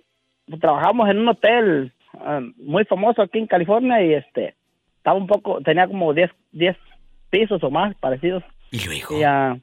pues, 0.47 0.59
trabajamos 0.61 1.09
en 1.09 1.17
un 1.17 1.29
hotel 1.29 1.91
ah, 2.13 2.41
muy 2.57 2.85
famoso 2.85 3.23
aquí 3.23 3.39
en 3.39 3.47
California 3.47 4.03
y 4.03 4.13
este, 4.13 4.53
estaba 5.01 5.17
un 5.17 5.25
poco, 5.25 5.61
tenía 5.61 5.87
como 5.87 6.13
10 6.13 6.29
10 6.51 6.77
pisos 7.31 7.63
o 7.63 7.71
más 7.71 7.95
parecidos. 7.95 8.43
¿Y 8.71 8.85
luego? 8.85 9.19
Y, 9.19 9.23
ah, 9.23 9.57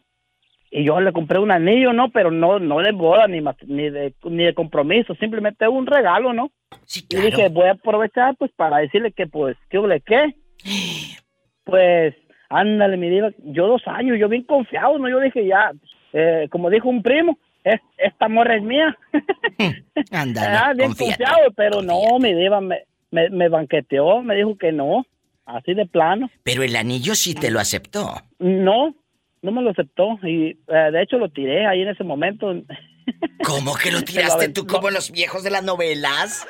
y 0.71 0.85
yo 0.85 1.01
le 1.01 1.13
compré 1.13 1.39
un 1.39 1.53
anillo, 1.53 1.93
¿no? 1.93 2.11
Pero 2.11 2.31
no 2.33 2.59
no 2.59 2.79
de 2.81 2.91
boda 2.93 3.29
ni, 3.29 3.41
ni, 3.67 3.89
de, 3.89 4.13
ni 4.25 4.45
de 4.45 4.53
compromiso, 4.55 5.15
simplemente 5.15 5.67
un 5.69 5.87
regalo, 5.87 6.33
¿no? 6.33 6.51
Sí, 6.85 7.05
Y 7.09 7.17
dije, 7.17 7.49
voy 7.49 7.69
a 7.69 7.73
aprovechar 7.73 8.35
pues 8.37 8.51
para 8.57 8.79
decirle 8.79 9.13
que 9.13 9.27
pues, 9.27 9.57
¿qué 9.71 9.79
qué? 10.05 10.35
Pues, 11.65 12.15
ándale, 12.49 12.97
mi 12.97 13.11
diva, 13.11 13.31
yo 13.45 13.67
dos 13.67 13.83
años, 13.87 14.17
yo 14.19 14.29
bien 14.29 14.43
confiado, 14.45 14.99
¿no? 14.99 15.09
Yo 15.09 15.21
dije, 15.21 15.47
ya, 15.47 15.71
eh, 16.15 16.49
como 16.51 16.71
dijo 16.71 16.89
un 16.89 17.03
primo, 17.03 17.39
es- 17.63 17.81
esta 17.99 18.27
morra 18.29 18.57
es 18.57 18.63
mía. 18.63 18.97
Ándale, 20.13 20.57
Ah, 20.57 20.73
bien 20.75 20.95
confiado, 20.95 21.51
pero 21.55 21.83
no, 21.83 22.19
mi 22.19 22.33
diva 22.33 22.61
me, 22.63 22.85
me, 23.11 23.29
me 23.31 23.49
banqueteó, 23.51 24.23
me 24.23 24.35
dijo 24.37 24.57
que 24.57 24.73
no, 24.73 25.05
así 25.49 25.75
de 25.75 25.87
plano. 25.87 26.31
Pero 26.45 26.63
el 26.63 26.77
anillo 26.77 27.15
sí 27.15 27.35
te 27.35 27.51
lo 27.51 27.59
aceptó. 27.61 28.23
No, 28.39 28.95
no 29.43 29.53
me 29.53 29.63
lo 29.63 29.71
aceptó 29.71 30.19
y 30.23 30.51
eh, 30.69 30.91
de 30.93 31.03
hecho 31.03 31.19
lo 31.19 31.29
tiré 31.31 31.67
ahí 31.67 31.83
en 31.83 31.89
ese 31.89 32.05
momento. 32.05 32.53
¿Cómo 33.45 33.75
que 33.75 33.91
lo 33.91 34.03
tiraste 34.03 34.51
tú 34.51 34.67
como 34.67 34.91
los 34.91 35.11
viejos 35.11 35.43
de 35.43 35.51
las 35.51 35.63
novelas? 35.65 36.47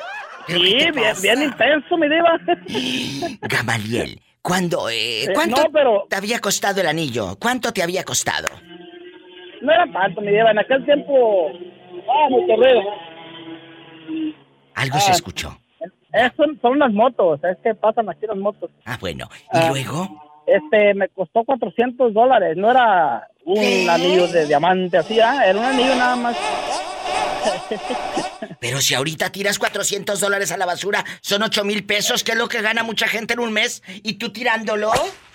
¿Pero 0.47 0.61
Sí, 0.61 1.23
bien, 1.23 1.43
intenso, 1.43 1.97
mi 1.99 2.09
diva. 2.09 2.41
Gamaliel, 3.43 4.21
¿cuándo, 4.43 4.89
eh, 4.89 5.25
Eh, 5.25 5.29
¿cuánto 5.35 5.63
no, 5.65 5.71
pero- 5.73 6.07
te 6.09 6.17
había 6.17 6.41
costado 6.41 6.81
el 6.81 6.87
anillo? 6.89 7.37
¿Cuánto 7.39 7.73
te 7.73 7.83
había 7.83 8.03
costado? 8.05 8.49
No 9.61 9.73
era 9.73 9.91
tanto, 9.93 10.21
mi 10.21 10.31
diva, 10.33 10.51
en 10.51 10.59
aquel 10.59 10.85
tiempo... 10.85 11.51
Ah, 12.11 12.29
mucho 12.31 12.57
ruido. 12.57 12.81
Algo 14.75 14.97
Ah. 14.97 15.01
se 15.01 15.13
escuchó. 15.13 15.59
Es- 16.13 16.33
son, 16.37 16.59
son 16.61 16.73
unas 16.73 16.93
motos, 16.93 17.41
es 17.45 17.57
que 17.63 17.75
pasan 17.75 18.09
aquí 18.09 18.27
las 18.27 18.37
motos. 18.37 18.71
Ah, 18.85 18.97
bueno. 19.01 19.29
¿Y 19.53 19.59
Ah. 19.59 19.69
luego? 19.71 20.25
Este, 20.47 20.95
me 20.95 21.09
costó 21.09 21.45
400 21.45 22.15
dólares, 22.15 22.57
no 22.57 22.71
era 22.71 23.29
un 23.45 23.91
anillo 23.91 24.27
de 24.29 24.47
diamante 24.47 24.97
así, 24.97 25.21
¿ah? 25.21 25.43
era 25.47 25.59
un 25.59 25.65
anillo 25.65 25.95
nada 25.95 26.17
más. 26.17 26.37
Pero 28.61 28.79
si 28.81 28.95
ahorita 28.95 29.31
tiras 29.31 29.59
400 29.59 30.21
dólares 30.21 30.51
a 30.53 30.57
la 30.57 30.67
basura, 30.67 31.05
son 31.21 31.43
8 31.43 31.65
mil 31.65 31.85
pesos, 31.85 32.25
que 32.25 32.33
es 32.33 32.39
lo 32.39 32.49
que 32.49 32.63
gana 32.63 32.83
mucha 32.83 33.07
gente 33.09 33.35
en 33.35 33.41
un 33.41 33.53
mes, 33.53 33.83
y 34.03 34.15
tú 34.15 34.33
tirándolo. 34.33 34.91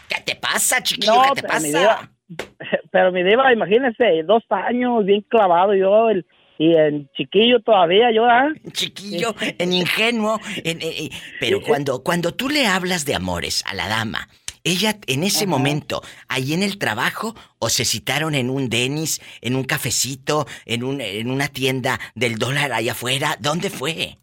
¿Qué 0.09 0.21
te 0.21 0.35
pasa, 0.35 0.81
chiquillo? 0.83 1.13
¿Qué 1.35 1.41
te 1.41 1.47
pero 1.47 1.59
mi 1.61 1.71
pasa? 1.71 1.79
diva, 1.79 2.09
pero 2.91 3.11
mi 3.11 3.23
diva, 3.23 3.53
imagínese, 3.53 4.23
dos 4.25 4.43
años 4.49 5.05
bien 5.05 5.21
clavado 5.29 5.73
yo, 5.75 6.09
el, 6.09 6.25
y 6.57 6.75
en 6.75 7.09
chiquillo 7.15 7.59
todavía 7.61 8.11
yo, 8.11 8.25
¿ah? 8.25 8.49
Chiquillo, 8.71 9.35
en 9.41 9.73
ingenuo, 9.73 10.39
en- 10.63 10.81
en- 10.81 10.93
en- 11.05 11.09
pero 11.39 11.61
cuando, 11.61 12.03
cuando 12.03 12.33
tú 12.33 12.49
le 12.49 12.67
hablas 12.67 13.05
de 13.05 13.15
amores 13.15 13.63
a 13.65 13.73
la 13.73 13.87
dama, 13.87 14.27
ella 14.63 14.95
en 15.07 15.23
ese 15.23 15.45
momento, 15.45 16.01
ahí 16.29 16.53
en 16.53 16.63
el 16.63 16.77
trabajo, 16.77 17.35
o 17.59 17.67
se 17.69 17.83
citaron 17.83 18.33
en 18.33 18.49
un 18.49 18.69
Denis, 18.69 19.19
en 19.41 19.55
un 19.57 19.65
cafecito, 19.65 20.45
en, 20.65 20.83
un, 20.85 21.01
en 21.01 21.29
una 21.29 21.49
tienda 21.49 21.99
del 22.15 22.35
dólar 22.37 22.71
allá 22.71 22.93
afuera, 22.93 23.35
¿dónde 23.41 23.69
fue? 23.69 24.17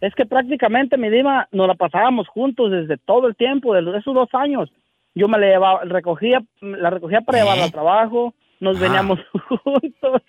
Es 0.00 0.14
que 0.14 0.24
prácticamente, 0.24 0.96
mi 0.96 1.10
diva, 1.10 1.46
nos 1.52 1.68
la 1.68 1.74
pasábamos 1.74 2.26
juntos 2.26 2.70
desde 2.70 2.96
todo 2.96 3.28
el 3.28 3.36
tiempo, 3.36 3.74
de 3.74 3.98
esos 3.98 4.14
dos 4.14 4.28
años. 4.32 4.70
Yo 5.14 5.28
me 5.28 5.38
la 5.38 5.46
llevaba, 5.46 5.84
recogía, 5.84 6.42
la 6.60 6.88
recogía 6.90 7.20
para 7.20 7.38
llevarla 7.38 7.64
al 7.64 7.72
trabajo, 7.72 8.34
nos 8.62 8.76
Ah. 8.76 8.80
veníamos 8.80 9.18
juntos, 9.64 10.22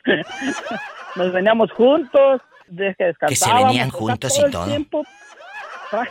nos 1.16 1.32
veníamos 1.32 1.72
juntos, 1.72 2.42
de 2.68 2.96
que 2.98 3.06
descansábamos. 3.06 3.68
venían 3.68 3.90
o 3.90 3.92
sea, 3.92 4.00
juntos 4.00 4.34
todo 4.34 4.42
y 4.42 4.46
el 4.46 4.52
todo. 4.52 4.66
tiempo. 4.66 5.04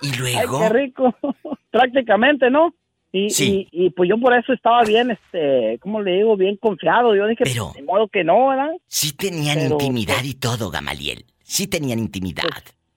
Y 0.00 0.10
Ay, 0.12 0.18
luego, 0.18 0.60
qué 0.60 0.68
rico. 0.68 1.14
prácticamente, 1.72 2.50
¿no? 2.50 2.72
Y, 3.10 3.30
Sí. 3.30 3.66
y, 3.72 3.86
y, 3.86 3.90
pues 3.90 4.08
yo 4.08 4.16
por 4.20 4.32
eso 4.32 4.52
estaba 4.52 4.82
bien, 4.84 5.10
este, 5.10 5.78
¿cómo 5.80 6.00
le 6.02 6.12
digo? 6.18 6.36
Bien 6.36 6.56
confiado. 6.56 7.16
Yo 7.16 7.26
dije, 7.26 7.42
Pero- 7.44 7.72
de 7.74 7.82
modo 7.82 8.06
que 8.06 8.22
no, 8.22 8.48
¿verdad? 8.48 8.70
sí 8.86 9.12
tenían 9.16 9.58
Pero, 9.58 9.72
intimidad 9.72 10.22
y 10.22 10.34
todo, 10.34 10.70
Gamaliel. 10.70 11.24
Sí 11.42 11.66
tenían 11.66 11.98
intimidad. 11.98 12.44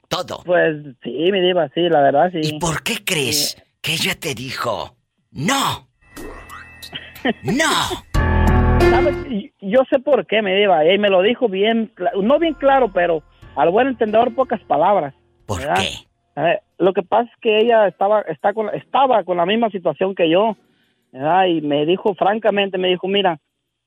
todo. 0.09 0.43
Pues 0.45 0.75
sí, 1.01 1.09
mi 1.31 1.39
diva, 1.39 1.69
sí, 1.73 1.87
la 1.89 2.01
verdad, 2.01 2.29
sí. 2.33 2.41
¿Y 2.55 2.59
por 2.59 2.83
qué 2.83 2.97
crees 3.03 3.55
que 3.81 3.93
ella 3.93 4.13
te 4.19 4.35
dijo, 4.35 4.95
no? 5.31 5.87
¡No! 7.43 8.03
Yo 9.61 9.79
sé 9.89 9.99
por 9.99 10.25
qué, 10.25 10.41
me 10.41 10.55
diva. 10.55 10.85
Y 10.85 10.97
me 10.97 11.09
lo 11.09 11.21
dijo 11.21 11.47
bien, 11.47 11.91
no 12.21 12.39
bien 12.39 12.53
claro, 12.55 12.91
pero 12.93 13.23
al 13.55 13.69
buen 13.69 13.87
entendedor 13.87 14.33
pocas 14.35 14.61
palabras. 14.63 15.13
¿Por 15.45 15.59
qué? 15.59 16.55
lo 16.77 16.93
que 16.93 17.03
pasa 17.03 17.29
es 17.31 17.39
que 17.41 17.59
ella 17.59 17.87
estaba, 17.87 18.21
está 18.21 18.53
con, 18.53 18.73
estaba 18.73 19.23
con 19.23 19.37
la 19.37 19.45
misma 19.45 19.69
situación 19.69 20.15
que 20.15 20.29
yo. 20.29 20.55
¿verdad? 21.11 21.45
Y 21.47 21.61
me 21.61 21.85
dijo, 21.85 22.15
francamente, 22.15 22.77
me 22.77 22.87
dijo, 22.87 23.07
mira, 23.07 23.39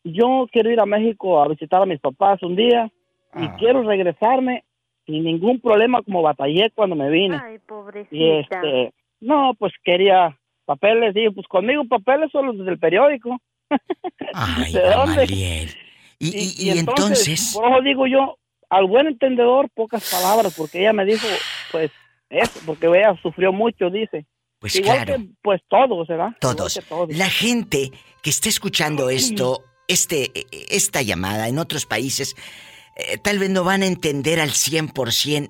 yo 0.04 0.46
quiero 0.52 0.70
ir 0.70 0.80
a 0.80 0.86
México 0.86 1.42
a 1.42 1.48
visitar 1.48 1.82
a 1.82 1.86
mis 1.86 2.00
papás 2.00 2.42
un 2.42 2.54
día 2.54 2.90
y 3.36 3.48
quiero 3.58 3.82
regresarme 3.82 4.64
sin 5.06 5.24
ningún 5.24 5.60
problema 5.60 6.02
como 6.02 6.22
batallé 6.22 6.70
cuando 6.74 6.94
me 6.96 7.10
vine. 7.10 7.40
Ay, 7.42 7.58
pobrecita. 7.58 8.14
Y 8.14 8.30
este, 8.30 8.94
no, 9.20 9.54
pues 9.58 9.72
quería 9.82 10.38
papeles, 10.64 11.14
digo, 11.14 11.32
pues 11.32 11.46
conmigo 11.46 11.84
papeles 11.88 12.30
son 12.32 12.46
los 12.46 12.66
del 12.66 12.78
periódico. 12.78 13.38
Ay, 14.34 14.72
¿De 14.72 14.80
dónde? 14.90 15.24
Y, 16.18 16.28
y- 16.28 16.54
y 16.58 16.70
entonces, 16.70 17.52
por 17.54 17.70
eso 17.70 17.80
digo 17.82 18.06
yo, 18.06 18.38
al 18.70 18.86
buen 18.86 19.06
entendedor, 19.06 19.68
pocas 19.74 20.10
palabras, 20.10 20.54
porque 20.56 20.80
ella 20.80 20.92
me 20.92 21.04
dijo, 21.04 21.26
pues, 21.70 21.90
eso, 22.30 22.60
porque 22.66 22.86
ella 22.86 23.14
sufrió 23.22 23.52
mucho, 23.52 23.90
dice. 23.90 24.26
Pues 24.58 24.76
Igual 24.76 25.04
claro. 25.04 25.22
que, 25.22 25.28
pues, 25.42 25.60
todos, 25.68 26.08
¿verdad? 26.08 26.30
todos, 26.40 26.80
la 27.08 27.28
gente 27.28 27.90
que 28.22 28.30
esté 28.30 28.48
escuchando 28.48 29.10
esto, 29.10 29.62
este, 29.88 30.30
esta 30.70 31.02
llamada 31.02 31.48
en 31.48 31.58
otros 31.58 31.84
países, 31.84 32.34
eh, 32.96 33.18
tal 33.18 33.38
vez 33.38 33.50
no 33.50 33.62
van 33.64 33.82
a 33.82 33.86
entender 33.86 34.40
al 34.40 34.50
100% 34.50 35.48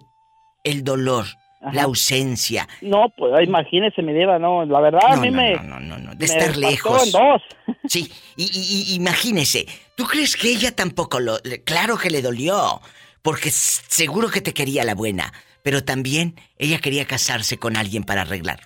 el 0.64 0.82
dolor, 0.82 1.26
la 1.72 1.82
ausencia, 1.84 2.68
No, 2.82 3.08
pues, 3.16 3.46
imagínese, 3.46 4.02
mi 4.02 4.12
diva, 4.12 4.38
no, 4.38 4.64
la 4.64 4.80
verdad, 4.80 5.00
a 5.04 5.16
No, 5.16 5.22
mí 5.22 5.30
no, 5.30 5.36
me... 5.36 5.52
no, 5.54 5.80
no, 5.80 5.98
no, 5.98 6.10
de 6.10 6.16
me 6.16 6.24
estar 6.24 6.56
lejos. 6.56 7.06
en 7.06 7.12
dos. 7.12 7.42
Sí, 7.86 8.10
y, 8.36 8.44
y- 8.44 8.92
y 8.92 8.94
imagínese, 8.96 9.66
¿tú 9.94 10.04
crees 10.04 10.36
que 10.36 10.50
ella 10.50 10.74
tampoco 10.74 11.20
lo... 11.20 11.38
Claro 11.64 11.96
que 11.96 12.10
le 12.10 12.22
dolió, 12.22 12.80
porque 13.22 13.50
seguro 13.50 14.28
que 14.28 14.40
te 14.40 14.52
quería 14.54 14.84
la 14.84 14.94
buena, 14.94 15.32
pero 15.62 15.84
también 15.84 16.34
ella 16.58 16.78
quería 16.78 17.06
casarse 17.06 17.58
con 17.58 17.76
alguien 17.76 18.04
para 18.04 18.22
arreglar 18.22 18.60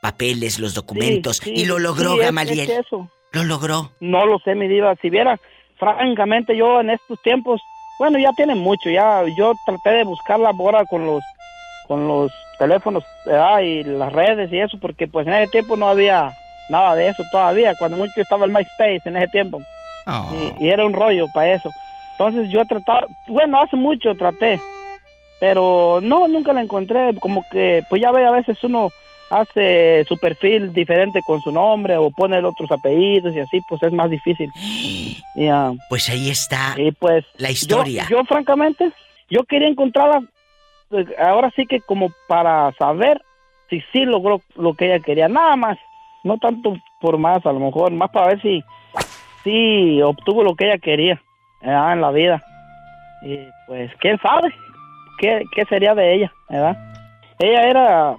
papeles, 0.00 0.58
los 0.58 0.72
documentos, 0.74 1.38
Sí, 1.44 1.52
y 1.54 1.64
lo 1.66 1.76
sí, 1.76 1.82
logró 1.82 2.14
es- 2.14 2.20
Gamaliel. 2.22 2.60
es 2.70 2.86
eso. 2.86 3.10
Lo 3.32 3.44
logró. 3.44 3.92
No 4.00 4.24
lo 4.24 4.38
sé, 4.40 4.54
mi 4.54 4.66
diva. 4.66 4.94
Si 5.02 5.10
viera, 5.10 5.38
francamente, 5.78 6.56
yo 6.56 6.80
en 6.80 6.90
estos 6.90 7.20
tiempos, 7.22 7.60
bueno, 7.98 8.18
ya 8.18 8.32
tiene 8.32 8.54
mucho, 8.54 8.88
ya 8.90 9.22
yo 9.36 9.52
traté 9.66 9.90
de 9.90 10.04
buscarla 10.04 10.50
ahora 10.58 10.84
con 10.86 11.04
los 11.06 11.22
con 11.90 12.06
los 12.06 12.30
teléfonos 12.56 13.02
¿verdad? 13.26 13.58
y 13.62 13.82
las 13.82 14.12
redes 14.12 14.52
y 14.52 14.60
eso, 14.60 14.78
porque 14.80 15.08
pues 15.08 15.26
en 15.26 15.34
ese 15.34 15.50
tiempo 15.50 15.76
no 15.76 15.88
había 15.88 16.30
nada 16.68 16.94
de 16.94 17.08
eso 17.08 17.24
todavía, 17.32 17.74
cuando 17.76 17.96
mucho 17.96 18.12
estaba 18.20 18.44
el 18.44 18.52
MySpace 18.52 19.00
en 19.06 19.16
ese 19.16 19.26
tiempo. 19.26 19.60
Y, 20.60 20.66
y 20.66 20.68
era 20.70 20.84
un 20.86 20.92
rollo 20.92 21.26
para 21.34 21.52
eso. 21.54 21.68
Entonces 22.12 22.48
yo 22.48 22.64
trataba, 22.64 23.08
bueno, 23.26 23.60
hace 23.60 23.74
mucho 23.74 24.14
traté, 24.14 24.60
pero 25.40 25.98
no, 26.00 26.28
nunca 26.28 26.52
la 26.52 26.62
encontré, 26.62 27.12
como 27.18 27.42
que, 27.50 27.82
pues 27.88 28.00
ya 28.00 28.12
ve, 28.12 28.24
a 28.24 28.30
veces 28.30 28.56
uno 28.62 28.90
hace 29.30 30.04
su 30.06 30.16
perfil 30.18 30.72
diferente 30.72 31.22
con 31.26 31.40
su 31.40 31.50
nombre 31.50 31.96
o 31.96 32.10
pone 32.12 32.38
otros 32.44 32.70
apellidos 32.70 33.34
y 33.34 33.40
así, 33.40 33.60
pues 33.68 33.82
es 33.82 33.92
más 33.92 34.08
difícil. 34.10 34.48
Y, 35.36 35.46
ah, 35.48 35.72
Pues 35.88 36.08
ahí 36.08 36.28
está 36.30 36.74
y 36.76 36.90
pues 36.92 37.24
la 37.36 37.48
yo- 37.48 37.52
historia. 37.52 38.06
Yo, 38.10 38.22
francamente, 38.24 38.90
yo 39.28 39.42
quería 39.44 39.68
encontrarla 39.68 40.22
ahora 41.18 41.50
sí 41.56 41.66
que 41.66 41.80
como 41.80 42.10
para 42.26 42.72
saber 42.72 43.22
si 43.68 43.80
sí 43.92 44.04
logró 44.04 44.40
lo 44.56 44.74
que 44.74 44.86
ella 44.86 45.00
quería, 45.00 45.28
nada 45.28 45.56
más, 45.56 45.78
no 46.24 46.38
tanto 46.38 46.76
por 47.00 47.18
más, 47.18 47.44
a 47.46 47.52
lo 47.52 47.60
mejor, 47.60 47.92
más 47.92 48.10
para 48.10 48.28
ver 48.28 48.42
si 48.42 48.64
sí 49.44 50.02
obtuvo 50.02 50.42
lo 50.42 50.54
que 50.54 50.66
ella 50.66 50.78
quería 50.78 51.20
¿verdad? 51.62 51.92
en 51.92 52.00
la 52.00 52.10
vida. 52.10 52.42
Y 53.22 53.38
pues, 53.66 53.90
¿quién 54.00 54.18
sabe 54.20 54.52
qué, 55.18 55.44
qué 55.54 55.64
sería 55.66 55.94
de 55.94 56.14
ella, 56.14 56.32
verdad? 56.48 56.76
Ella 57.38 57.62
era 57.68 58.16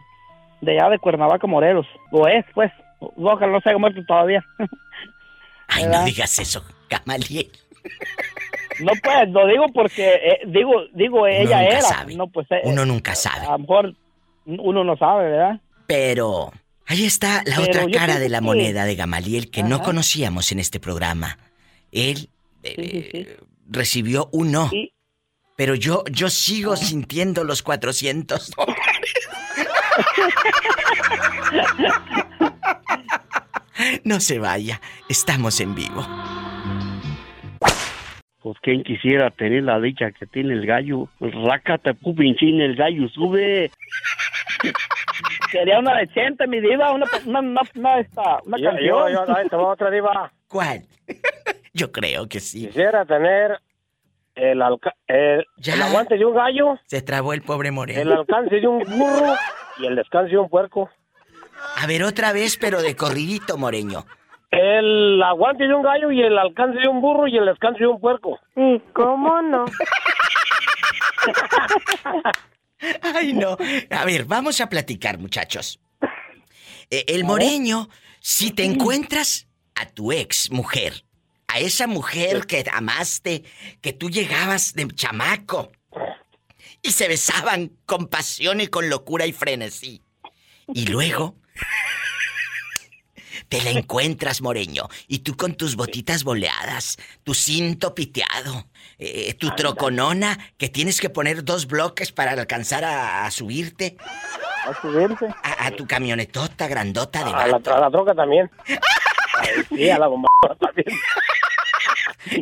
de 0.61 0.79
allá 0.79 0.89
de 0.89 0.99
Cuernavaca, 0.99 1.47
Morelos, 1.47 1.87
o 2.11 2.27
es, 2.27 2.45
pues, 2.53 2.71
ojalá 2.99 3.51
no 3.51 3.61
se 3.61 3.69
haya 3.69 3.77
muerto 3.77 4.03
todavía. 4.05 4.43
Ay, 5.67 5.85
no 5.85 6.03
digas 6.03 6.37
eso, 6.39 6.63
Gamaliel. 6.89 7.51
No, 8.81 8.91
pues, 9.01 9.29
lo 9.29 9.47
digo 9.47 9.65
porque, 9.73 10.13
eh, 10.15 10.39
digo, 10.47 10.71
digo, 10.93 11.27
ella 11.27 11.61
nunca 11.61 11.63
era. 11.65 11.81
sabe. 11.81 12.15
No, 12.15 12.27
pues, 12.27 12.47
eh, 12.51 12.61
Uno 12.63 12.85
nunca 12.85 13.15
sabe. 13.15 13.45
A 13.45 13.51
lo 13.53 13.59
mejor 13.59 13.95
uno 14.45 14.83
no 14.83 14.97
sabe, 14.97 15.29
¿verdad? 15.29 15.59
Pero 15.87 16.51
ahí 16.87 17.05
está 17.05 17.43
la 17.45 17.57
Pero 17.57 17.63
otra 17.63 17.85
cara 17.91 18.19
de 18.19 18.29
la 18.29 18.39
que- 18.39 18.45
moneda 18.45 18.85
de 18.85 18.95
Gamaliel 18.95 19.49
que 19.51 19.63
no 19.63 19.81
conocíamos 19.81 20.51
en 20.51 20.59
este 20.59 20.79
programa. 20.79 21.37
Él 21.91 22.29
eh, 22.63 23.37
recibió 23.69 24.29
un 24.31 24.51
no. 24.51 24.69
Pero 25.57 25.75
yo, 25.75 26.03
yo 26.11 26.29
sigo 26.29 26.75
sintiendo 26.75 27.43
los 27.43 27.61
400 27.61 28.51
dólares. 28.57 28.77
No 34.03 34.19
se 34.19 34.37
vaya, 34.39 34.79
estamos 35.09 35.59
en 35.59 35.73
vivo. 35.75 36.05
Pues 38.41 38.57
quien 38.61 38.83
quisiera 38.83 39.29
tener 39.29 39.63
la 39.63 39.79
dicha 39.79 40.11
que 40.11 40.25
tiene 40.25 40.53
el 40.53 40.65
gallo. 40.65 41.07
Rácate, 41.19 41.93
pupinchín, 41.93 42.59
el 42.61 42.75
gallo 42.75 43.07
sube. 43.09 43.69
Sería 45.51 45.79
una 45.79 45.97
decente, 45.97 46.47
mi 46.47 46.59
diva, 46.61 46.91
una, 46.91 47.05
una, 47.25 47.39
una, 47.39 47.61
una, 47.75 47.99
esta, 47.99 48.39
una 48.45 48.57
Yo, 48.57 48.69
canción. 48.69 48.87
yo, 48.87 49.09
yo, 49.09 49.35
ahí 49.35 49.47
te 49.49 49.55
va 49.55 49.67
otra 49.67 49.91
diva. 49.91 50.31
¿Cuál? 50.47 50.81
Yo 51.73 51.89
creo 51.91 52.27
que 52.27 52.41
sí. 52.41 52.67
Quisiera 52.67 53.05
tener 53.05 53.57
el, 54.35 54.61
alca- 54.61 54.93
el, 55.07 55.45
Ya. 55.57 55.75
el 55.75 55.81
aguante 55.83 56.17
de 56.17 56.25
un 56.25 56.35
gallo, 56.35 56.77
Se 56.85 57.01
trabó 57.01 57.31
el 57.33 57.41
pobre 57.43 57.69
el 57.69 57.73
Moreno. 57.75 58.19
alcance 58.19 58.55
de 58.55 58.67
un 58.67 58.79
burro 58.79 59.35
y 59.79 59.85
el 59.85 59.95
descanso 59.95 60.31
de 60.31 60.37
un 60.37 60.49
puerco. 60.49 60.89
A 61.77 61.87
ver, 61.87 62.03
otra 62.03 62.33
vez, 62.33 62.57
pero 62.57 62.81
de 62.81 62.93
corridito, 62.97 63.57
Moreño. 63.57 64.03
El 64.51 65.23
aguante 65.23 65.65
de 65.65 65.73
un 65.73 65.81
gallo 65.81 66.11
y 66.11 66.21
el 66.21 66.37
alcance 66.37 66.79
de 66.79 66.89
un 66.89 67.01
burro 67.01 67.27
y 67.27 67.37
el 67.37 67.45
descanso 67.45 67.79
de 67.79 67.87
un 67.87 68.01
puerco. 68.01 68.37
¿Y 68.55 68.79
cómo 68.93 69.41
no? 69.41 69.65
Ay, 73.01 73.33
no. 73.33 73.57
A 73.89 74.05
ver, 74.05 74.25
vamos 74.25 74.59
a 74.59 74.67
platicar, 74.67 75.19
muchachos. 75.19 75.79
Eh, 76.89 77.05
el 77.07 77.23
moreño, 77.23 77.87
si 78.19 78.51
te 78.51 78.65
encuentras 78.65 79.47
a 79.75 79.85
tu 79.85 80.11
ex 80.11 80.51
mujer, 80.51 81.05
a 81.47 81.59
esa 81.59 81.87
mujer 81.87 82.45
que 82.45 82.65
amaste, 82.73 83.43
que 83.81 83.93
tú 83.93 84.09
llegabas 84.09 84.73
de 84.73 84.87
chamaco, 84.87 85.71
y 86.81 86.91
se 86.91 87.07
besaban 87.07 87.71
con 87.85 88.07
pasión 88.07 88.59
y 88.59 88.67
con 88.67 88.89
locura 88.89 89.25
y 89.25 89.31
frenesí, 89.31 90.01
y 90.73 90.87
luego 90.87 91.35
te 93.51 93.61
la 93.61 93.71
encuentras, 93.71 94.41
moreño, 94.41 94.87
y 95.09 95.19
tú 95.19 95.35
con 95.35 95.55
tus 95.55 95.75
botitas 95.75 96.23
boleadas, 96.23 96.97
tu 97.25 97.33
cinto 97.33 97.93
piteado, 97.93 98.65
eh, 98.97 99.33
tu 99.33 99.53
troconona, 99.55 100.39
que 100.57 100.69
tienes 100.69 101.01
que 101.01 101.09
poner 101.09 101.43
dos 101.43 101.67
bloques 101.67 102.13
para 102.13 102.31
alcanzar 102.31 102.85
a, 102.85 103.25
a 103.25 103.31
subirte. 103.31 103.97
A 104.65 104.81
subirse. 104.81 105.27
A, 105.43 105.65
a 105.67 105.71
tu 105.71 105.85
camionetota 105.85 106.69
grandota 106.69 107.25
de 107.25 107.31
A 107.31 107.47
la, 107.47 107.53
vato. 107.57 107.75
a 107.75 107.79
la 107.81 107.91
troca 107.91 108.15
también. 108.15 108.49
Ay, 108.67 109.65
sí, 109.67 109.89
a 109.89 109.99
la 109.99 110.07
bomba 110.07 110.29
también. 110.57 110.97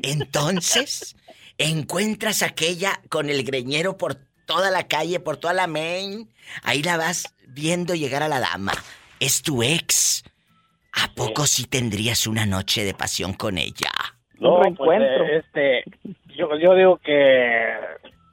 Entonces, 0.04 1.16
encuentras 1.58 2.44
aquella 2.44 3.02
con 3.10 3.32
el 3.32 3.44
greñero 3.44 3.98
por 3.98 4.14
toda 4.46 4.70
la 4.70 4.88
calle, 4.88 5.20
por 5.20 5.38
toda 5.38 5.54
la 5.56 5.66
main. 5.66 6.30
Ahí 6.62 6.84
la 6.84 6.98
vas 6.98 7.34
viendo 7.48 7.96
llegar 7.96 8.22
a 8.22 8.28
la 8.28 8.40
dama. 8.40 8.74
Es 9.20 9.42
tu 9.42 9.64
ex. 9.64 10.24
¿A 10.94 11.08
poco 11.16 11.46
sí 11.46 11.66
tendrías 11.66 12.26
una 12.28 12.46
noche 12.46 12.84
de 12.84 12.94
pasión 12.94 13.34
con 13.34 13.58
ella? 13.58 13.92
No, 14.40 14.62
pues, 14.78 15.02
eh, 15.02 15.38
este, 15.44 15.84
yo, 16.36 16.50
yo 16.58 16.74
digo 16.76 16.98
que, 16.98 17.74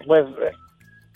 pues, 0.06 0.24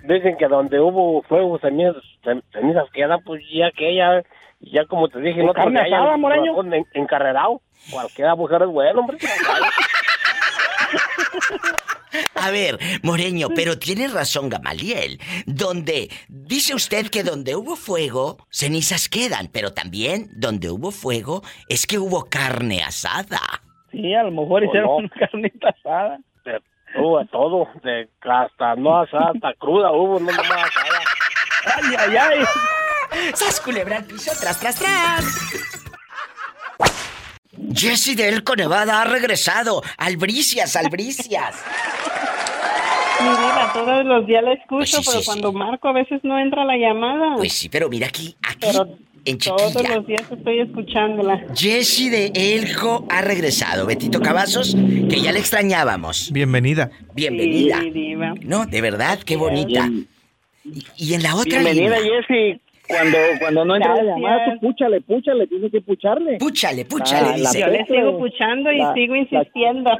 dicen 0.05 0.36
que 0.36 0.49
donde 0.49 0.80
hubo 0.80 1.22
fuego, 1.22 1.59
cenizas, 1.61 1.97
cen- 2.24 2.43
cenizas 2.53 2.91
quedan, 2.93 3.22
pues 3.24 3.43
ya 3.53 3.70
que 3.70 3.91
ella, 3.91 4.22
ya 4.61 4.84
como 4.86 5.09
te 5.09 5.20
dije, 5.20 5.38
¿Con 5.38 5.47
no 5.47 5.53
carne 5.55 5.80
asada, 5.80 6.16
Moreño? 6.16 6.61
En, 6.72 6.84
encarrerado. 6.95 7.61
Cualquiera 7.91 8.34
mujer 8.34 8.62
es 8.62 8.68
bueno, 8.68 9.01
hombre. 9.01 9.18
A 12.35 12.51
ver, 12.51 12.79
Moreño, 13.03 13.49
pero 13.55 13.79
tiene 13.79 14.09
razón 14.09 14.49
Gamaliel. 14.49 15.21
Donde 15.47 16.11
dice 16.29 16.75
usted 16.75 17.09
que 17.09 17.23
donde 17.23 17.55
hubo 17.57 17.77
fuego, 17.77 18.39
cenizas 18.51 19.09
quedan, 19.09 19.49
pero 19.53 19.73
también 19.73 20.29
donde 20.37 20.71
hubo 20.71 20.91
fuego 20.91 21.43
es 21.69 21.87
que 21.87 21.99
hubo 21.99 22.25
carne 22.29 22.83
asada. 22.83 23.41
Sí, 23.93 24.15
a 24.15 24.23
lo 24.25 24.31
mejor 24.31 24.63
O 24.63 24.67
hicieron 24.67 24.89
no. 24.89 24.97
una 24.97 25.09
carnita 25.19 25.69
asada. 25.69 26.19
De, 26.45 26.61
hubo 26.99 27.25
todo, 27.27 27.69
de 27.83 28.09
hasta 28.21 28.75
no 28.77 29.01
asada, 29.01 29.33
hasta 29.35 29.55
cruda 29.55 29.93
hubo, 29.93 30.19
no 30.21 30.31
nomás 30.33 30.51
asada. 30.51 31.01
Ay, 31.77 31.95
ay, 31.99 32.17
ay. 32.17 32.45
¡Sas 33.35 33.61
culebra 33.61 33.99
al 33.99 34.05
piso, 34.05 34.31
tras, 34.41 34.59
tras, 34.61 34.77
tras! 34.77 35.70
Jesse 37.75 38.16
de 38.16 38.29
Elco, 38.29 38.57
Nevada 38.57 39.01
ha 39.01 39.05
regresado. 39.05 39.83
Albricias, 39.97 40.77
albricias. 40.77 41.57
Mi 43.21 43.29
vida, 43.29 43.71
todos 43.75 44.05
los 44.05 44.27
días 44.27 44.43
la 44.43 44.53
escucho, 44.55 44.77
Pues 44.79 44.91
sí, 44.91 45.03
pero 45.05 45.21
sí, 45.21 45.27
cuando 45.27 45.53
marco 45.53 45.89
a 45.89 45.93
veces 45.93 46.21
no 46.23 46.39
entra 46.39 46.64
la 46.64 46.77
llamada. 46.77 47.37
Pues 47.37 47.53
sí, 47.53 47.68
pero 47.68 47.89
mira 47.89 48.07
aquí, 48.07 48.35
aquí, 48.43 48.59
Pero 48.61 48.89
en 49.27 49.39
todos 49.39 49.73
chiquilla. 49.75 49.97
los 49.97 50.07
días 50.07 50.23
estoy 50.31 50.61
escuchándola. 50.61 51.45
Jesse 51.55 52.11
de 52.11 52.33
Elco 52.35 53.07
ha 53.11 53.21
regresado. 53.21 53.85
Betito 53.87 54.21
Cavazos, 54.21 54.75
que 54.75 55.21
ya 55.21 55.33
le 55.33 55.39
extrañábamos. 55.39 56.33
Bienvenida. 56.33 56.91
Bienvenida. 57.14 57.81
Sí, 57.81 57.91
diva. 57.91 58.35
No, 58.41 58.64
de 58.66 58.81
verdad, 58.81 59.18
qué 59.21 59.37
bonita. 59.37 59.89
Y, 60.64 60.87
y 60.97 61.14
en 61.14 61.23
la 61.23 61.35
otra 61.35 61.61
Bienvenida, 61.61 61.99
línea. 62.01 62.23
Jessy. 62.27 62.61
Cuando, 62.91 63.18
cuando 63.38 63.64
no 63.64 63.76
entra 63.76 63.95
la 63.97 64.03
llamada, 64.03 64.45
tú 64.55 64.61
púchale, 64.66 65.01
púchale, 65.01 65.47
tiene 65.47 65.70
que 65.70 65.80
pucharle. 65.80 66.38
Púchale, 66.38 66.84
púchale, 66.84 67.22
La- 67.22 67.36
la 67.38 67.51
dice. 67.51 67.61
Yo 67.61 67.66
le 67.68 67.86
sigo 67.86 68.18
puchando 68.18 68.72
y 68.72 68.78
la- 68.78 68.93
sigo 68.95 69.14
la- 69.14 69.20
insistiendo. 69.20 69.91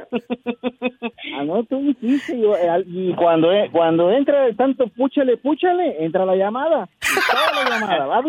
Ah, 1.37 1.43
no, 1.45 1.63
tú 1.63 1.95
yo, 2.01 2.55
eh, 2.57 2.83
y 2.87 3.13
cuando, 3.13 3.51
eh, 3.51 3.69
cuando 3.71 4.11
entra 4.11 4.47
el 4.47 4.55
tanto 4.55 4.87
púchale, 4.87 5.37
púchale, 5.37 6.03
entra 6.03 6.25
la 6.25 6.35
llamada. 6.35 6.89
La 7.65 7.69
llamada. 7.79 8.21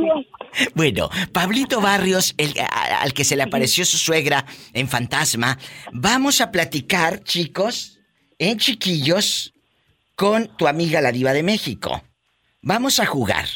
Bueno, 0.74 1.08
Pablito 1.32 1.80
Barrios, 1.80 2.34
el, 2.38 2.52
a- 2.60 3.02
al 3.02 3.12
que 3.12 3.24
se 3.24 3.36
le 3.36 3.42
apareció 3.42 3.84
su 3.84 3.96
suegra 3.98 4.44
en 4.72 4.88
fantasma, 4.88 5.58
vamos 5.92 6.40
a 6.40 6.50
platicar, 6.50 7.22
chicos, 7.22 7.98
en 8.38 8.58
chiquillos, 8.58 9.52
con 10.14 10.48
tu 10.56 10.66
amiga 10.68 11.00
la 11.00 11.10
diva 11.12 11.32
de 11.32 11.42
México. 11.42 12.02
Vamos 12.60 13.00
a 13.00 13.06
jugar. 13.06 13.46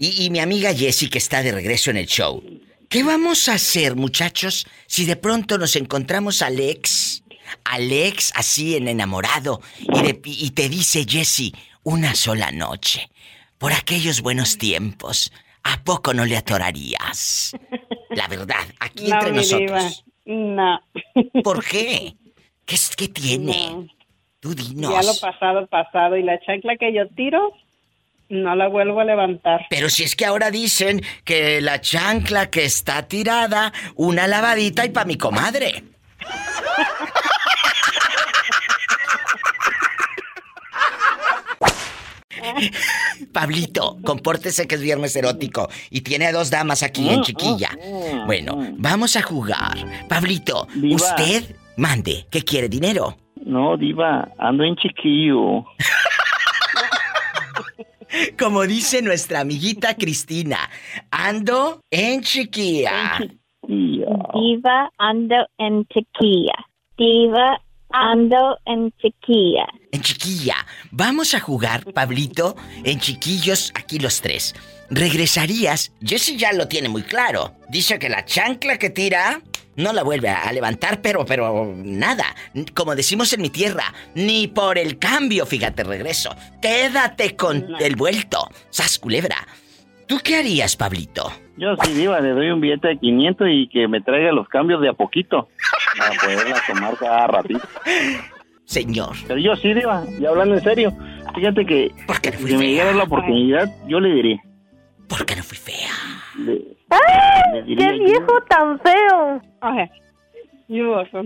Y, 0.00 0.24
y 0.24 0.30
mi 0.30 0.38
amiga 0.40 0.72
Jessie, 0.74 1.10
que 1.10 1.18
está 1.18 1.42
de 1.42 1.52
regreso 1.52 1.90
en 1.90 1.98
el 1.98 2.06
show. 2.06 2.42
¿Qué 2.88 3.02
vamos 3.04 3.48
a 3.48 3.52
hacer, 3.54 3.94
muchachos, 3.96 4.66
si 4.86 5.04
de 5.04 5.14
pronto 5.16 5.58
nos 5.58 5.76
encontramos 5.76 6.40
al 6.42 6.58
ex, 6.58 7.22
al 7.64 7.92
ex 7.92 8.32
así 8.34 8.74
en 8.76 8.88
enamorado, 8.88 9.60
y, 9.78 10.00
de- 10.02 10.20
y 10.24 10.50
te 10.52 10.68
dice 10.70 11.04
Jessie, 11.06 11.52
una 11.84 12.14
sola 12.14 12.50
noche, 12.50 13.10
por 13.58 13.72
aquellos 13.74 14.22
buenos 14.22 14.56
tiempos, 14.58 15.32
¿a 15.62 15.84
poco 15.84 16.14
no 16.14 16.24
le 16.24 16.36
atorarías? 16.38 17.52
La 18.08 18.26
verdad, 18.26 18.64
aquí 18.80 19.06
no, 19.06 19.14
entre 19.16 19.32
mi 19.32 19.44
diva. 19.44 19.82
nosotros. 19.82 20.04
No. 20.24 20.80
¿Por 21.44 21.62
qué? 21.64 22.14
¿Qué, 22.64 22.74
es- 22.74 22.96
qué 22.96 23.08
tiene? 23.08 23.68
No. 23.70 23.86
Tú 24.40 24.54
dinos. 24.54 24.92
Ya 24.94 25.02
lo 25.02 25.14
pasado, 25.20 25.66
pasado. 25.66 26.16
Y 26.16 26.22
la 26.22 26.40
chancla 26.40 26.76
que 26.76 26.94
yo 26.94 27.06
tiro, 27.14 27.52
no 28.30 28.54
la 28.54 28.68
vuelvo 28.68 29.00
a 29.00 29.04
levantar. 29.04 29.66
Pero 29.68 29.90
si 29.90 30.04
es 30.04 30.16
que 30.16 30.24
ahora 30.24 30.50
dicen 30.50 31.02
que 31.24 31.60
la 31.60 31.80
chancla 31.80 32.48
que 32.48 32.64
está 32.64 33.06
tirada, 33.06 33.72
una 33.96 34.26
lavadita 34.26 34.86
y 34.86 34.90
pa' 34.90 35.04
mi 35.04 35.16
comadre. 35.16 35.84
Pablito, 43.32 43.98
compórtese 44.04 44.66
que 44.66 44.74
es 44.76 44.80
viernes 44.80 45.14
erótico 45.16 45.68
y 45.90 46.00
tiene 46.00 46.26
a 46.26 46.32
dos 46.32 46.50
damas 46.50 46.82
aquí 46.82 47.08
en 47.08 47.22
chiquilla. 47.22 47.70
Bueno, 48.26 48.58
vamos 48.76 49.16
a 49.16 49.22
jugar. 49.22 49.76
Pablito, 50.08 50.66
Diva. 50.74 50.96
usted 50.96 51.56
mande. 51.76 52.26
¿Qué 52.30 52.42
quiere? 52.42 52.68
¿Dinero? 52.68 53.16
No, 53.44 53.76
Diva, 53.76 54.28
ando 54.38 54.64
en 54.64 54.76
chiquillo. 54.76 55.64
Como 58.38 58.66
dice 58.66 59.02
nuestra 59.02 59.40
amiguita 59.40 59.94
Cristina, 59.94 60.70
ando 61.10 61.80
en 61.90 62.22
chiquilla. 62.22 63.18
Diva 63.62 64.90
ando 64.98 65.36
en 65.58 65.84
chiquilla. 65.86 66.54
Diva 66.96 67.60
ando 67.90 68.58
en 68.64 68.92
chiquilla. 69.00 69.66
En 69.92 70.00
chiquilla. 70.00 70.56
Vamos 70.90 71.34
a 71.34 71.40
jugar, 71.40 71.92
Pablito, 71.92 72.56
en 72.84 72.98
chiquillos, 72.98 73.72
aquí 73.74 73.98
los 73.98 74.20
tres. 74.20 74.54
Regresarías, 74.90 75.92
Jesse 76.02 76.36
ya 76.36 76.52
lo 76.52 76.66
tiene 76.66 76.88
muy 76.88 77.02
claro. 77.02 77.52
Dice 77.68 77.98
que 77.98 78.08
la 78.08 78.24
chancla 78.24 78.76
que 78.76 78.90
tira 78.90 79.40
no 79.80 79.92
la 79.92 80.02
vuelve 80.02 80.28
a 80.28 80.52
levantar, 80.52 81.00
pero, 81.02 81.24
pero 81.24 81.74
nada. 81.76 82.24
Como 82.74 82.94
decimos 82.94 83.32
en 83.32 83.42
mi 83.42 83.50
tierra, 83.50 83.92
ni 84.14 84.46
por 84.48 84.78
el 84.78 84.98
cambio, 84.98 85.46
fíjate, 85.46 85.84
regreso. 85.84 86.34
Quédate 86.62 87.36
con 87.36 87.66
el 87.80 87.96
vuelto. 87.96 88.48
Sas 88.70 88.98
culebra. 88.98 89.36
¿Tú 90.06 90.18
qué 90.22 90.36
harías, 90.36 90.76
Pablito? 90.76 91.32
Yo 91.56 91.76
sí, 91.84 91.92
Diva, 91.92 92.20
le 92.20 92.30
doy 92.30 92.50
un 92.50 92.60
billete 92.60 92.88
de 92.88 92.98
500 92.98 93.46
y 93.50 93.68
que 93.68 93.86
me 93.86 94.00
traiga 94.00 94.32
los 94.32 94.48
cambios 94.48 94.80
de 94.80 94.88
a 94.88 94.92
poquito. 94.92 95.48
Para 95.98 96.20
poderla 96.20 96.62
tomar 96.66 96.96
cada 96.96 97.26
ratito. 97.26 97.60
Señor. 98.64 99.16
Pero 99.26 99.38
yo 99.38 99.56
sí, 99.56 99.74
Diva, 99.74 100.04
y 100.18 100.24
hablando 100.24 100.54
en 100.54 100.62
serio, 100.62 100.92
fíjate 101.34 101.66
que 101.66 101.92
si 102.38 102.56
me 102.56 102.66
diera 102.66 102.92
la 102.92 103.04
oportunidad, 103.04 103.68
yo 103.86 104.00
le 104.00 104.14
diría. 104.14 104.42
¿Por 105.08 105.26
qué 105.26 105.36
no 105.36 105.42
fui 105.42 105.58
fea? 105.58 105.90
¡Ay! 106.90 107.76
¡Qué 107.76 107.92
viejo 108.04 108.40
tan 108.48 108.78
feo! 108.80 109.42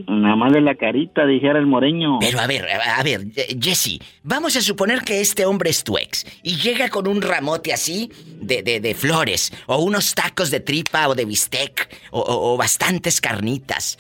Nada 0.09 0.37
más 0.37 0.53
de 0.53 0.63
la 0.63 0.75
carita, 0.75 1.27
dijera 1.27 1.59
el 1.59 1.67
moreño. 1.67 2.19
Pero 2.19 2.41
a 2.41 2.47
ver, 2.47 2.67
a 2.71 3.03
ver, 3.03 3.27
Jesse, 3.61 3.99
vamos 4.23 4.57
a 4.57 4.63
suponer 4.63 5.01
que 5.03 5.21
este 5.21 5.45
hombre 5.45 5.69
es 5.69 5.85
tu 5.85 5.99
ex 5.99 6.25
y 6.43 6.57
llega 6.57 6.89
con 6.89 7.07
un 7.07 7.21
ramote 7.21 7.73
así 7.75 8.11
de, 8.41 8.63
de- 8.63 8.81
de 8.81 8.95
flores 8.95 9.53
o 9.67 9.79
unos 9.83 10.15
tacos 10.15 10.51
de 10.51 10.61
tripa 10.61 11.09
o 11.09 11.15
de 11.15 11.27
bistec 11.27 11.95
o, 12.11 12.21
o- 12.21 12.55
o 12.55 12.57
bastantes 12.57 13.21
carnitas. 13.21 13.99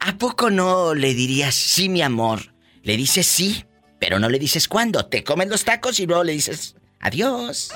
¿A 0.00 0.18
poco 0.18 0.50
no 0.50 0.92
le 0.94 1.14
dirías 1.14 1.54
sí, 1.54 1.88
mi 1.88 2.02
amor? 2.02 2.40
Le 2.82 2.96
dices 2.96 3.26
sí, 3.26 3.64
pero 4.00 4.18
no 4.18 4.28
le 4.28 4.40
dices 4.40 4.66
cuándo. 4.66 5.06
Te 5.06 5.22
comen 5.22 5.48
los 5.50 5.64
tacos 5.64 6.00
y 6.00 6.06
luego 6.06 6.24
le 6.24 6.32
dices 6.32 6.74
adiós. 7.00 7.70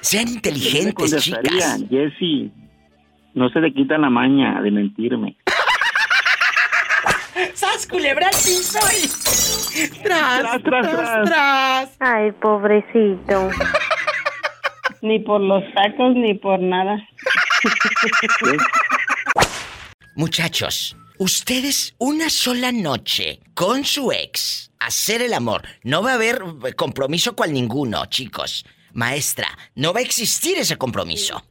Sean 0.00 0.28
inteligentes, 0.28 1.12
le 1.12 1.18
chicas. 1.18 1.84
Jessy, 1.90 2.52
no 3.34 3.48
se 3.50 3.60
le 3.60 3.72
quita 3.72 3.98
la 3.98 4.10
maña 4.10 4.60
de 4.62 4.70
mentirme. 4.70 5.36
¡Sas, 7.54 7.86
culebra 7.86 8.28
al 8.28 8.34
piso 8.34 8.78
y... 8.92 9.08
Tras, 10.02 10.62
tras, 10.62 10.62
tras, 10.62 11.24
tras. 11.24 11.96
Ay, 12.00 12.32
pobrecito. 12.32 13.50
Ni 15.02 15.18
por 15.20 15.40
los 15.40 15.62
tacos 15.74 16.14
ni 16.14 16.34
por 16.34 16.60
nada. 16.60 16.96
Muchachos, 20.14 20.96
ustedes 21.18 21.94
una 21.98 22.30
sola 22.30 22.72
noche 22.72 23.40
con 23.54 23.84
su 23.84 24.12
ex, 24.12 24.72
hacer 24.80 25.20
el 25.20 25.34
amor. 25.34 25.62
No 25.82 26.02
va 26.02 26.12
a 26.12 26.14
haber 26.14 26.40
compromiso 26.74 27.36
cual 27.36 27.52
ninguno, 27.52 28.06
chicos. 28.06 28.64
Maestra, 28.96 29.46
no 29.74 29.92
va 29.92 30.00
a 30.00 30.02
existir 30.02 30.56
ese 30.56 30.78
compromiso. 30.78 31.44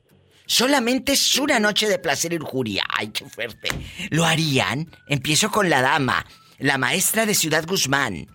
Solamente 0.48 1.14
es 1.14 1.38
una 1.38 1.60
noche 1.60 1.88
de 1.88 2.00
placer 2.00 2.34
y 2.34 2.40
lujuria. 2.40 2.84
Ay, 2.90 3.10
qué 3.10 3.24
fuerte. 3.26 3.70
¿Lo 4.10 4.26
harían? 4.26 4.90
Empiezo 5.08 5.52
con 5.52 5.70
la 5.70 5.82
dama, 5.82 6.26
la 6.58 6.78
maestra 6.80 7.26
de 7.28 7.36
Ciudad 7.36 7.64
Guzmán. 7.68 8.28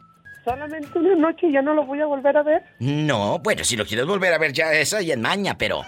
Solamente 0.44 0.96
una 0.98 1.16
noche 1.16 1.48
y 1.48 1.52
ya 1.52 1.60
no 1.60 1.74
lo 1.74 1.84
voy 1.84 2.00
a 2.00 2.06
volver 2.06 2.36
a 2.36 2.42
ver. 2.44 2.62
No, 2.78 3.40
bueno, 3.40 3.64
si 3.64 3.76
lo 3.76 3.84
quieres 3.84 4.06
volver 4.06 4.32
a 4.32 4.38
ver 4.38 4.52
ya 4.52 4.72
es 4.72 4.92
ahí 4.94 5.10
en 5.10 5.20
maña, 5.20 5.58
pero 5.58 5.82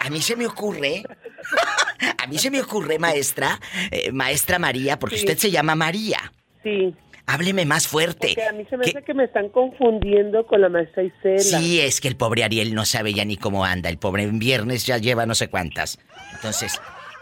a 0.00 0.10
mí 0.10 0.22
se 0.22 0.36
me 0.36 0.46
ocurre, 0.46 1.02
a 2.18 2.26
mí 2.28 2.38
se 2.38 2.50
me 2.52 2.60
ocurre, 2.60 2.98
maestra, 3.00 3.60
eh, 3.90 4.10
maestra 4.12 4.58
María, 4.60 4.96
porque 4.98 5.16
Sí. 5.18 5.24
usted 5.24 5.38
se 5.38 5.50
llama 5.50 5.74
María. 5.74 6.32
Sí. 6.62 6.94
Hábleme 7.32 7.64
más 7.64 7.86
fuerte. 7.86 8.34
Porque 8.34 8.42
a 8.42 8.52
mí 8.52 8.66
se 8.68 8.76
me 8.76 8.84
hace 8.84 9.02
que 9.04 9.14
me 9.14 9.22
están 9.22 9.50
confundiendo 9.50 10.44
con 10.48 10.60
la 10.62 10.68
maestra 10.68 11.04
Isela. 11.04 11.38
Sí, 11.38 11.80
es 11.80 12.00
que 12.00 12.08
el 12.08 12.16
pobre 12.16 12.42
Ariel 12.42 12.74
no 12.74 12.84
sabe 12.84 13.14
ya 13.14 13.24
ni 13.24 13.36
cómo 13.36 13.64
anda. 13.64 13.88
El 13.88 13.98
pobre 13.98 14.24
en 14.24 14.40
viernes 14.40 14.84
ya 14.84 14.98
lleva 14.98 15.26
no 15.26 15.36
sé 15.36 15.46
cuántas. 15.46 16.00
Entonces, 16.34 16.80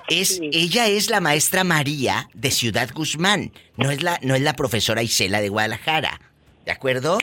es, 0.08 0.40
ella 0.40 0.86
es 0.86 1.10
la 1.10 1.20
maestra 1.20 1.62
María 1.62 2.30
de 2.32 2.50
Ciudad 2.50 2.88
Guzmán. 2.94 3.52
No 3.76 3.90
es 3.90 4.02
la, 4.02 4.18
no 4.22 4.34
es 4.34 4.40
la 4.40 4.54
profesora 4.54 5.02
Isela 5.02 5.42
de 5.42 5.50
Guadalajara. 5.50 6.18
¿De 6.64 6.72
acuerdo? 6.72 7.18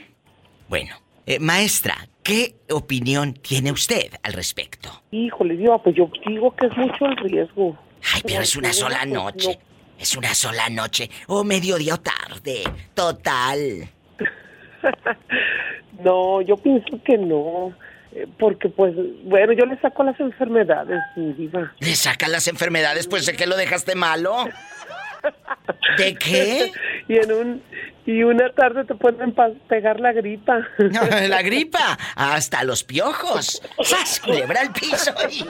Bueno, 0.70 0.96
eh, 1.26 1.40
maestra, 1.40 2.08
¿qué 2.22 2.54
opinión 2.70 3.34
tiene 3.34 3.72
usted 3.72 4.12
al 4.22 4.34
respecto? 4.34 5.02
Híjole, 5.10 5.58
Dios, 5.58 5.82
pues 5.84 5.96
yo 5.96 6.08
digo 6.28 6.56
que 6.56 6.68
es 6.68 6.78
mucho 6.78 7.06
el 7.08 7.18
riesgo. 7.18 7.76
Ay, 8.14 8.22
pero 8.24 8.42
es 8.42 8.56
una 8.56 8.74
sola 8.74 9.00
pues, 9.00 9.12
noche. 9.12 9.60
Es 10.00 10.16
una 10.18 10.34
sola 10.36 10.70
noche. 10.70 11.10
O 11.28 11.44
mediodía 11.44 11.96
o 11.96 12.00
tarde. 12.00 12.64
Total. 12.94 13.90
No, 16.04 16.42
yo 16.42 16.58
pienso 16.58 17.02
que 17.04 17.18
no. 17.18 17.74
eh, 18.12 18.28
Porque, 18.38 18.70
pues, 18.70 18.94
bueno, 19.24 19.54
yo 19.54 19.66
le 19.66 19.80
saco 19.80 20.04
las 20.04 20.20
enfermedades, 20.20 21.00
mi 21.16 21.34
diva. 21.34 21.72
¿Le 21.80 21.96
sacan 21.96 22.32
las 22.32 22.48
enfermedades? 22.48 23.08
Pues 23.08 23.26
de 23.26 23.34
qué 23.34 23.48
lo 23.48 23.56
dejaste 23.56 23.96
malo. 23.96 24.46
¿De 25.98 26.16
qué? 26.16 26.72
y 27.08 27.16
en 27.18 27.32
un 27.32 27.64
y 28.06 28.22
una 28.24 28.52
tarde 28.52 28.84
te 28.86 28.94
pueden 28.94 29.34
pegar 29.68 30.00
la 30.00 30.12
gripa. 30.14 30.60
La 30.78 31.42
gripa. 31.42 31.98
Hasta 32.16 32.64
los 32.64 32.84
piojos. 32.84 33.64
¡Sas! 33.82 34.20
Culebra 34.20 34.62
al 34.62 34.72
piso. 34.74 35.12
y- 35.32 35.44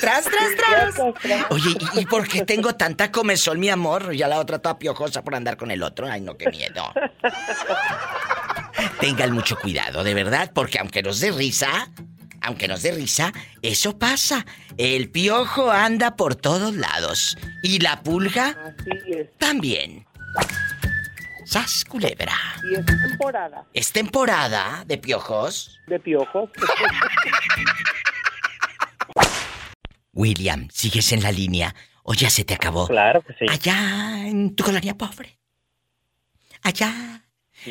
Tras, 0.00 0.24
tras, 0.24 0.56
tras. 0.56 1.46
Oye, 1.50 1.70
¿y, 1.94 2.00
y 2.00 2.06
por 2.06 2.26
qué 2.28 2.44
tengo 2.44 2.74
tanta 2.74 3.10
comezón, 3.10 3.58
mi 3.60 3.68
amor? 3.68 4.12
Ya 4.14 4.28
la 4.28 4.38
otra 4.38 4.58
toda 4.58 4.78
piojosa 4.78 5.22
por 5.22 5.34
andar 5.34 5.56
con 5.56 5.70
el 5.70 5.82
otro. 5.82 6.06
Ay, 6.10 6.20
no, 6.20 6.36
qué 6.36 6.48
miedo. 6.50 6.92
Tengan 9.00 9.32
mucho 9.32 9.56
cuidado, 9.56 10.04
de 10.04 10.14
verdad, 10.14 10.50
porque 10.54 10.78
aunque 10.78 11.02
nos 11.02 11.20
dé 11.20 11.30
risa, 11.32 11.88
aunque 12.40 12.68
nos 12.68 12.82
dé 12.82 12.92
risa, 12.92 13.32
eso 13.62 13.98
pasa. 13.98 14.46
El 14.76 15.10
piojo 15.10 15.70
anda 15.70 16.16
por 16.16 16.34
todos 16.36 16.74
lados. 16.74 17.36
Y 17.62 17.80
la 17.80 18.02
pulga 18.02 18.74
también. 19.38 20.06
¡Sas, 21.44 21.84
culebra! 21.86 22.36
Y 22.70 22.74
es 22.74 22.84
temporada 22.84 23.64
¿Es 23.72 23.90
temporada 23.92 24.84
de 24.86 24.98
piojos? 24.98 25.80
de 25.86 25.98
piojos. 25.98 26.50
William, 30.18 30.66
¿sigues 30.72 31.12
en 31.12 31.22
la 31.22 31.30
línea? 31.30 31.72
¿O 32.02 32.12
ya 32.12 32.28
se 32.28 32.44
te 32.44 32.52
acabó? 32.52 32.88
Claro 32.88 33.22
que 33.22 33.34
sí. 33.34 33.46
Allá 33.48 34.26
en 34.26 34.56
tu 34.56 34.64
colonia 34.64 34.98
pobre. 34.98 35.38
Allá. 36.62 37.24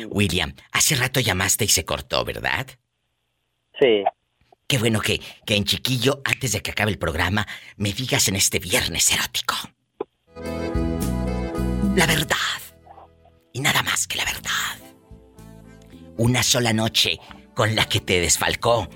William, 0.08 0.54
hace 0.72 0.96
rato 0.96 1.20
llamaste 1.20 1.66
y 1.66 1.68
se 1.68 1.84
cortó, 1.84 2.24
¿verdad? 2.24 2.66
Sí. 3.78 4.02
Qué 4.66 4.78
bueno 4.78 5.00
que, 5.00 5.20
que 5.44 5.56
en 5.56 5.64
chiquillo, 5.64 6.22
antes 6.24 6.52
de 6.52 6.62
que 6.62 6.70
acabe 6.70 6.90
el 6.90 6.98
programa, 6.98 7.46
me 7.76 7.92
digas 7.92 8.28
en 8.28 8.36
este 8.36 8.58
viernes 8.58 9.12
erótico. 9.12 9.54
La 11.96 12.06
verdad. 12.06 12.36
Y 13.52 13.60
nada 13.60 13.82
más 13.82 14.06
que 14.06 14.16
la 14.16 14.24
verdad. 14.24 14.78
Una 16.16 16.42
sola 16.42 16.72
noche 16.72 17.18
con 17.54 17.74
la 17.76 17.86
que 17.86 18.00
te 18.00 18.20
desfalcó. 18.20 18.88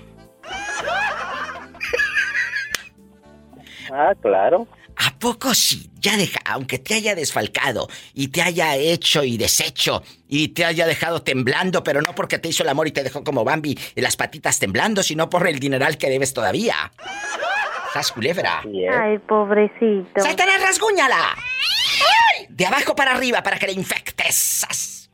Ah, 3.93 4.13
claro. 4.19 4.67
¿A 4.97 5.17
poco 5.19 5.53
sí? 5.53 5.89
Ya 5.99 6.17
deja, 6.17 6.39
aunque 6.45 6.79
te 6.79 6.95
haya 6.95 7.15
desfalcado 7.15 7.87
y 8.13 8.29
te 8.29 8.41
haya 8.41 8.75
hecho 8.75 9.23
y 9.23 9.37
deshecho 9.37 10.03
y 10.27 10.49
te 10.49 10.65
haya 10.65 10.85
dejado 10.85 11.21
temblando, 11.21 11.83
pero 11.83 12.01
no 12.01 12.13
porque 12.15 12.39
te 12.39 12.49
hizo 12.49 12.63
el 12.63 12.69
amor 12.69 12.87
y 12.87 12.91
te 12.91 13.03
dejó 13.03 13.23
como 13.23 13.43
Bambi 13.43 13.77
las 13.95 14.15
patitas 14.15 14.59
temblando, 14.59 15.03
sino 15.03 15.29
por 15.29 15.47
el 15.47 15.59
dineral 15.59 15.97
que 15.97 16.09
debes 16.09 16.33
todavía. 16.33 16.91
¿Estás 17.87 18.11
culebra? 18.11 18.61
Ay, 18.63 19.19
pobrecito. 19.19 20.21
¡Satanás, 20.21 20.61
rasguñala! 20.61 21.35
¡Ay! 21.35 22.47
De 22.49 22.65
abajo 22.65 22.95
para 22.95 23.13
arriba 23.13 23.43
para 23.43 23.57
que 23.57 23.67
le 23.67 23.73
infectes. 23.73 24.35
¡Sas! 24.35 25.09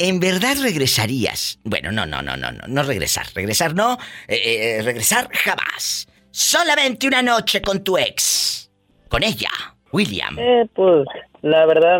¿En 0.00 0.20
verdad 0.20 0.56
regresarías? 0.60 1.58
Bueno, 1.64 1.90
no, 1.90 2.06
no, 2.06 2.22
no, 2.22 2.36
no, 2.36 2.52
no, 2.52 2.66
no 2.66 2.82
regresar. 2.84 3.26
Regresar 3.34 3.74
no, 3.74 3.98
eh, 4.28 4.78
eh, 4.78 4.82
regresar 4.82 5.28
jamás. 5.32 6.07
Solamente 6.38 7.08
una 7.08 7.20
noche 7.20 7.60
con 7.60 7.82
tu 7.82 7.98
ex. 7.98 8.70
Con 9.08 9.24
ella, 9.24 9.50
William. 9.90 10.38
Eh, 10.38 10.68
pues, 10.72 11.04
la 11.42 11.66
verdad, 11.66 11.98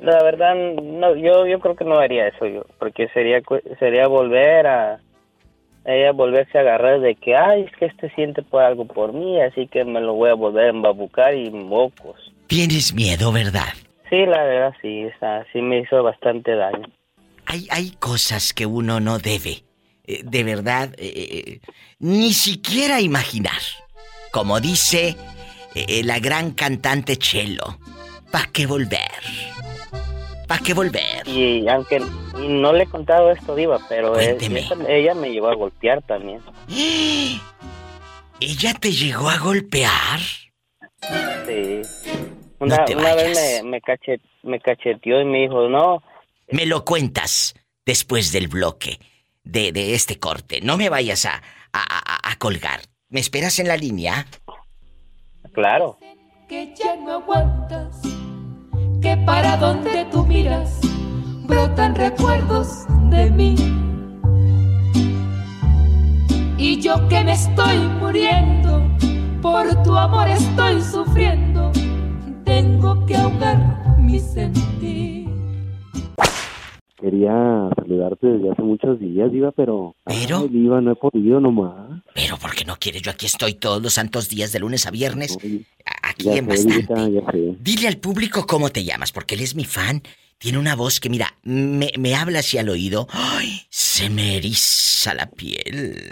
la 0.00 0.24
verdad, 0.24 0.56
no, 0.56 1.14
yo, 1.14 1.46
yo 1.46 1.60
creo 1.60 1.76
que 1.76 1.84
no 1.84 1.96
haría 1.96 2.26
eso 2.26 2.46
yo, 2.46 2.66
porque 2.80 3.06
sería, 3.14 3.40
sería 3.78 4.08
volver 4.08 4.66
a, 4.66 4.98
ella 5.84 6.10
volverse 6.10 6.58
a 6.58 6.62
agarrar 6.62 6.98
de 6.98 7.14
que, 7.14 7.36
ay, 7.36 7.62
es 7.62 7.76
que 7.76 7.84
este 7.84 8.10
siente 8.16 8.42
por 8.42 8.64
algo 8.64 8.86
por 8.86 9.12
mí, 9.12 9.40
así 9.40 9.68
que 9.68 9.84
me 9.84 10.00
lo 10.00 10.14
voy 10.14 10.30
a 10.30 10.34
volver 10.34 10.64
a 10.64 10.70
embabucar 10.70 11.32
y 11.36 11.48
mocos. 11.52 12.32
Tienes 12.48 12.92
miedo, 12.92 13.30
¿verdad? 13.30 13.72
Sí, 14.10 14.26
la 14.26 14.42
verdad, 14.42 14.74
sí, 14.82 15.06
sí 15.52 15.62
me 15.62 15.82
hizo 15.82 16.02
bastante 16.02 16.56
daño. 16.56 16.88
Hay, 17.46 17.68
hay 17.70 17.92
cosas 18.00 18.52
que 18.52 18.66
uno 18.66 18.98
no 18.98 19.20
debe, 19.20 19.62
eh, 20.06 20.20
de 20.24 20.44
verdad, 20.44 20.94
eh, 20.98 21.60
ni 21.98 22.32
siquiera 22.32 23.00
imaginar. 23.00 23.60
Como 24.32 24.60
dice 24.60 25.16
eh, 25.74 26.02
la 26.04 26.18
gran 26.18 26.52
cantante 26.52 27.16
Chelo, 27.16 27.78
¿para 28.30 28.46
qué 28.52 28.66
volver? 28.66 29.00
¿Para 30.46 30.62
qué 30.62 30.74
volver? 30.74 31.26
Y 31.26 31.66
aunque 31.68 31.96
y 31.96 32.48
no 32.48 32.72
le 32.72 32.84
he 32.84 32.86
contado 32.86 33.30
esto, 33.32 33.54
Diva, 33.56 33.80
pero 33.88 34.16
es- 34.18 34.40
ella 34.88 35.14
me 35.14 35.30
llevó 35.30 35.48
a 35.48 35.54
golpear 35.54 36.02
también. 36.02 36.40
¿Ella 38.40 38.74
te 38.74 38.92
llegó 38.92 39.28
a 39.30 39.38
golpear? 39.38 40.20
Sí. 41.46 41.82
Una, 42.58 42.84
una 42.94 43.14
vez 43.14 43.62
me, 43.62 43.70
me, 43.70 43.80
cachet- 43.82 44.20
me 44.42 44.60
cacheteó 44.60 45.20
y 45.20 45.24
me 45.24 45.38
dijo, 45.42 45.68
no, 45.68 46.02
Me 46.50 46.66
lo 46.66 46.84
cuentas 46.84 47.54
después 47.84 48.32
del 48.32 48.48
bloque 48.48 48.98
de, 49.46 49.72
de 49.72 49.94
este 49.94 50.18
corte. 50.18 50.60
No 50.60 50.76
me 50.76 50.88
vayas 50.90 51.24
a, 51.24 51.42
a, 51.72 51.80
a- 51.82 52.30
a 52.32 52.36
colgar. 52.36 52.80
¿Me 53.08 53.20
esperas 53.20 53.58
en 53.58 53.68
la 53.68 53.76
línea? 53.76 54.26
claro. 55.54 55.98
que 56.48 56.74
ya 56.78 56.94
no 56.96 57.12
aguantas, 57.14 58.00
que 59.00 59.16
para 59.24 59.56
donde 59.56 60.04
tú 60.12 60.26
miras 60.26 60.78
brotan 61.48 61.94
recuerdos 61.94 62.84
de 63.10 63.30
mí. 63.30 63.54
Y 66.58 66.80
yo 66.80 67.06
que 67.08 67.22
me 67.24 67.32
estoy 67.32 67.78
muriendo, 68.00 68.82
por 69.42 69.82
tu 69.82 69.96
amor 69.96 70.28
estoy 70.28 70.80
sufriendo, 70.82 71.70
tengo 72.44 73.04
que 73.06 73.16
ahogar 73.16 73.58
mi 73.98 74.18
sentir. 74.18 75.15
Quería 77.06 77.70
saludarte 77.76 78.26
desde 78.26 78.50
hace 78.50 78.62
muchos 78.62 78.98
días, 78.98 79.30
Diva, 79.30 79.52
pero... 79.52 79.94
¿Pero? 80.04 80.38
Ay, 80.38 80.48
Diva, 80.48 80.80
no 80.80 80.90
he 80.90 80.96
podido 80.96 81.38
nomás. 81.38 82.02
Pero 82.12 82.36
¿por 82.36 82.52
qué 82.52 82.64
no 82.64 82.74
quieres? 82.80 83.02
Yo 83.02 83.12
aquí 83.12 83.26
estoy 83.26 83.54
todos 83.54 83.80
los 83.80 83.92
santos 83.92 84.28
días 84.28 84.50
de 84.50 84.58
lunes 84.58 84.88
a 84.88 84.90
viernes. 84.90 85.38
Aquí 86.02 86.30
en 86.30 86.48
bastante. 86.48 86.92
Divita. 86.92 87.58
Dile 87.60 87.86
al 87.86 87.98
público 87.98 88.44
cómo 88.44 88.70
te 88.70 88.82
llamas, 88.82 89.12
porque 89.12 89.36
él 89.36 89.42
es 89.42 89.54
mi 89.54 89.64
fan. 89.64 90.02
Tiene 90.38 90.58
una 90.58 90.74
voz 90.74 90.98
que, 90.98 91.08
mira, 91.08 91.32
me, 91.44 91.92
me 91.96 92.16
habla 92.16 92.40
así 92.40 92.58
al 92.58 92.70
oído. 92.70 93.06
¡Ay! 93.12 93.60
Se 93.68 94.10
me 94.10 94.38
eriza 94.38 95.14
la 95.14 95.30
piel. 95.30 96.10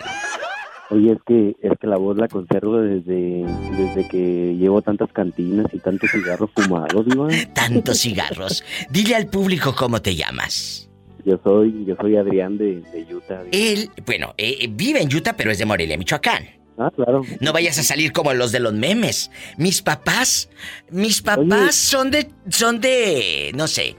Oye, 0.91 1.13
es 1.13 1.19
que, 1.27 1.57
es 1.63 1.73
que 1.81 1.87
la 1.87 1.97
voz 1.97 2.17
la 2.17 2.29
conservo 2.29 2.79
desde, 2.79 3.45
desde 3.77 4.07
que 4.09 4.55
llevo 4.57 4.83
tantas 4.83 5.11
cantinas 5.13 5.67
y 5.73 5.79
tantos 5.79 6.11
cigarros 6.11 6.51
fumados, 6.55 7.07
Diva. 7.07 7.29
Tantos 7.55 8.01
cigarros. 8.01 8.63
Dile 8.91 9.17
al 9.17 9.27
público 9.27 9.75
cómo 9.75 10.03
te 10.03 10.15
llamas. 10.15 10.91
Yo 11.25 11.41
soy, 11.43 11.87
yo 11.87 11.97
soy 11.99 12.17
Adrián 12.17 12.59
de, 12.59 12.83
de 12.83 13.15
Utah. 13.15 13.43
Él, 13.51 13.91
bueno, 14.05 14.35
eh, 14.37 14.59
eh, 14.61 14.69
vive 14.71 15.01
en 15.01 15.15
Utah, 15.15 15.35
pero 15.35 15.51
es 15.51 15.59
de 15.59 15.65
Morelia, 15.65 15.97
Michoacán. 15.97 16.45
Ah, 16.77 16.91
claro. 16.95 17.23
No 17.41 17.53
vayas 17.53 17.79
a 17.79 17.83
salir 17.83 18.13
como 18.13 18.35
los 18.35 18.53
de 18.53 18.61
los 18.61 18.75
memes. 18.75 19.31
Mis 19.57 19.81
papás, 19.81 20.51
mis 20.91 21.23
papás 21.23 21.77
son 21.77 22.11
de, 22.11 22.29
son 22.51 22.81
de, 22.81 23.53
no 23.55 23.69
sé, 23.69 23.97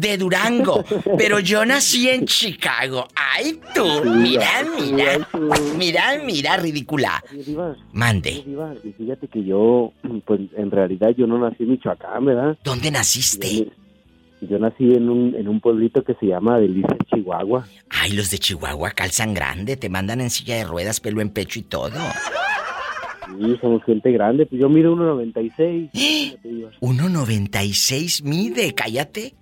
de 0.00 0.18
Durango, 0.18 0.84
pero 1.16 1.38
yo 1.40 1.64
nací 1.64 2.08
en 2.08 2.26
Chicago. 2.26 3.06
Ay, 3.14 3.60
tú, 3.74 3.84
mira, 4.04 4.48
mira, 4.78 5.28
mira, 5.76 6.02
mira, 6.24 6.56
ridícula. 6.56 7.22
Mande. 7.92 8.44
Fíjate 8.96 9.28
que 9.28 9.44
yo, 9.44 9.92
pues 10.24 10.40
en 10.56 10.70
realidad 10.70 11.10
yo 11.16 11.26
no 11.26 11.38
nací 11.38 11.62
en 11.64 11.70
Michoacán, 11.70 12.24
¿verdad? 12.24 12.58
¿Dónde 12.64 12.90
naciste? 12.90 13.68
Yo, 14.40 14.58
nací 14.58 14.92
en 14.92 15.08
un, 15.08 15.34
en 15.34 15.48
un 15.48 15.60
pueblito 15.60 16.04
que 16.04 16.14
se 16.14 16.26
llama 16.26 16.58
Delicias, 16.58 16.98
Chihuahua. 17.14 17.66
Ay, 17.88 18.12
los 18.12 18.30
de 18.30 18.38
Chihuahua 18.38 18.90
calzan 18.90 19.32
grande, 19.32 19.76
te 19.76 19.88
mandan 19.88 20.20
en 20.20 20.28
silla 20.28 20.56
de 20.56 20.64
ruedas, 20.64 21.00
pelo 21.00 21.22
en 21.22 21.30
pecho 21.30 21.58
y 21.58 21.62
todo. 21.62 21.92
Sí, 23.38 23.56
somos 23.60 23.82
gente 23.84 24.12
grande. 24.12 24.46
Pues 24.46 24.60
yo 24.60 24.68
mido 24.68 24.94
1.96. 24.94 25.90
1.96 26.80 28.22
mide, 28.24 28.74
cállate. 28.74 29.34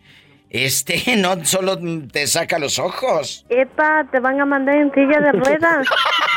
Este 0.52 1.00
no 1.16 1.42
solo 1.46 1.78
te 2.12 2.26
saca 2.26 2.58
los 2.58 2.78
ojos. 2.78 3.44
Epa, 3.48 4.06
te 4.12 4.20
van 4.20 4.38
a 4.40 4.44
mandar 4.44 4.76
en 4.76 4.92
silla 4.92 5.18
de 5.20 5.32
ruedas. 5.32 5.86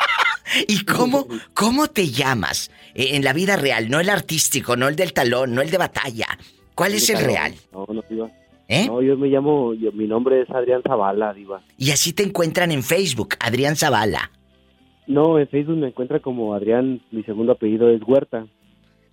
¿Y 0.69 0.85
cómo, 0.85 1.27
cómo 1.53 1.87
te 1.87 2.07
llamas? 2.07 2.71
Eh, 2.93 3.09
en 3.15 3.25
la 3.25 3.33
vida 3.33 3.57
real, 3.57 3.89
no 3.89 3.99
el 3.99 4.09
artístico, 4.09 4.77
no 4.77 4.87
el 4.87 4.95
del 4.95 5.11
talón, 5.11 5.53
no 5.53 5.61
el 5.61 5.69
de 5.69 5.77
batalla. 5.77 6.27
¿Cuál 6.75 6.93
es 6.93 7.09
el 7.09 7.19
real? 7.25 7.53
No, 7.73 7.85
no, 7.89 8.01
Diva. 8.09 8.29
¿Eh? 8.69 8.87
No, 8.87 9.01
yo 9.01 9.17
me 9.17 9.27
llamo, 9.27 9.73
yo- 9.73 9.91
mi 9.91 10.07
nombre 10.07 10.41
es 10.41 10.49
Adrián 10.49 10.81
Zavala, 10.81 11.33
Diva. 11.33 11.61
Y 11.77 11.91
así 11.91 12.13
te 12.13 12.23
encuentran 12.23 12.71
en 12.71 12.83
Facebook, 12.83 13.35
Adrián 13.39 13.75
Zavala. 13.75 14.31
No, 15.07 15.37
en 15.39 15.47
Facebook 15.49 15.77
me 15.77 15.87
encuentra 15.87 16.19
como 16.21 16.53
Adrián, 16.55 17.01
mi 17.11 17.21
segundo 17.23 17.51
apellido 17.51 17.89
es 17.89 18.01
Huerta. 18.01 18.47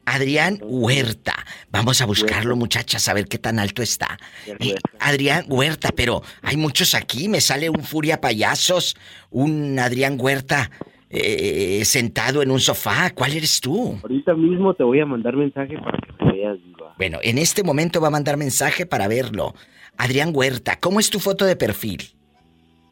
Adrián 0.05 0.59
Huerta. 0.63 1.35
Vamos 1.71 2.01
a 2.01 2.07
buscarlo, 2.07 2.57
muchachas, 2.57 3.09
a 3.09 3.15
ver 3.15 3.27
qué 3.27 3.39
tan 3.39 3.59
alto 3.59 3.83
está. 3.83 4.19
Eh, 4.47 4.75
Adrián 4.99 5.45
Huerta, 5.49 5.91
pero 5.95 6.23
hay 6.43 6.57
muchos 6.57 6.95
aquí. 6.95 7.29
Me 7.29 7.41
sale 7.41 7.71
un 7.71 7.83
Furia 7.83 8.21
Payasos, 8.21 8.97
un 9.31 9.79
Adrián 9.79 10.17
Huerta 10.21 10.71
eh, 11.11 11.85
sentado 11.85 12.43
en 12.43 12.51
un 12.51 12.61
sofá. 12.61 13.11
¿Cuál 13.11 13.35
eres 13.35 13.61
tú? 13.61 13.99
Ahorita 14.03 14.35
mismo 14.35 14.75
te 14.75 14.83
voy 14.83 15.01
a 15.01 15.07
mandar 15.07 15.37
mensaje 15.37 15.77
para 15.79 15.99
que 15.99 16.25
me 16.25 16.33
veas, 16.33 16.59
Diva. 16.65 16.95
Bueno, 16.99 17.19
en 17.23 17.39
este 17.39 17.63
momento 17.63 18.01
va 18.01 18.09
a 18.09 18.13
mandar 18.13 18.37
mensaje 18.37 18.87
para 18.87 19.09
verlo. 19.09 19.55
Adrián 19.97 20.33
Huerta, 20.35 20.79
¿cómo 20.81 21.01
es 21.01 21.11
tu 21.11 21.21
foto 21.21 21.45
de 21.45 21.57
perfil? 21.57 22.15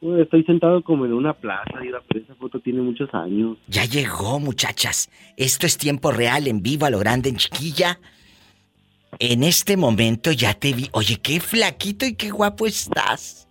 Estoy 0.01 0.44
sentado 0.44 0.82
como 0.82 1.05
en 1.05 1.12
una 1.12 1.34
plaza, 1.34 1.78
Diva, 1.80 2.01
pero 2.09 2.24
esa 2.24 2.34
foto 2.36 2.59
tiene 2.61 2.80
muchos 2.80 3.12
años. 3.12 3.59
Ya 3.66 3.84
llegó, 3.84 4.40
muchachas. 4.40 5.11
Esto 5.36 5.66
es 5.66 5.76
tiempo 5.76 6.11
real, 6.11 6.46
en 6.48 6.62
vivo, 6.62 6.86
a 6.86 6.90
lo 6.90 6.98
grande, 6.98 7.28
en 7.28 7.36
chiquilla. 7.36 8.01
En 9.18 9.42
este 9.42 9.76
momento 9.76 10.32
ya 10.32 10.55
te 10.55 10.72
vi. 10.72 10.88
Oye, 10.92 11.16
qué 11.22 11.38
flaquito 11.40 12.07
y 12.07 12.14
qué 12.14 12.30
guapo 12.30 12.66
estás. 12.66 13.46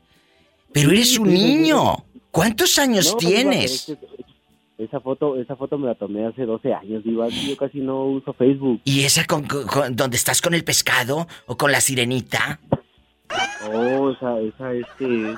Pero 0.74 0.90
eres 0.90 1.20
un 1.20 1.32
niño. 1.32 1.98
¿Cuántos 2.32 2.80
años 2.80 3.12
No, 3.14 3.20
Diva, 3.20 3.30
tienes? 3.42 3.90
es 3.90 3.98
que 3.98 4.84
Esa 4.86 5.00
foto, 5.02 5.40
esa 5.40 5.56
foto 5.56 5.78
me 5.78 5.86
la 5.88 5.96
tomé 5.96 6.26
hace 6.26 6.46
12 6.46 6.74
años, 6.74 7.04
Diva. 7.04 7.28
Yo 7.28 7.58
casi 7.58 7.80
no 7.80 8.06
uso 8.06 8.34
Facebook. 8.34 8.82
¿Y 8.86 9.02
esa 9.04 9.24
con, 9.26 9.44
con- 9.46 9.68
con- 9.68 9.96
donde 9.96 10.18
estás 10.18 10.42
con 10.42 10.56
el 10.56 10.64
pescado 10.64 11.28
o 11.46 11.58
con 11.58 11.72
la 11.72 11.80
sirenita? 11.82 12.60
Oh, 13.72 14.10
esa, 14.12 14.40
esa, 14.40 14.74
este... 14.74 15.36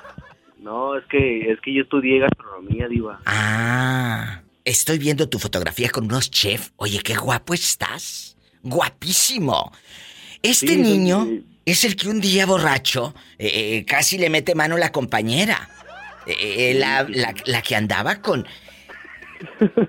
No, 0.61 0.95
es 0.97 1.03
que, 1.09 1.51
es 1.51 1.59
que 1.61 1.73
yo 1.73 1.81
estudié 1.83 2.19
gastronomía, 2.19 2.87
Diva. 2.87 3.19
Ah, 3.25 4.41
estoy 4.63 4.99
viendo 4.99 5.27
tu 5.27 5.39
fotografía 5.39 5.89
con 5.89 6.05
unos 6.05 6.29
chefs. 6.29 6.71
Oye, 6.77 6.99
qué 7.03 7.15
guapo 7.15 7.53
estás. 7.53 8.37
Guapísimo. 8.63 9.71
Este 10.43 10.67
Sí, 10.75 10.77
niño 10.77 11.25
sí. 11.25 11.45
es 11.65 11.83
el 11.83 11.95
que 11.95 12.09
un 12.09 12.21
día 12.21 12.45
borracho 12.45 13.13
eh, 13.39 13.77
eh, 13.79 13.85
casi 13.85 14.17
le 14.17 14.29
mete 14.29 14.53
mano 14.55 14.75
a 14.75 14.79
la 14.79 14.91
compañera. 14.91 15.67
Eh, 16.27 16.35
eh, 16.71 16.73
la, 16.75 17.03
la- 17.09 17.33
la 17.45 17.61
que 17.63 17.75
andaba 17.75 18.21
con... 18.21 18.45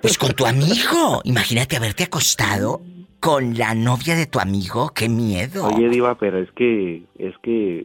Pues 0.00 0.16
con 0.16 0.32
tu 0.32 0.46
amigo. 0.46 1.20
Imagínate 1.24 1.76
haberte 1.76 2.04
acostado 2.04 2.80
con 3.20 3.58
la 3.58 3.74
novia 3.74 4.14
de 4.16 4.24
tu 4.26 4.40
amigo. 4.40 4.90
¡Qué 4.94 5.10
miedo! 5.10 5.66
Oye, 5.66 5.90
Diva, 5.90 6.16
pero 6.18 6.38
es 6.42 6.50
que, 6.52 7.02
es 7.18 7.34
que, 7.42 7.84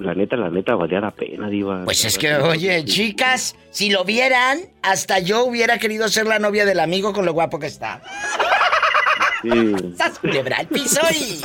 la 0.00 0.14
neta, 0.14 0.36
la 0.36 0.50
neta, 0.50 0.74
valía 0.74 1.00
la 1.00 1.10
pena, 1.10 1.48
Diva. 1.48 1.84
Pues 1.84 2.04
es 2.04 2.18
que, 2.18 2.34
oye, 2.34 2.84
chicas, 2.84 3.54
si 3.70 3.90
lo 3.90 4.04
vieran, 4.04 4.58
hasta 4.82 5.18
yo 5.20 5.44
hubiera 5.44 5.78
querido 5.78 6.08
ser 6.08 6.26
la 6.26 6.38
novia 6.38 6.64
del 6.64 6.80
amigo 6.80 7.12
con 7.12 7.24
lo 7.26 7.32
guapo 7.32 7.58
que 7.58 7.66
está. 7.66 8.00
Sí. 9.42 9.50
¡Sas, 9.96 10.18
culebra 10.18 10.58
al 10.58 10.66
piso 10.66 11.00
y... 11.14 11.40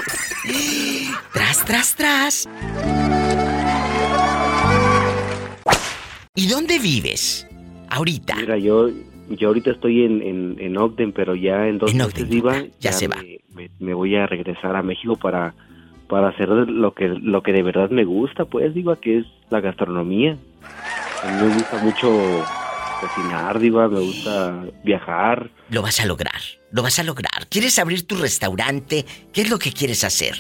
Tras, 1.34 1.64
tras, 1.66 1.96
tras. 1.96 2.50
¿Y 6.36 6.48
dónde 6.48 6.80
vives? 6.80 7.48
Ahorita. 7.90 8.36
Mira, 8.36 8.58
yo, 8.58 8.90
yo 9.30 9.48
ahorita 9.48 9.72
estoy 9.72 10.04
en, 10.04 10.22
en, 10.22 10.58
en 10.60 10.78
Ogden, 10.78 11.14
pero 11.14 11.36
ya 11.36 11.68
en 11.68 11.78
dos 11.78 11.92
En 11.92 11.98
meses, 12.00 12.30
Diva, 12.30 12.64
ya 12.80 12.92
se 12.92 13.08
va. 13.08 13.16
Me, 13.18 13.40
me- 13.54 13.70
me 13.80 13.94
voy 13.94 14.16
a 14.18 14.28
regresar 14.28 14.76
a 14.76 14.82
México 14.84 15.16
para, 15.16 15.54
para 16.08 16.30
hacer 16.30 16.50
lo 16.50 16.94
que, 16.94 17.08
lo 17.10 17.42
que 17.44 17.52
de 17.54 17.64
verdad 17.64 17.90
me 17.90 18.04
gusta, 18.06 18.46
pues, 18.46 18.74
Diva, 18.74 18.96
que 18.98 19.20
es 19.20 19.26
la 19.50 19.60
gastronomía. 19.62 20.38
A 21.24 21.32
mí 21.32 21.48
me 21.48 21.54
gusta 21.54 21.78
mucho 21.84 22.44
cocinar, 23.02 23.60
Diva, 23.60 23.88
me 23.88 24.00
gusta 24.00 24.64
viajar. 24.84 25.50
Lo 25.70 25.82
vas 25.82 26.00
a 26.00 26.06
lograr, 26.06 26.40
lo 26.72 26.84
vas 26.84 27.00
a 27.00 27.04
lograr. 27.04 27.48
¿Quieres 27.50 27.78
abrir 27.80 28.06
tu 28.08 28.16
restaurante? 28.16 29.06
¿Qué 29.34 29.42
es 29.42 29.50
lo 29.50 29.60
que 29.60 29.72
quieres 29.72 30.04
hacer? 30.04 30.36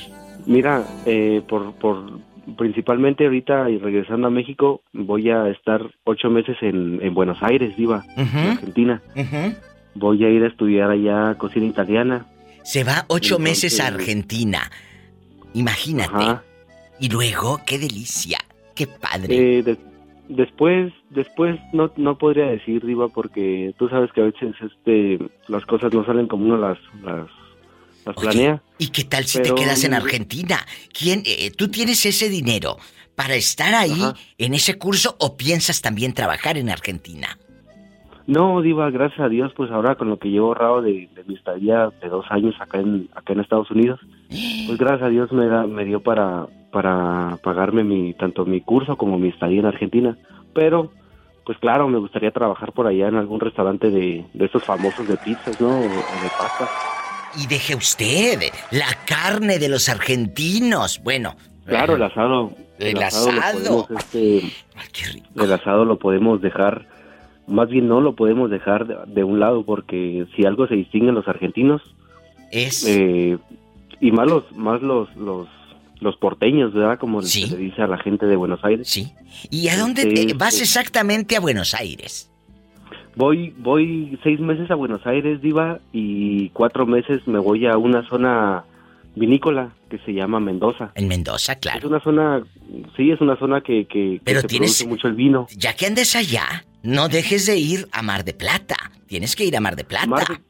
Mira, 0.45 0.84
eh, 1.05 1.41
por, 1.47 1.74
por 1.74 2.20
principalmente 2.57 3.26
ahorita 3.26 3.70
y 3.72 3.80
regresando 3.80 4.28
a 4.28 4.30
México, 4.30 4.82
voy 4.93 5.30
a 5.32 5.49
estar 5.49 5.82
ocho 6.03 6.30
meses 6.30 6.55
en, 6.61 6.99
en 7.01 7.13
Buenos 7.13 7.41
Aires, 7.41 7.76
Diva, 7.76 8.03
en 8.16 8.28
Argentina. 8.38 9.01
Voy 9.95 10.24
a 10.24 10.30
ir 10.30 10.43
a 10.43 10.47
estudiar 10.47 10.91
allá 10.91 11.36
cocina 11.38 11.66
italiana. 11.66 12.26
Se 12.63 12.84
va 12.84 13.05
ocho 13.07 13.38
Entonces- 13.38 13.63
meses 13.63 13.80
a 13.80 13.88
Argentina. 13.88 14.70
Imagínate. 15.56 16.14
Ajá. 16.14 16.43
Y 16.99 17.10
luego, 17.10 17.60
qué 17.66 17.80
delicia. 17.80 18.38
Qué 18.76 18.86
padre. 18.88 19.58
Eh, 19.60 19.64
de- 19.64 19.78
después, 20.30 20.93
después 21.10 21.60
no, 21.74 21.91
no 21.97 22.18
podría 22.18 22.45
decir, 22.45 22.86
Diva, 22.86 23.08
porque 23.10 23.74
tú 23.80 23.89
sabes 23.89 24.12
que 24.12 24.22
a 24.22 24.26
veces 24.26 24.53
este, 24.62 25.18
las 25.47 25.66
cosas 25.66 25.93
no 25.93 26.06
salen 26.06 26.28
como 26.28 26.45
uno 26.45 26.58
las, 26.58 26.78
las, 27.03 27.28
las 28.06 28.16
planea. 28.16 28.62
¿Y 28.78 28.88
qué 28.89 29.03
tal 29.06 29.26
si 29.26 29.39
pero- 29.39 29.56
te 29.56 29.62
quedas 29.64 29.84
en 29.84 29.93
Argentina? 29.93 30.66
¿Quién, 30.93 31.24
eh, 31.26 31.51
¿Tú 31.51 31.70
tienes 31.70 32.06
ese 32.06 32.30
dinero 32.30 32.78
para 33.16 33.36
estar 33.36 33.74
ahí 33.74 34.01
en 34.38 34.53
ese 34.53 34.78
curso 34.78 35.16
o 35.20 35.38
piensas 35.38 35.82
también 35.82 36.14
trabajar 36.14 36.58
en 36.58 36.70
Argentina? 36.70 37.38
No, 38.28 38.62
Diva, 38.62 38.90
gracias 38.90 39.20
a 39.20 39.30
Dios, 39.30 39.54
pues 39.56 39.70
ahora 39.72 39.96
con 39.96 40.10
lo 40.10 40.18
que 40.18 40.30
llevo 40.30 40.48
ahorrado 40.48 40.82
de, 40.82 41.10
de 41.14 41.24
mi 41.26 41.36
estadía 41.36 41.92
de 42.02 42.10
dos 42.10 42.26
años 42.30 42.56
acá 42.60 42.80
en, 42.80 43.08
acá 43.14 43.34
en 43.34 43.40
Estados 43.40 43.70
Unidos, 43.70 44.00
pues 44.30 44.78
gracias 44.80 45.04
a 45.04 45.10
Dios 45.10 45.32
me, 45.32 45.46
da, 45.46 45.68
me 45.68 45.86
dio 45.86 46.02
para, 46.02 46.48
para 46.72 47.38
pagarme 47.44 47.84
mi, 47.84 48.14
tanto 48.14 48.46
mi 48.46 48.62
curso 48.62 48.96
como 48.96 49.20
mi 49.20 49.30
estadía 49.30 49.60
en 49.60 49.68
Argentina. 49.68 50.18
Pero, 50.54 50.92
pues 51.46 51.58
claro, 51.60 51.88
me 51.88 52.00
gustaría 52.00 52.32
trabajar 52.32 52.72
por 52.72 52.88
allá 52.88 53.10
en 53.10 53.16
algún 53.16 53.40
restaurante 53.40 53.92
de, 53.92 54.26
de 54.34 54.46
estos 54.46 54.64
famosos 54.64 55.08
de 55.08 55.18
pizzas, 55.18 55.62
¿no? 55.62 55.70
O, 55.70 55.80
o 55.80 55.82
de 55.84 56.30
pastas. 56.40 56.70
Y 57.38 57.48
deje 57.48 57.76
usted 57.76 58.40
la 58.72 58.88
carne 59.06 59.60
de 59.60 59.70
los 59.70 59.90
argentinos. 59.90 61.02
Bueno. 61.04 61.36
Claro, 61.66 61.96
el 61.96 62.04
asado. 62.04 62.52
El 62.80 63.02
asado. 63.02 63.86
podemos, 63.88 63.92
este, 63.92 64.42
El 65.36 65.52
asado 65.52 65.86
lo 65.86 65.98
podemos 65.98 66.42
dejar, 66.42 66.86
más 67.48 67.70
bien 67.70 67.88
no 67.88 68.02
lo 68.02 68.16
podemos 68.16 68.50
dejar 68.50 68.88
de, 68.88 68.96
de 69.08 69.24
un 69.24 69.39
lado, 69.39 69.64
porque 69.64 70.26
si 70.36 70.46
algo 70.46 70.68
se 70.68 70.76
distingue 70.76 71.10
en 71.10 71.16
los 71.16 71.28
argentinos, 71.28 71.82
es. 72.52 72.86
eh, 72.88 73.38
y 74.02 74.12
más 74.12 74.28
los, 74.30 74.52
más 74.56 74.82
los, 74.82 75.14
los, 75.16 75.48
los 76.00 76.16
porteños, 76.18 76.74
¿verdad? 76.74 77.00
Como 77.00 77.22
se 77.22 77.48
le 77.48 77.58
dice 77.58 77.82
a 77.82 77.88
la 77.88 77.98
gente 77.98 78.26
de 78.26 78.36
Buenos 78.36 78.64
Aires. 78.64 78.88
Sí. 78.88 79.12
¿Y 79.50 79.68
a 79.70 79.78
dónde 79.78 80.04
Este, 80.04 80.26
te- 80.28 80.34
vas 80.34 80.60
exactamente 80.62 81.36
a 81.36 81.39
Buenos 81.39 81.74
Aires? 81.74 82.30
Voy, 83.16 83.54
voy 83.58 84.20
seis 84.24 84.39
meses 84.41 84.70
a 84.70 84.76
Buenos 84.76 85.06
Aires, 85.08 85.41
Diva, 85.41 85.80
y 85.93 86.50
cuatro 86.50 86.86
meses 86.86 87.26
me 87.28 87.39
voy 87.39 87.66
a 87.66 87.78
una 87.78 88.06
zona 88.10 88.66
vinícola 89.16 89.74
que 89.89 89.97
se 89.99 90.13
llama 90.13 90.39
Mendoza. 90.39 90.91
En 90.95 91.07
Mendoza, 91.07 91.55
claro. 91.55 91.80
Es 91.80 91.86
una 91.86 91.99
zona, 92.01 92.43
sí, 92.97 93.11
es 93.11 93.22
una 93.22 93.38
zona 93.38 93.61
que, 93.61 93.86
que, 93.86 94.18
que 94.18 94.22
Pero 94.24 94.41
se 94.41 94.47
produce 94.47 94.88
mucho 94.88 95.07
el 95.07 95.13
vino. 95.16 95.47
Ya 95.57 95.74
que 95.76 95.86
andes 95.86 96.16
allá, 96.16 96.66
no 96.84 97.07
dejes 97.09 97.45
de 97.45 97.57
ir 97.57 97.88
a 97.91 98.01
Mar 98.01 98.24
de 98.26 98.34
Plata. 98.34 98.76
Tienes 99.07 99.36
que 99.36 99.45
ir 99.45 99.55
a 99.55 99.59
Mar 99.61 99.76
de 99.76 99.84
Plata. 99.84 100.07
Mar 100.07 100.28
de- 100.28 100.41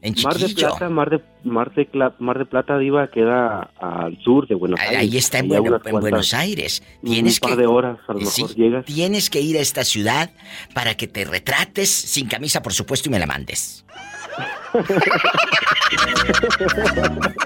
en 0.00 0.14
Mar 0.22 0.36
de. 0.38 0.48
Plata, 0.54 0.88
Mar 0.88 1.10
de, 1.10 1.20
Mar 1.42 1.74
de, 1.74 1.88
Mar 2.20 2.38
de 2.38 2.44
Plata, 2.46 2.78
Diva, 2.78 3.08
queda 3.10 3.72
al 3.80 4.16
sur 4.22 4.46
de 4.46 4.54
Buenos 4.54 4.78
Aires. 4.78 4.96
Ahí 4.98 5.16
está 5.16 5.38
en, 5.40 5.48
Bueno- 5.48 5.80
Buenos 6.00 6.34
Aires. 6.34 6.82
un 7.02 7.24
par 7.40 7.50
que, 7.50 7.56
de 7.56 7.66
horas, 7.66 7.98
a 8.06 8.12
lo 8.12 8.20
mejor 8.20 8.54
llegas. 8.54 8.84
Tienes 8.84 9.28
que 9.28 9.40
ir 9.40 9.56
a 9.56 9.60
esta 9.60 9.82
ciudad 9.84 10.30
para 10.72 10.96
que 10.96 11.08
te 11.08 11.24
retrates 11.24 11.90
sin 11.90 12.28
camisa, 12.28 12.62
por 12.62 12.72
supuesto, 12.74 13.08
y 13.08 13.12
me 13.12 13.18
la 13.18 13.26
mandes. 13.26 13.84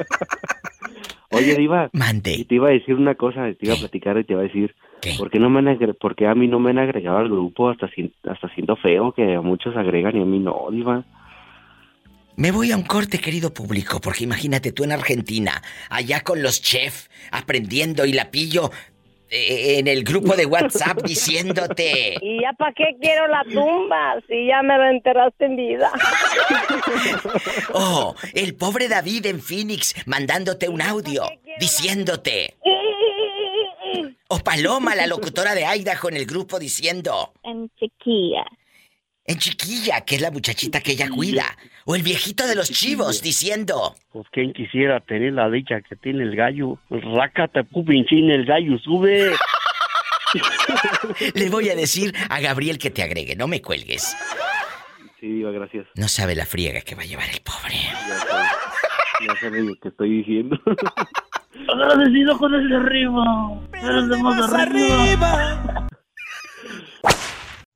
Oye, 1.30 1.57
Diva. 1.57 1.88
Y 2.32 2.45
te 2.45 2.57
iba 2.57 2.68
a 2.68 2.72
decir 2.72 2.95
una 2.95 3.14
cosa, 3.14 3.47
te 3.59 3.66
iba 3.66 3.74
a 3.74 3.78
platicar 3.78 4.18
y 4.18 4.24
te 4.24 4.32
iba 4.34 4.43
a 4.43 4.45
decir. 4.45 4.74
¿Por 5.18 5.30
qué, 5.30 5.38
no 5.40 5.51
me 5.51 5.59
han 5.59 5.66
agre- 5.66 5.95
por 5.99 6.14
qué 6.14 6.28
a 6.28 6.34
mí 6.34 6.47
no 6.47 6.61
me 6.61 6.70
han 6.70 6.78
agregado 6.78 7.18
al 7.18 7.28
grupo 7.28 7.70
hasta, 7.70 7.88
sien- 7.88 8.12
hasta 8.28 8.49
siento 8.55 8.76
feo 8.76 9.12
que 9.12 9.34
a 9.34 9.40
muchos 9.40 9.76
agregan 9.76 10.16
y 10.16 10.22
a 10.22 10.24
mí 10.24 10.38
no, 10.38 10.66
Diva? 10.70 11.05
Me 12.36 12.51
voy 12.53 12.70
a 12.72 12.76
un 12.76 12.84
corte, 12.84 13.18
querido 13.18 13.53
público, 13.53 14.01
porque 14.01 14.24
imagínate 14.24 14.72
tú 14.72 14.84
en 14.84 14.93
Argentina, 14.93 15.61
allá 15.90 16.20
con 16.22 16.43
los 16.43 16.62
chefs, 16.62 17.11
aprendiendo 17.30 18.07
y 18.07 18.12
la 18.12 18.30
pillo. 18.30 18.70
Eh, 19.35 19.78
en 19.78 19.89
el 19.89 20.05
grupo 20.05 20.37
de 20.37 20.45
WhatsApp 20.45 21.03
diciéndote. 21.07 22.18
¿Y 22.20 22.43
ya 22.43 22.53
para 22.53 22.74
qué 22.74 22.95
quiero 23.01 23.26
la 23.28 23.43
tumba 23.45 24.20
si 24.28 24.47
ya 24.47 24.62
me 24.62 24.76
lo 24.76 24.85
enterraste 24.91 25.47
en 25.47 25.57
vida? 25.57 25.91
Oh, 27.74 28.14
el 28.35 28.55
pobre 28.55 28.89
David 28.89 29.26
en 29.26 29.41
Phoenix 29.41 29.95
mandándote 30.07 30.68
un 30.68 30.83
audio 30.83 31.24
diciéndote. 31.59 32.57
O 34.28 34.39
Paloma, 34.39 34.95
la 34.95 35.07
locutora 35.07 35.55
de 35.55 35.64
Idaho 35.64 36.09
en 36.09 36.16
el 36.16 36.26
grupo 36.26 36.59
diciendo. 36.59 37.33
En 37.43 37.70
chiquilla. 37.78 38.45
En 39.24 39.38
chiquilla, 39.38 40.00
que 40.00 40.16
es 40.16 40.20
la 40.20 40.30
muchachita 40.30 40.80
que 40.80 40.92
ella 40.92 41.08
cuida. 41.08 41.44
O 41.84 41.94
el 41.94 42.02
viejito 42.02 42.46
de 42.46 42.56
los 42.56 42.70
chivos 42.70 43.22
diciendo. 43.22 43.94
Pues 44.12 44.26
quien 44.32 44.52
quisiera 44.52 45.00
tener 45.00 45.32
la 45.34 45.48
dicha 45.48 45.80
que 45.80 45.94
tiene 45.96 46.24
el 46.24 46.34
gallo. 46.34 46.78
Rácate, 46.90 47.62
pupinchín, 47.64 48.30
el 48.30 48.44
gallo 48.44 48.78
sube. 48.78 49.32
Le 51.34 51.50
voy 51.50 51.68
a 51.68 51.76
decir 51.76 52.14
a 52.30 52.40
Gabriel 52.40 52.78
que 52.78 52.90
te 52.90 53.02
agregue, 53.02 53.36
no 53.36 53.46
me 53.46 53.62
cuelgues. 53.62 54.16
Sí, 55.20 55.28
Diva, 55.28 55.52
gracias. 55.52 55.86
No 55.94 56.08
sabe 56.08 56.34
la 56.34 56.46
friega 56.46 56.80
que 56.80 56.96
va 56.96 57.02
a 57.02 57.06
llevar 57.06 57.28
el 57.30 57.40
pobre. 57.42 57.76
Ya 59.24 59.36
sabes 59.40 59.64
lo 59.64 59.74
que 59.76 59.88
estoy 59.88 60.18
diciendo. 60.18 60.58
Agradecido 61.68 62.36
con 62.38 62.54
ese 62.54 62.74
arriba. 62.74 63.24
De 63.72 64.22
más 64.22 64.52
arriba. 64.52 65.88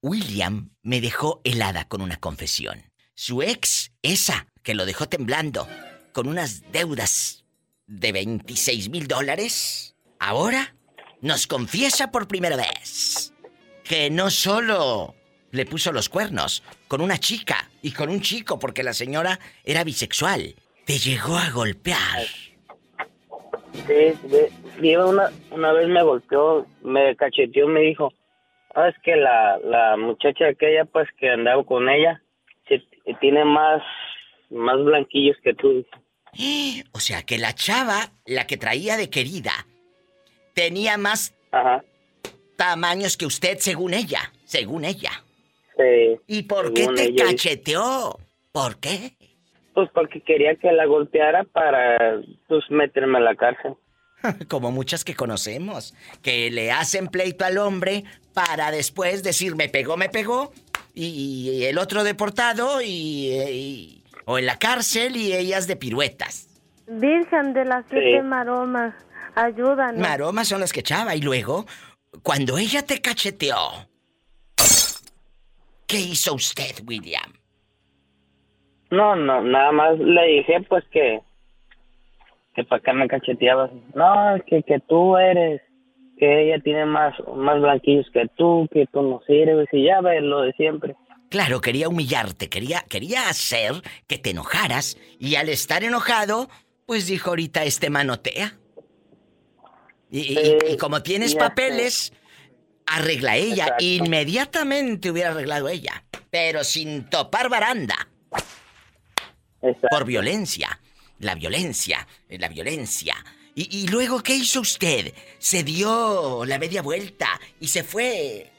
William 0.07 0.71
me 0.85 1.01
dejó 1.01 1.41
helada 1.43 1.89
con 1.89 2.01
una 2.01 2.17
confesión. 2.17 2.81
Su 3.15 3.43
ex, 3.43 3.91
esa, 4.03 4.47
que 4.63 4.75
lo 4.75 4.87
dejó 4.87 5.09
temblando, 5.09 5.67
con 6.13 6.29
unas 6.29 6.63
deudas 6.71 7.45
de 7.89 8.13
26 8.13 8.89
mil 8.91 9.09
dólares, 9.09 9.97
ahora 10.21 10.77
nos 11.23 11.49
confiesa 11.49 12.13
por 12.13 12.29
primera 12.29 12.57
vez 12.57 13.33
que 13.83 14.09
no 14.09 14.31
solo 14.31 15.17
le 15.51 15.67
puso 15.67 15.91
los 15.91 16.09
cuernos 16.09 16.63
con 16.87 17.01
una 17.01 17.19
chica 17.19 17.69
y 17.83 17.91
con 17.91 18.09
un 18.09 18.21
chico 18.21 18.61
porque 18.61 18.85
la 18.85 18.93
señora 18.93 19.41
era 19.65 19.83
bisexual, 19.83 20.55
te 20.85 20.99
llegó 20.99 21.37
a 21.37 21.51
golpear. 21.51 22.23
Sí, 23.89 24.97
una, 24.97 25.33
una 25.51 25.73
vez 25.73 25.89
me 25.89 26.03
golpeó, 26.05 26.65
me 26.83 27.17
cacheteó, 27.17 27.67
me 27.67 27.81
dijo, 27.81 28.13
ah, 28.77 28.89
es 28.89 28.95
que 29.03 29.16
la, 29.16 29.59
la 29.64 29.97
muchacha 29.97 30.49
aquella, 30.49 30.85
pues, 30.85 31.09
que 31.18 31.31
andaba 31.31 31.64
con 31.64 31.89
ella, 31.89 32.22
sí, 32.68 32.87
tiene 33.20 33.45
más, 33.45 33.83
más 34.51 34.83
blanquillos 34.85 35.37
que 35.43 35.55
tú. 35.55 35.85
O 36.93 37.01
sea 37.01 37.22
que 37.22 37.39
la 37.39 37.53
chava, 37.55 38.11
la 38.27 38.47
que 38.47 38.57
traía 38.57 38.97
de 38.97 39.11
querida, 39.11 39.53
tenía 40.55 40.97
más 40.97 41.35
tamaños 42.57 43.16
que 43.16 43.27
usted 43.27 43.59
según 43.59 43.95
ella, 43.95 44.33
según 44.45 44.85
ella. 44.85 45.11
Sí. 45.77 46.18
¿Y 46.27 46.43
por 46.45 46.72
qué 46.72 46.89
te 46.89 47.05
ella. 47.05 47.27
cacheteó? 47.27 48.18
¿Por 48.53 48.81
qué? 48.81 49.12
Pues 49.74 49.91
porque 49.93 50.22
quería 50.22 50.55
que 50.57 50.72
la 50.72 50.87
golpeara 50.87 51.45
para, 51.45 52.20
pues, 52.49 52.64
meterme 52.70 53.18
a 53.18 53.20
la 53.20 53.35
cárcel. 53.35 53.74
Como 54.49 54.71
muchas 54.73 55.05
que 55.05 55.14
conocemos, 55.14 55.95
que 56.23 56.51
le 56.51 56.71
hacen 56.73 57.09
pleito 57.09 57.45
al 57.45 57.59
hombre 57.59 58.05
para 58.35 58.71
después 58.71 59.23
decir 59.23 59.57
me 59.57 59.69
pegó, 59.69 59.97
me 59.97 60.09
pegó, 60.09 60.53
y, 60.95 61.51
y 61.51 61.64
el 61.64 61.79
otro 61.79 62.05
deportado 62.05 62.81
y, 62.81 63.31
y- 63.33 64.03
o 64.25 64.39
en 64.39 64.47
la 64.47 64.59
cárcel 64.59 65.17
y 65.17 65.33
ellas 65.35 65.67
de 65.67 65.77
piruetas. 65.77 66.49
Virgen 66.89 67.53
de 67.53 67.64
las 67.64 67.85
siete 67.89 68.19
Sí. 68.21 68.23
maromas, 68.27 68.95
ayúdanos. 69.35 70.01
Maromas 70.01 70.49
son 70.49 70.61
las 70.61 70.73
que 70.73 70.81
echaba 70.81 71.14
y 71.14 71.21
luego, 71.21 71.67
cuando 72.23 72.59
ella 72.59 72.83
te 72.83 73.01
cacheteó, 73.01 73.57
¿qué 75.87 75.99
hizo 76.01 76.35
usted, 76.35 76.75
William? 76.87 77.33
No, 78.91 79.17
no, 79.17 79.43
nada 79.43 79.73
más 79.73 79.99
le 79.99 80.27
dije, 80.39 80.61
pues, 80.69 80.85
que, 80.93 81.21
que 82.57 82.65
para 82.65 82.83
qué 82.83 82.93
me 82.93 83.07
cacheteabas. 83.07 83.71
No, 83.95 84.37
que, 84.47 84.63
que 84.65 84.81
tú 84.89 85.17
eres, 85.17 85.61
que 86.19 86.47
ella 86.49 86.61
tiene 86.65 86.87
más, 86.87 87.15
más 87.37 87.61
blanquillos 87.61 88.07
que 88.13 88.27
tú, 88.37 88.67
que 88.73 88.87
tú 88.93 89.03
no 89.03 89.21
sirves, 89.27 89.69
y 89.73 89.85
ya 89.85 90.01
ves 90.01 90.23
lo 90.23 90.41
de 90.41 90.53
siempre. 90.55 90.97
Claro, 91.29 91.61
quería 91.61 91.89
humillarte, 91.89 92.49
quería, 92.49 92.83
quería 92.89 93.29
hacer 93.29 93.73
que 94.07 94.17
te 94.19 94.31
enojaras 94.31 94.97
y 95.19 95.35
al 95.37 95.49
estar 95.49 95.85
enojado, 95.85 96.49
pues 96.87 97.07
dijo 97.09 97.31
ahorita 97.31 97.65
este 97.65 97.91
manotea. 97.91 98.55
Y, 100.11 100.21
y- 100.39 100.57
y 100.73 100.77
como 100.77 101.03
tienes 101.03 101.35
ya 101.35 101.41
sé. 101.41 101.49
papeles, 101.49 102.13
arregla 102.87 103.37
ella. 103.37 103.65
Exacto. 103.65 103.85
Inmediatamente 103.85 105.11
hubiera 105.11 105.31
arreglado 105.33 105.69
ella, 105.69 106.05
pero 106.31 106.63
sin 106.65 107.11
topar 107.11 107.49
baranda. 107.51 107.97
Por 109.91 110.05
violencia. 110.05 110.79
La 111.21 111.35
violencia, 111.35 112.07
eh, 112.29 112.39
la 112.39 112.49
violencia. 112.49 113.14
Y, 113.55 113.85
y 113.85 113.89
luego, 113.89 114.23
¿qué 114.23 114.35
hizo 114.35 114.61
usted? 114.61 115.14
Se 115.39 115.62
dio 115.62 116.45
la 116.45 116.59
media 116.59 116.83
vuelta 116.83 117.41
y 117.61 117.69
se 117.69 117.83
fue 117.83 118.51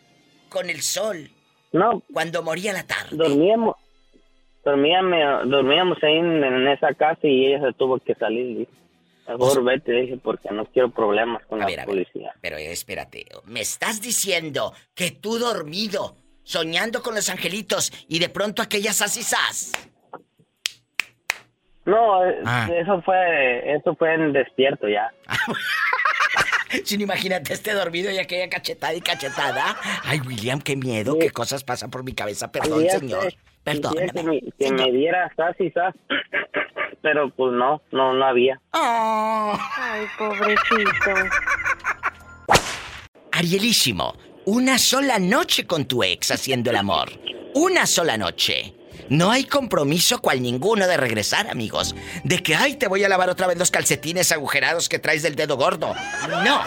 con 0.50 0.70
el 0.70 0.82
sol. 0.82 1.30
No. 1.72 2.02
Cuando 2.12 2.42
moría 2.42 2.74
la 2.74 2.86
tarde. 2.88 3.16
Dormíamos, 3.16 3.76
dormíamos, 4.64 5.50
dormíamos 5.50 5.98
ahí 6.02 6.18
en, 6.18 6.44
en 6.44 6.68
esa 6.68 6.94
casa 6.94 7.28
y 7.28 7.46
ella 7.48 7.68
se 7.68 7.74
tuvo 7.74 8.00
que 8.00 8.16
salir. 8.16 8.68
Mejor 9.28 9.64
vete, 9.64 9.92
dije, 9.92 10.18
porque 10.18 10.50
no 10.52 10.66
quiero 10.66 10.90
problemas 10.90 11.46
con 11.48 11.60
la 11.60 11.86
policía. 11.86 12.34
Pero 12.42 12.58
eh, 12.58 12.72
espérate, 12.72 13.26
me 13.46 13.60
estás 13.60 14.02
diciendo 14.02 14.74
que 14.96 15.12
tú 15.12 15.38
dormido, 15.38 16.16
soñando 16.44 17.04
con 17.04 17.14
los 17.14 17.30
angelitos 17.30 17.92
y 18.08 18.20
de 18.20 18.30
pronto 18.30 18.62
aquellas 18.62 19.02
asisas. 19.02 19.74
No, 21.88 22.20
Ah. 22.46 22.68
eso 22.72 23.02
fue, 23.02 23.74
eso 23.76 23.96
fue 23.96 24.14
en 24.14 24.34
despierto 24.34 24.88
ya. 24.88 25.12
Sin 26.84 27.00
imagínate 27.02 27.54
este 27.54 27.74
dormido 27.74 28.12
y 28.12 28.18
aquella 28.20 28.50
cachetada 28.50 28.94
y 28.94 29.00
cachetada. 29.02 29.76
Ay, 30.04 30.20
William, 30.20 30.60
qué 30.62 30.76
miedo, 30.76 31.18
qué 31.18 31.32
cosas 31.32 31.64
pasan 31.64 31.90
por 31.90 32.04
mi 32.04 32.14
cabeza. 32.14 32.52
Perdón, 32.52 32.86
señor. 32.90 33.34
Perdóname. 33.64 34.12
Que 34.12 34.24
me, 34.24 34.42
que 34.60 34.72
me 34.72 34.92
diera 34.92 35.32
sas 35.36 35.56
y 35.60 35.72
sas, 35.72 35.96
pero 37.02 37.30
pues 37.32 37.54
no, 37.54 37.82
no, 37.92 38.14
no 38.14 38.26
había. 38.26 38.60
Ay, 38.74 40.06
pobrecito. 40.18 41.12
Arielísimo, 43.32 44.16
una 44.46 44.78
sola 44.78 45.20
noche 45.20 45.66
con 45.68 45.86
tu 45.86 46.04
ex 46.04 46.32
haciendo 46.32 46.70
el 46.72 46.78
amor. 46.78 47.10
Una 47.56 47.86
sola 47.86 48.18
noche. 48.18 48.74
No 49.10 49.32
hay 49.32 49.46
compromiso 49.46 50.20
cual 50.20 50.42
ninguno 50.42 50.88
de 50.88 50.98
regresar, 50.98 51.50
amigos. 51.50 51.96
De 52.24 52.44
que, 52.44 52.56
ay, 52.56 52.76
te 52.76 52.88
voy 52.88 53.04
a 53.04 53.10
lavar 53.10 53.30
otra 53.30 53.48
vez 53.48 53.58
los 53.58 53.72
calcetines 53.72 54.32
agujerados 54.32 54.90
que 54.90 55.00
traes 55.00 55.24
del 55.24 55.36
dedo 55.36 55.58
gordo. 55.58 55.96
No, 56.44 56.62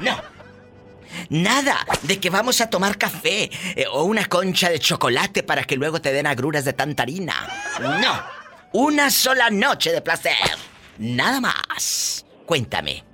no. 0.00 0.34
Nada 1.28 1.86
de 2.02 2.18
que 2.18 2.30
vamos 2.30 2.60
a 2.60 2.68
tomar 2.68 2.98
café 2.98 3.50
eh, 3.76 3.86
o 3.90 4.04
una 4.04 4.24
concha 4.26 4.68
de 4.68 4.78
chocolate 4.78 5.42
para 5.42 5.64
que 5.64 5.76
luego 5.76 6.00
te 6.00 6.12
den 6.12 6.26
agruras 6.26 6.64
de 6.64 6.72
tanta 6.72 7.04
harina. 7.04 7.34
No. 7.80 8.22
Una 8.72 9.10
sola 9.10 9.50
noche 9.50 9.92
de 9.92 10.00
placer. 10.00 10.34
Nada 10.98 11.40
más. 11.40 12.26
Cuéntame. 12.46 13.04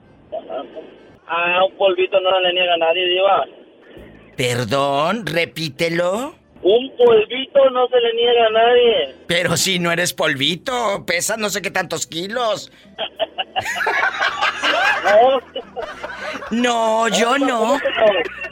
Ah, 1.29 1.65
un 1.65 1.77
polvito 1.77 2.19
no 2.21 2.41
le 2.41 2.53
niega 2.53 2.75
a 2.75 2.79
nadie, 2.79 3.07
Diva. 3.07 3.45
Perdón, 4.37 5.27
repítelo. 5.27 6.40
Un 6.63 6.93
polvito 6.97 7.71
no 7.71 7.89
se 7.89 8.01
le 8.01 8.15
niega 8.15 8.47
a 8.47 8.51
nadie. 8.51 9.17
Pero 9.27 9.57
si 9.57 9.79
no 9.79 9.91
eres 9.91 10.13
polvito, 10.13 11.05
pesas 11.07 11.39
no 11.39 11.49
sé 11.49 11.63
qué 11.63 11.71
tantos 11.71 12.07
kilos. 12.07 12.71
No, 16.51 17.09
yo 17.09 17.39
no. 17.39 17.79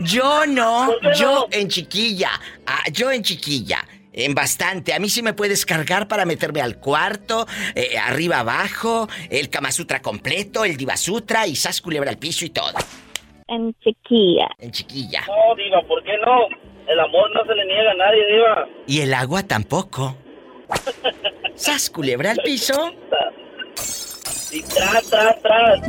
Yo 0.01 0.47
no. 0.47 0.89
Yo 1.16 1.48
en 1.51 1.68
chiquilla. 1.68 2.30
Ah, 2.66 2.85
yo 2.93 3.10
en 3.10 3.22
chiquilla. 3.22 3.85
En 4.12 4.35
bastante. 4.35 4.94
A 4.94 4.98
mí 4.98 5.09
sí 5.09 5.22
me 5.22 5.35
puedes 5.35 5.66
cargar 5.66 6.09
para 6.09 6.24
meterme 6.24 6.60
al 6.60 6.78
cuarto, 6.78 7.47
eh, 7.74 7.97
arriba 7.98 8.40
abajo, 8.40 9.09
el 9.30 9.48
Kama 9.48 9.70
Sutra 9.70 10.02
completo, 10.02 10.64
el 10.64 10.76
Diva 10.76 10.97
Sutra 10.97 11.47
y 11.47 11.55
sas 11.55 11.80
culebra 11.80 12.10
al 12.10 12.18
piso 12.18 12.44
y 12.44 12.51
todo. 12.51 12.72
En 13.47 13.74
chiquilla. 13.74 14.48
En 14.59 14.72
chiquilla. 14.72 15.24
No, 15.26 15.55
Diva, 15.55 15.82
¿por 15.82 16.02
qué 16.02 16.16
no? 16.24 16.48
El 16.89 17.01
amor 17.01 17.31
no 17.35 17.44
se 17.44 17.55
le 17.55 17.65
niega 17.66 17.90
a 17.90 17.94
nadie, 17.94 18.27
Diva. 18.32 18.66
Y 18.86 19.01
el 19.02 19.15
agua 19.15 19.43
tampoco. 19.43 20.16
Sas 21.55 21.90
culebra 21.90 22.31
al 22.32 22.39
piso. 22.39 22.93
Y 24.51 24.62
tras, 24.62 25.10
tras, 25.10 25.43
tras. 25.43 25.81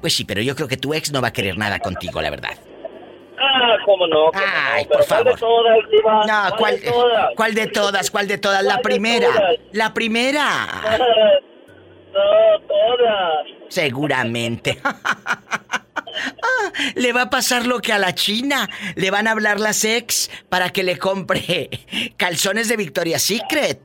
Pues 0.00 0.14
sí, 0.14 0.24
pero 0.24 0.40
yo 0.40 0.54
creo 0.56 0.68
que 0.68 0.76
tu 0.76 0.92
ex 0.94 1.12
no 1.12 1.20
va 1.22 1.28
a 1.28 1.32
querer 1.32 1.56
nada 1.56 1.78
contigo, 1.78 2.20
la 2.20 2.30
verdad. 2.30 2.50
Ah, 3.38 3.76
cómo 3.84 4.06
no, 4.06 4.26
cómo 4.32 4.44
Ay, 4.72 4.84
no. 4.84 4.90
por 4.90 5.06
¿cuál 5.06 5.24
de 5.24 5.36
favor. 5.36 5.38
todas, 5.38 5.90
Diva? 5.90 6.26
No, 6.26 6.56
¿cuál, 6.56 6.80
de 6.80 6.90
todas? 6.90 7.30
¿cuál 7.36 7.54
de 7.54 7.66
todas? 7.66 8.10
¿Cuál 8.10 8.28
de 8.28 8.38
todas? 8.38 8.64
La 8.64 8.78
primera. 8.80 9.28
La 9.72 9.94
primera. 9.94 10.42
No, 12.16 12.58
todas. 12.66 13.46
Seguramente. 13.68 14.78
Ah, 16.16 16.72
le 16.94 17.12
va 17.12 17.22
a 17.22 17.30
pasar 17.30 17.66
lo 17.66 17.80
que 17.80 17.92
a 17.92 17.98
la 17.98 18.14
China. 18.14 18.68
Le 18.94 19.10
van 19.10 19.26
a 19.26 19.32
hablar 19.32 19.60
las 19.60 19.84
ex 19.84 20.30
para 20.48 20.70
que 20.70 20.82
le 20.82 20.98
compre 20.98 21.70
calzones 22.16 22.68
de 22.68 22.76
Victoria's 22.76 23.22
Secret. 23.22 23.80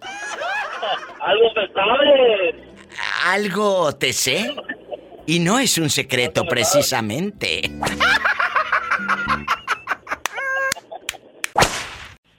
Algo 1.20 1.54
pesable. 1.54 2.56
Algo 3.26 3.96
te 3.96 4.14
sé. 4.14 4.56
Y 5.26 5.40
no 5.40 5.60
es 5.60 5.78
un 5.78 5.90
secreto 5.90 6.46
precisamente. 6.46 7.72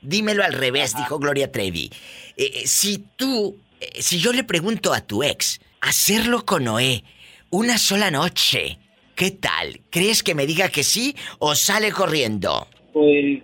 Dímelo 0.01 0.43
al 0.43 0.52
revés, 0.52 0.97
dijo 0.97 1.19
Gloria 1.19 1.52
Trevi. 1.52 1.90
Eh, 2.36 2.51
eh, 2.55 2.66
si 2.66 3.05
tú, 3.16 3.56
eh, 3.81 4.02
si 4.02 4.19
yo 4.19 4.32
le 4.32 4.43
pregunto 4.43 4.93
a 4.93 5.01
tu 5.01 5.23
ex, 5.23 5.60
hacerlo 5.81 6.44
con 6.44 6.64
Noé 6.64 7.05
una 7.51 7.78
sola 7.78 8.10
noche, 8.10 8.78
¿qué 9.15 9.31
tal? 9.31 9.81
¿Crees 9.91 10.23
que 10.23 10.35
me 10.35 10.47
diga 10.47 10.69
que 10.69 10.85
sí 10.85 11.17
o 11.39 11.55
sale 11.55 11.93
corriendo? 11.93 12.67
Pues 12.93 13.43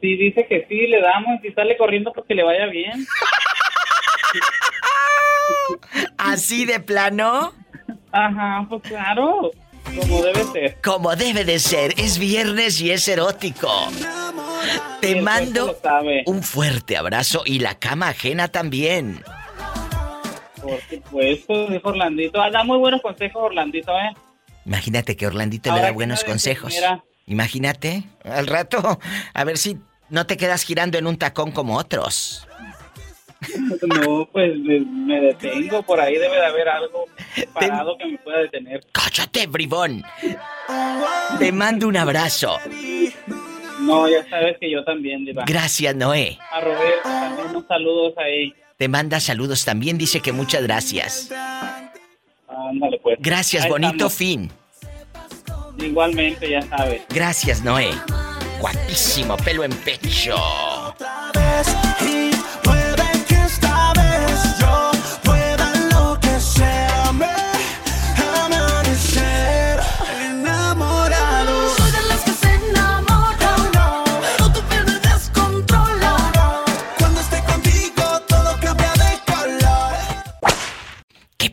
si 0.00 0.16
dice 0.16 0.46
que 0.46 0.66
sí, 0.68 0.86
le 0.86 1.00
damos. 1.00 1.40
Si 1.42 1.50
sale 1.52 1.76
corriendo, 1.76 2.12
pues 2.12 2.26
que 2.26 2.34
le 2.34 2.42
vaya 2.42 2.66
bien. 2.66 3.06
¿Así 6.16 6.64
de 6.64 6.80
plano? 6.80 7.52
Ajá, 8.12 8.66
pues 8.68 8.82
claro. 8.82 9.50
Como 9.84 10.22
debe 10.22 10.44
ser. 10.44 10.76
Como 10.82 11.16
debe 11.16 11.44
de 11.44 11.58
ser. 11.58 11.94
Es 11.96 12.18
viernes 12.18 12.80
y 12.80 12.90
es 12.90 13.08
erótico. 13.08 13.70
Te 15.00 15.20
mando 15.20 15.78
un 16.26 16.42
fuerte 16.42 16.96
abrazo 16.96 17.42
y 17.44 17.60
la 17.60 17.78
cama 17.78 18.08
ajena 18.08 18.48
también. 18.48 19.22
Por 20.60 20.80
supuesto, 20.82 21.68
dijo 21.68 21.88
Orlandito. 21.88 22.42
Ah, 22.42 22.50
da 22.50 22.64
muy 22.64 22.78
buenos 22.78 23.00
consejos, 23.00 23.42
Orlandito, 23.42 23.92
¿eh? 23.92 24.12
Imagínate 24.68 25.16
que 25.16 25.26
Orlandito 25.26 25.74
le 25.74 25.80
da 25.80 25.92
buenos 25.92 26.24
consejos. 26.24 26.78
Imagínate, 27.26 28.04
al 28.22 28.46
rato, 28.46 29.00
a 29.32 29.44
ver 29.44 29.56
si 29.56 29.78
no 30.10 30.26
te 30.26 30.36
quedas 30.36 30.62
girando 30.62 30.98
en 30.98 31.06
un 31.06 31.16
tacón 31.16 31.52
como 31.52 31.78
otros. 31.78 32.46
No, 33.82 34.28
pues 34.30 34.58
me, 34.58 35.20
detengo. 35.20 35.82
Por 35.82 36.00
ahí 36.00 36.18
debe 36.18 36.36
de 36.36 36.44
haber 36.44 36.68
algo 36.68 37.06
parado 37.54 37.96
que 37.96 38.06
me 38.06 38.18
pueda 38.18 38.40
detener. 38.40 38.84
¡Cállate, 38.92 39.46
bribón! 39.46 40.02
Te 41.38 41.50
mando 41.50 41.88
un 41.88 41.96
abrazo. 41.96 42.58
No, 43.80 44.06
ya 44.06 44.28
sabes 44.28 44.58
que 44.60 44.70
yo 44.70 44.84
también, 44.84 45.24
Diva. 45.24 45.44
Gracias, 45.46 45.94
Noé. 45.96 46.38
A 46.52 46.60
Roberto 46.60 47.04
también 47.04 47.46
unos 47.48 47.66
saludos 47.66 48.12
ahí. 48.18 48.52
Te 48.76 48.88
manda 48.88 49.18
saludos 49.18 49.64
también, 49.64 49.96
dice 49.96 50.20
que 50.20 50.32
muchas 50.32 50.62
gracias. 50.62 51.30
Ándale, 52.48 52.98
pues. 52.98 53.18
Gracias, 53.20 53.66
bonito 53.66 54.10
fin. 54.10 54.50
Igualmente, 55.78 56.50
ya 56.50 56.62
sabes. 56.62 57.02
Gracias, 57.08 57.62
Noé. 57.62 57.90
Guapísimo, 58.60 59.36
pelo 59.36 59.64
en 59.64 59.72
pecho. 59.72 60.36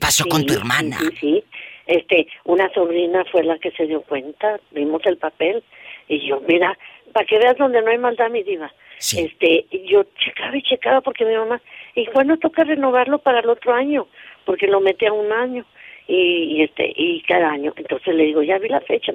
pasó 0.06 0.30
con 0.30 0.46
tu 0.46 0.54
hermana? 0.54 0.98
Sí, 1.00 1.10
sí, 1.20 1.44
Este, 1.88 2.28
una 2.46 2.70
sobrina 2.74 3.24
fue 3.32 3.44
la 3.44 3.58
que 3.60 3.72
se 3.72 3.86
dio 3.86 4.02
cuenta, 4.02 4.60
vimos 4.72 5.02
el 5.06 5.18
papel 5.18 5.64
y 6.08 6.28
yo, 6.28 6.42
mira, 6.48 6.78
para 7.14 7.26
que 7.26 7.38
veas 7.38 7.58
donde 7.58 7.82
no 7.82 7.90
hay 7.92 7.98
maldad, 7.98 8.30
mi 8.30 8.44
diva. 8.44 8.72
Este, 8.98 9.66
yo 9.86 10.06
checaba 10.18 10.58
y 10.58 10.62
checaba 10.62 11.02
porque 11.02 11.26
mi 11.26 11.36
mamá, 11.36 11.62
y 11.94 12.10
bueno, 12.12 12.38
toca 12.38 12.64
renovarlo 12.64 13.20
para 13.20 13.40
el 13.40 13.50
otro 13.50 13.74
año, 13.74 14.08
porque 14.46 14.68
lo 14.68 14.80
mete 14.80 15.08
a 15.08 15.14
un 15.14 15.32
año 15.32 15.66
y, 16.08 16.64
este 16.64 16.92
y 16.96 17.22
cada 17.22 17.50
año. 17.50 17.74
Entonces 17.76 18.16
le 18.16 18.26
digo, 18.26 18.42
ya 18.42 18.58
vi 18.58 18.70
la 18.70 18.82
fecha, 18.82 19.14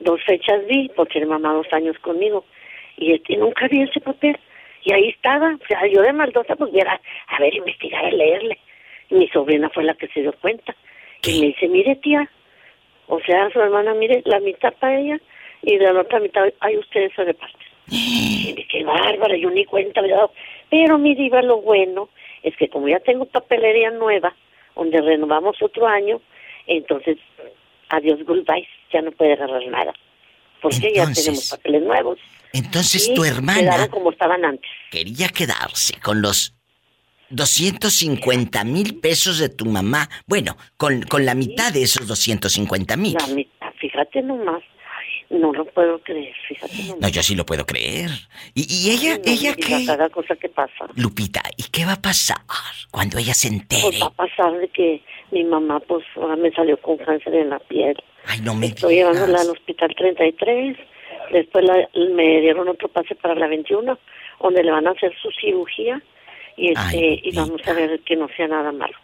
dos 0.00 0.22
fechas 0.24 0.66
vi 0.66 0.90
porque 0.94 1.20
mi 1.20 1.26
mamá 1.26 1.52
dos 1.52 1.72
años 1.72 1.98
conmigo 2.00 2.44
y 2.96 3.12
este 3.12 3.36
nunca 3.36 3.68
vi 3.68 3.82
ese 3.82 4.00
papel 4.00 4.36
y 4.82 4.92
ahí 4.92 5.08
estaba, 5.08 5.54
o 5.54 5.66
sea, 5.66 5.86
yo 5.86 6.02
de 6.02 6.12
maldosa 6.12 6.56
pues 6.56 6.72
viera, 6.72 7.00
a 7.28 7.40
ver, 7.40 7.54
investigar, 7.54 8.12
leerle 8.12 8.58
mi 9.10 9.28
sobrina 9.28 9.70
fue 9.70 9.84
la 9.84 9.94
que 9.94 10.08
se 10.08 10.22
dio 10.22 10.32
cuenta. 10.32 10.74
Y 11.26 11.40
me 11.40 11.46
dice, 11.46 11.68
mire 11.68 11.96
tía, 11.96 12.28
o 13.06 13.20
sea, 13.20 13.50
su 13.50 13.60
hermana, 13.60 13.94
mire, 13.94 14.22
la 14.24 14.40
mitad 14.40 14.72
para 14.74 14.98
ella 14.98 15.20
y 15.62 15.76
de 15.76 15.92
la 15.92 16.00
otra 16.00 16.20
mitad, 16.20 16.42
hay 16.60 16.76
ustedes 16.76 17.12
se 17.14 17.24
reparten. 17.24 17.60
y 17.88 18.52
dije, 18.54 18.68
qué 18.70 18.84
bárbara, 18.84 19.36
yo 19.36 19.50
ni 19.50 19.64
cuenta 19.64 20.02
me 20.02 20.08
dado. 20.08 20.32
Pero 20.70 20.98
mi 20.98 21.14
diva, 21.14 21.42
lo 21.42 21.60
bueno 21.60 22.08
es 22.42 22.56
que 22.56 22.68
como 22.68 22.88
ya 22.88 23.00
tengo 23.00 23.24
papelería 23.26 23.90
nueva, 23.90 24.34
donde 24.76 25.00
renovamos 25.00 25.56
otro 25.62 25.86
año, 25.86 26.20
entonces, 26.66 27.18
adiós, 27.88 28.20
goodbye, 28.24 28.66
ya 28.92 29.02
no 29.02 29.12
puede 29.12 29.34
agarrar 29.34 29.66
nada. 29.68 29.92
Porque 30.60 30.92
ya 30.94 31.06
tenemos 31.12 31.50
papeles 31.50 31.82
nuevos. 31.82 32.18
Entonces 32.52 33.12
tu 33.14 33.24
hermana... 33.24 33.88
como 33.88 34.10
estaban 34.12 34.44
antes. 34.44 34.70
Quería 34.90 35.28
quedarse 35.28 36.00
con 36.00 36.22
los 36.22 36.54
250 37.34 38.64
mil 38.64 39.00
pesos 39.00 39.38
de 39.38 39.48
tu 39.48 39.66
mamá. 39.66 40.08
Bueno, 40.26 40.56
con, 40.76 41.02
con 41.02 41.24
la 41.24 41.34
mitad 41.34 41.72
de 41.72 41.82
esos 41.82 42.06
250 42.06 42.96
mil. 42.96 43.14
La 43.14 43.34
mitad, 43.34 43.72
fíjate 43.80 44.22
nomás. 44.22 44.62
no 45.30 45.52
lo 45.52 45.64
puedo 45.64 45.98
creer, 46.00 46.34
fíjate 46.48 46.74
nomás. 46.84 47.00
No, 47.00 47.08
yo 47.08 47.22
sí 47.22 47.34
lo 47.34 47.44
puedo 47.44 47.66
creer. 47.66 48.10
¿Y, 48.54 48.62
y 48.68 48.90
ella, 48.92 49.20
ella 49.24 49.54
qué? 49.54 49.84
Cada 49.86 50.08
cosa 50.10 50.36
que 50.36 50.48
pasa. 50.48 50.86
Lupita, 50.96 51.42
¿y 51.56 51.64
qué 51.70 51.84
va 51.84 51.94
a 51.94 52.02
pasar 52.02 52.38
cuando 52.90 53.18
ella 53.18 53.34
se 53.34 53.48
entere? 53.48 53.82
Pues 53.82 54.02
va 54.02 54.06
a 54.06 54.10
pasar 54.10 54.52
de 54.58 54.68
que 54.68 55.02
mi 55.30 55.44
mamá, 55.44 55.80
pues, 55.80 56.04
ahora 56.16 56.36
me 56.36 56.50
salió 56.52 56.80
con 56.80 56.96
cáncer 56.98 57.34
en 57.34 57.50
la 57.50 57.58
piel. 57.58 57.96
Ay, 58.26 58.40
no 58.40 58.54
me 58.54 58.66
Estoy 58.66 58.96
llevándola 58.96 59.40
al 59.40 59.50
hospital 59.50 59.94
33. 59.96 60.76
Después 61.32 61.64
me 62.12 62.40
dieron 62.40 62.68
otro 62.68 62.88
pase 62.88 63.14
para 63.14 63.34
la 63.34 63.48
21, 63.48 63.98
donde 64.40 64.62
le 64.62 64.70
van 64.70 64.86
a 64.86 64.90
hacer 64.90 65.12
su 65.20 65.30
cirugía 65.32 66.02
y 66.56 66.72
este 66.72 67.20
y 67.22 67.34
vamos 67.34 67.66
a 67.66 67.72
ver 67.72 68.00
que 68.00 68.16
no 68.16 68.28
sea 68.36 68.48
nada 68.48 68.72
malo, 68.72 68.96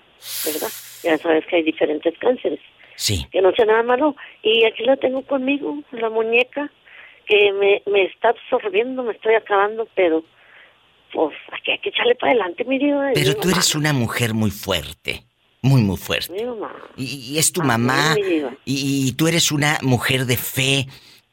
¿verdad? 0.44 0.68
Ya 1.02 1.18
sabes 1.18 1.46
que 1.46 1.56
hay 1.56 1.62
diferentes 1.62 2.16
cánceres. 2.18 2.60
Sí. 2.96 3.26
Que 3.32 3.40
no 3.40 3.52
sea 3.52 3.64
nada 3.64 3.82
malo. 3.82 4.14
Y 4.42 4.64
aquí 4.64 4.84
la 4.84 4.96
tengo 4.96 5.22
conmigo, 5.22 5.78
la 5.92 6.10
muñeca, 6.10 6.70
que 7.26 7.52
me, 7.52 7.82
me 7.90 8.04
está 8.04 8.30
absorbiendo, 8.30 9.02
me 9.02 9.12
estoy 9.12 9.34
acabando, 9.34 9.88
pero 9.94 10.22
pues 11.12 11.34
aquí 11.52 11.72
hay 11.72 11.78
que 11.78 11.88
echarle 11.88 12.14
para 12.14 12.32
adelante, 12.32 12.64
mi 12.64 12.78
Dios. 12.78 13.00
Pero 13.14 13.34
tú 13.36 13.50
eres 13.50 13.74
una 13.74 13.92
mujer 13.92 14.34
muy 14.34 14.50
fuerte. 14.50 15.24
Muy, 15.62 15.82
muy 15.82 15.98
fuerte. 15.98 16.32
Mi 16.32 16.44
mamá. 16.44 16.72
Y, 16.96 17.36
es 17.38 17.52
tu 17.52 17.62
mamá. 17.62 18.16
y, 18.64 19.12
tú 19.12 19.28
eres 19.28 19.52
una 19.52 19.78
mujer 19.82 20.24
de 20.24 20.36
fe. 20.36 20.86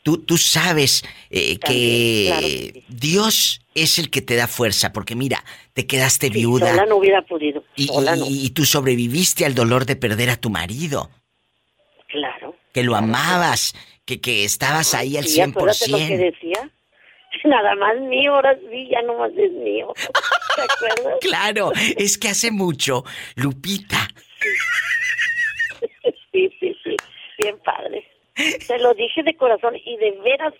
Tú, 0.07 0.19
tú 0.19 0.37
sabes 0.37 1.03
eh, 1.29 1.59
que 1.59 2.81
Dios 2.87 3.59
es 3.75 3.99
el 3.99 4.09
que 4.09 4.21
te 4.21 4.37
da 4.37 4.47
fuerza, 4.47 4.93
porque 4.93 5.15
mira, 5.15 5.43
te 5.73 5.85
quedaste 5.85 6.29
viuda. 6.29 6.69
Sola 6.69 6.85
no 6.85 6.95
hubiera 6.95 7.23
podido. 7.23 7.61
Y, 7.75 7.89
y, 8.29 8.49
tú 8.51 8.63
sobreviviste 8.63 9.45
al 9.45 9.53
dolor 9.53 9.85
de 9.85 9.97
perder 9.97 10.29
a 10.29 10.37
tu 10.37 10.49
marido. 10.49 11.09
Claro. 12.07 12.55
Que 12.71 12.83
lo 12.83 12.95
amabas, 12.95 13.75
que, 14.05 14.21
que 14.21 14.45
estabas 14.45 14.93
ahí 14.93 15.17
al 15.17 15.25
100%. 15.25 15.89
lo 15.89 15.97
que 15.97 16.17
decía? 16.17 16.71
Nada 17.43 17.75
más 17.75 17.99
mío, 17.99 18.33
ahora 18.33 18.57
sí, 18.71 18.87
ya 18.89 19.01
no 19.01 19.17
más 19.17 19.31
es 19.31 19.51
mío. 19.51 19.91
¿Te 20.55 20.61
acuerdas? 20.61 21.17
claro, 21.21 21.73
es 21.97 22.17
que 22.17 22.29
hace 22.29 22.49
mucho, 22.49 23.03
Lupita. 23.35 24.07
Sí, 26.31 26.49
sí, 26.61 26.77
sí, 26.81 26.95
bien 27.39 27.59
padre. 27.59 28.07
Te 28.67 28.79
lo 28.79 28.93
dije 28.93 29.23
de 29.23 29.35
corazón 29.35 29.75
y 29.75 29.97
de 29.97 30.11
veras, 30.23 30.53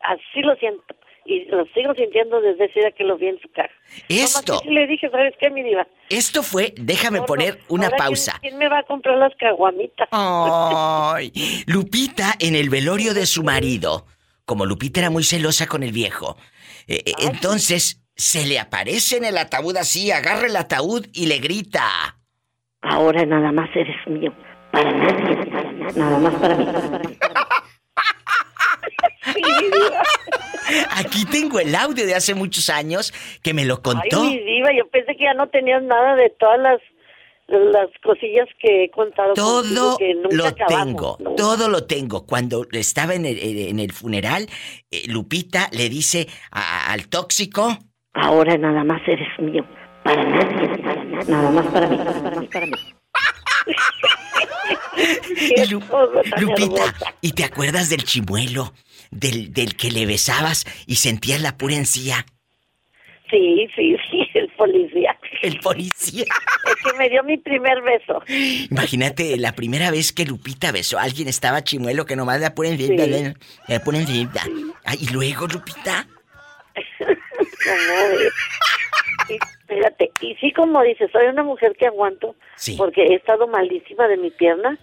así 0.00 0.42
lo 0.42 0.54
siento. 0.56 0.94
Y 1.24 1.44
lo 1.44 1.64
sigo 1.66 1.94
sintiendo 1.94 2.40
desde 2.40 2.64
ese 2.64 2.80
día 2.80 2.90
que 2.92 3.04
lo 3.04 3.16
vi 3.16 3.28
en 3.28 3.40
su 3.40 3.48
cara. 3.50 3.70
Esto. 4.08 4.60
le 4.64 4.86
dije, 4.86 5.10
¿sabes 5.10 5.34
qué, 5.38 5.50
mi 5.50 5.62
diva? 5.62 5.86
Esto 6.08 6.42
fue, 6.42 6.72
déjame 6.76 7.22
poner 7.22 7.58
una 7.68 7.90
pausa. 7.90 8.38
¿quién, 8.40 8.56
me 8.58 8.68
va 8.68 8.78
a 8.78 8.82
comprar 8.84 9.18
las 9.18 9.34
caguamitas? 9.36 10.08
Ay, 10.10 11.32
Lupita 11.66 12.34
en 12.38 12.56
el 12.56 12.70
velorio 12.70 13.14
de 13.14 13.26
su 13.26 13.44
marido. 13.44 14.06
Como 14.44 14.66
Lupita 14.66 15.00
era 15.00 15.10
muy 15.10 15.22
celosa 15.22 15.66
con 15.66 15.82
el 15.82 15.92
viejo. 15.92 16.36
Eh, 16.88 17.02
eh, 17.06 17.12
entonces, 17.20 18.02
se 18.16 18.46
le 18.46 18.58
aparece 18.58 19.18
en 19.18 19.24
el 19.24 19.38
ataúd 19.38 19.76
así, 19.76 20.10
agarra 20.10 20.46
el 20.46 20.56
ataúd 20.56 21.06
y 21.12 21.26
le 21.26 21.38
grita. 21.38 22.16
Ahora 22.82 23.24
nada 23.26 23.52
más 23.52 23.68
eres 23.74 23.96
mío. 24.06 24.32
Para 24.72 24.90
nadie, 24.92 25.49
nada 25.96 26.18
más 26.18 26.34
para 26.34 26.56
mí. 26.56 26.66
Aquí 30.96 31.24
tengo 31.26 31.58
el 31.60 31.74
audio 31.74 32.06
de 32.06 32.14
hace 32.14 32.34
muchos 32.34 32.70
años 32.70 33.12
que 33.42 33.52
me 33.54 33.64
lo 33.64 33.82
contó. 33.82 34.22
Ay, 34.22 34.36
mi 34.36 34.44
diva, 34.44 34.68
yo 34.76 34.88
pensé 34.90 35.16
que 35.16 35.24
ya 35.24 35.34
no 35.34 35.48
tenías 35.48 35.82
nada 35.82 36.14
de 36.16 36.30
todas 36.38 36.58
las 36.60 36.80
las 37.48 37.88
cosillas 38.04 38.46
que 38.60 38.84
he 38.84 38.90
contado. 38.92 39.34
Todo 39.34 39.98
que 39.98 40.14
nunca 40.14 40.36
lo 40.36 40.46
acabamos, 40.46 40.86
tengo, 40.86 41.16
¿no? 41.18 41.34
todo 41.34 41.68
lo 41.68 41.84
tengo. 41.84 42.24
Cuando 42.24 42.64
estaba 42.70 43.14
en 43.14 43.26
el, 43.26 43.38
en 43.40 43.80
el 43.80 43.90
funeral, 43.92 44.46
eh, 44.92 45.02
Lupita 45.08 45.68
le 45.72 45.88
dice 45.88 46.28
a- 46.52 46.92
al 46.92 47.08
tóxico, 47.08 47.76
Ahora 48.12 48.56
nada 48.56 48.84
más 48.84 49.00
eres 49.06 49.26
mío. 49.40 49.64
Para 50.04 50.22
nadie, 50.24 50.68
para 50.78 51.04
nadie. 51.04 51.30
Nada 51.30 51.50
más 51.50 51.66
para 51.66 51.86
mí, 51.88 51.96
nada 51.96 52.12
más 52.12 52.46
para 52.46 52.66
mí. 52.66 52.72
Lu- 55.70 55.82
Lupita. 56.38 56.94
¿y 57.20 57.32
te 57.32 57.44
acuerdas 57.44 57.88
del 57.90 58.04
chimuelo? 58.04 58.72
Del, 59.10 59.52
del 59.52 59.76
que 59.76 59.90
le 59.90 60.06
besabas 60.06 60.64
y 60.86 60.96
sentías 60.96 61.40
la 61.40 61.56
pura 61.58 61.74
encía. 61.74 62.24
Sí, 63.28 63.68
sí, 63.76 63.96
sí, 64.10 64.28
el 64.34 64.48
policía. 64.56 65.16
El 65.42 65.58
policía. 65.60 66.24
El 66.66 66.74
que 66.92 66.98
me 66.98 67.08
dio 67.08 67.22
mi 67.24 67.36
primer 67.38 67.80
beso. 67.82 68.22
Imagínate, 68.70 69.36
la 69.36 69.52
primera 69.52 69.90
vez 69.90 70.12
que 70.12 70.24
Lupita 70.24 70.72
besó 70.72 70.98
a 70.98 71.02
alguien 71.02 71.28
estaba 71.28 71.62
chimuelo 71.62 72.06
que 72.06 72.16
nomás 72.16 72.40
la 72.40 72.54
pura 72.54 72.68
encía. 72.70 72.88
Sí. 73.04 73.34
La 73.68 73.80
pura 73.82 73.98
encía. 73.98 74.28
Ah, 74.84 74.94
y 74.98 75.06
luego, 75.12 75.46
Lupita. 75.46 76.06
No. 77.00 77.14
Y, 79.28 79.38
fíjate, 79.68 80.10
y 80.20 80.34
sí, 80.36 80.52
como 80.52 80.82
dices, 80.82 81.10
soy 81.12 81.26
una 81.26 81.42
mujer 81.44 81.76
que 81.78 81.86
aguanto. 81.86 82.34
Sí. 82.56 82.74
Porque 82.76 83.02
he 83.04 83.14
estado 83.14 83.46
malísima 83.46 84.08
de 84.08 84.16
mi 84.16 84.30
pierna. 84.30 84.78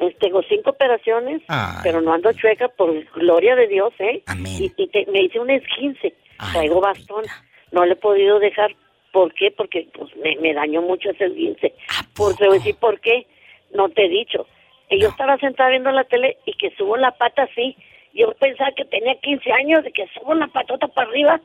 Eh, 0.00 0.16
tengo 0.18 0.42
cinco 0.42 0.70
operaciones, 0.70 1.42
Ay. 1.48 1.80
pero 1.82 2.00
no 2.00 2.12
ando 2.12 2.32
chueca 2.32 2.68
por 2.68 2.92
gloria 3.12 3.54
de 3.54 3.68
Dios, 3.68 3.92
¿eh? 3.98 4.22
Amén. 4.26 4.52
Y, 4.58 4.72
y 4.82 4.86
te- 4.88 5.06
me 5.12 5.22
hice 5.22 5.38
un 5.38 5.50
esquince. 5.50 6.14
Traigo 6.52 6.80
bastón. 6.80 7.24
No 7.70 7.84
le 7.84 7.92
he 7.92 7.96
podido 7.96 8.38
dejar. 8.38 8.74
¿Por 9.12 9.34
qué? 9.34 9.50
Porque 9.50 9.88
pues, 9.92 10.14
me, 10.16 10.36
me 10.36 10.54
dañó 10.54 10.80
mucho 10.82 11.10
ese 11.10 11.26
esguince. 11.26 11.74
Por, 12.16 12.34
te 12.36 12.46
voy 12.46 12.56
a 12.56 12.58
decir 12.58 12.76
por 12.76 12.98
qué. 13.00 13.26
No 13.74 13.88
te 13.90 14.06
he 14.06 14.08
dicho. 14.08 14.46
Que 14.88 14.98
Yo 14.98 15.08
estaba 15.08 15.36
sentada 15.38 15.68
viendo 15.70 15.90
la 15.92 16.04
tele 16.04 16.38
y 16.46 16.52
que 16.54 16.70
subo 16.76 16.96
la 16.96 17.10
pata 17.12 17.42
así. 17.42 17.76
Yo 18.14 18.32
pensaba 18.32 18.72
que 18.72 18.84
tenía 18.86 19.14
15 19.20 19.52
años 19.52 19.84
de 19.84 19.92
que 19.92 20.08
subo 20.14 20.34
la 20.34 20.46
patota 20.48 20.88
para 20.88 21.08
arriba 21.10 21.40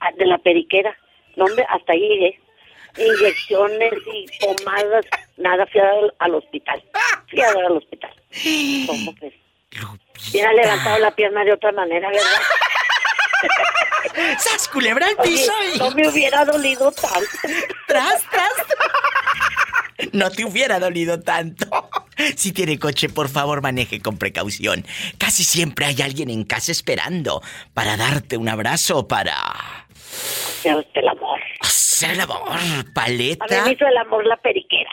ah, 0.00 0.10
de 0.16 0.26
la 0.26 0.38
periquera. 0.38 0.96
No, 1.36 1.44
hombre, 1.44 1.64
hasta 1.68 1.92
ahí 1.92 2.00
llegué. 2.08 2.40
Inyecciones 2.96 3.92
y 4.12 4.26
pomadas, 4.38 5.04
nada, 5.36 5.66
fui 5.66 5.80
a 5.80 5.84
dar 5.84 6.14
al 6.18 6.34
hospital. 6.34 6.82
Fui 7.30 7.40
a 7.40 7.52
dar 7.52 7.64
al 7.64 7.76
hospital. 7.78 8.10
¿Cómo 8.86 9.14
crees? 9.14 9.34
Hubiera 10.30 10.52
levantado 10.52 10.98
la 10.98 11.14
pierna 11.14 11.44
de 11.44 11.52
otra 11.52 11.72
manera, 11.72 12.08
¿verdad? 12.08 12.26
¡Sas, 14.38 14.68
culebra 14.68 15.06
Oye, 15.18 15.30
piso! 15.30 15.52
no 15.78 15.90
me 15.92 16.08
hubiera 16.08 16.44
dolido 16.44 16.92
tanto. 16.92 17.26
¡Tras, 17.86 18.22
tras! 18.30 18.52
No 20.12 20.30
te 20.30 20.44
hubiera 20.44 20.80
dolido 20.80 21.20
tanto. 21.20 21.88
Si 22.36 22.52
tiene 22.52 22.76
coche, 22.76 23.08
por 23.08 23.28
favor, 23.28 23.62
maneje 23.62 24.00
con 24.00 24.18
precaución. 24.18 24.84
Casi 25.16 25.44
siempre 25.44 25.86
hay 25.86 26.02
alguien 26.02 26.28
en 26.28 26.42
casa 26.44 26.72
esperando 26.72 27.40
para 27.72 27.96
darte 27.96 28.36
un 28.36 28.48
abrazo 28.48 29.06
para 29.06 29.36
Hacerte 30.58 31.00
el 31.00 31.08
amor. 31.08 31.21
Hacer 32.04 32.14
el 32.16 32.20
amor, 32.20 32.42
A 32.50 32.56
mí 32.58 32.84
paleta. 32.94 33.64
me 33.64 33.72
hizo 33.72 33.86
el 33.86 33.96
amor 33.98 34.26
la 34.26 34.36
periquera. 34.36 34.90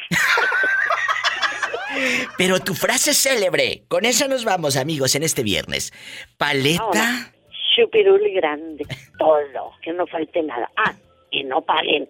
Pero 2.38 2.60
tu 2.60 2.76
frase 2.76 3.14
célebre, 3.14 3.84
con 3.88 4.06
esa 4.06 4.28
nos 4.28 4.46
vamos, 4.46 4.76
amigos, 4.78 5.16
en 5.16 5.24
este 5.24 5.44
viernes. 5.44 5.92
Paleta. 6.38 6.84
Ahora, 6.84 7.32
chupiruli 7.76 8.34
grande. 8.36 8.86
Todo, 9.18 9.74
que 9.82 9.92
no 9.94 10.06
falte 10.08 10.44
nada. 10.44 10.70
Ah, 10.78 10.94
y 11.32 11.44
no 11.44 11.62
paguen. 11.62 12.08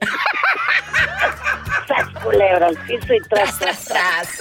Sas 1.88 2.10
culebra 2.24 2.68
al 2.68 2.78
piso 2.86 3.14
y 3.14 3.20
tras, 3.30 3.58
tras, 3.60 3.86
tras. 3.86 4.40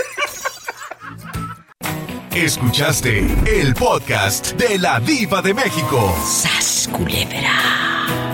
Escuchaste 2.35 3.18
el 3.47 3.74
podcast 3.74 4.52
de 4.52 4.78
la 4.78 5.01
Diva 5.01 5.40
de 5.43 5.55
México. 5.55 6.14
¡Sas, 6.24 6.89
culebra! 6.93 8.28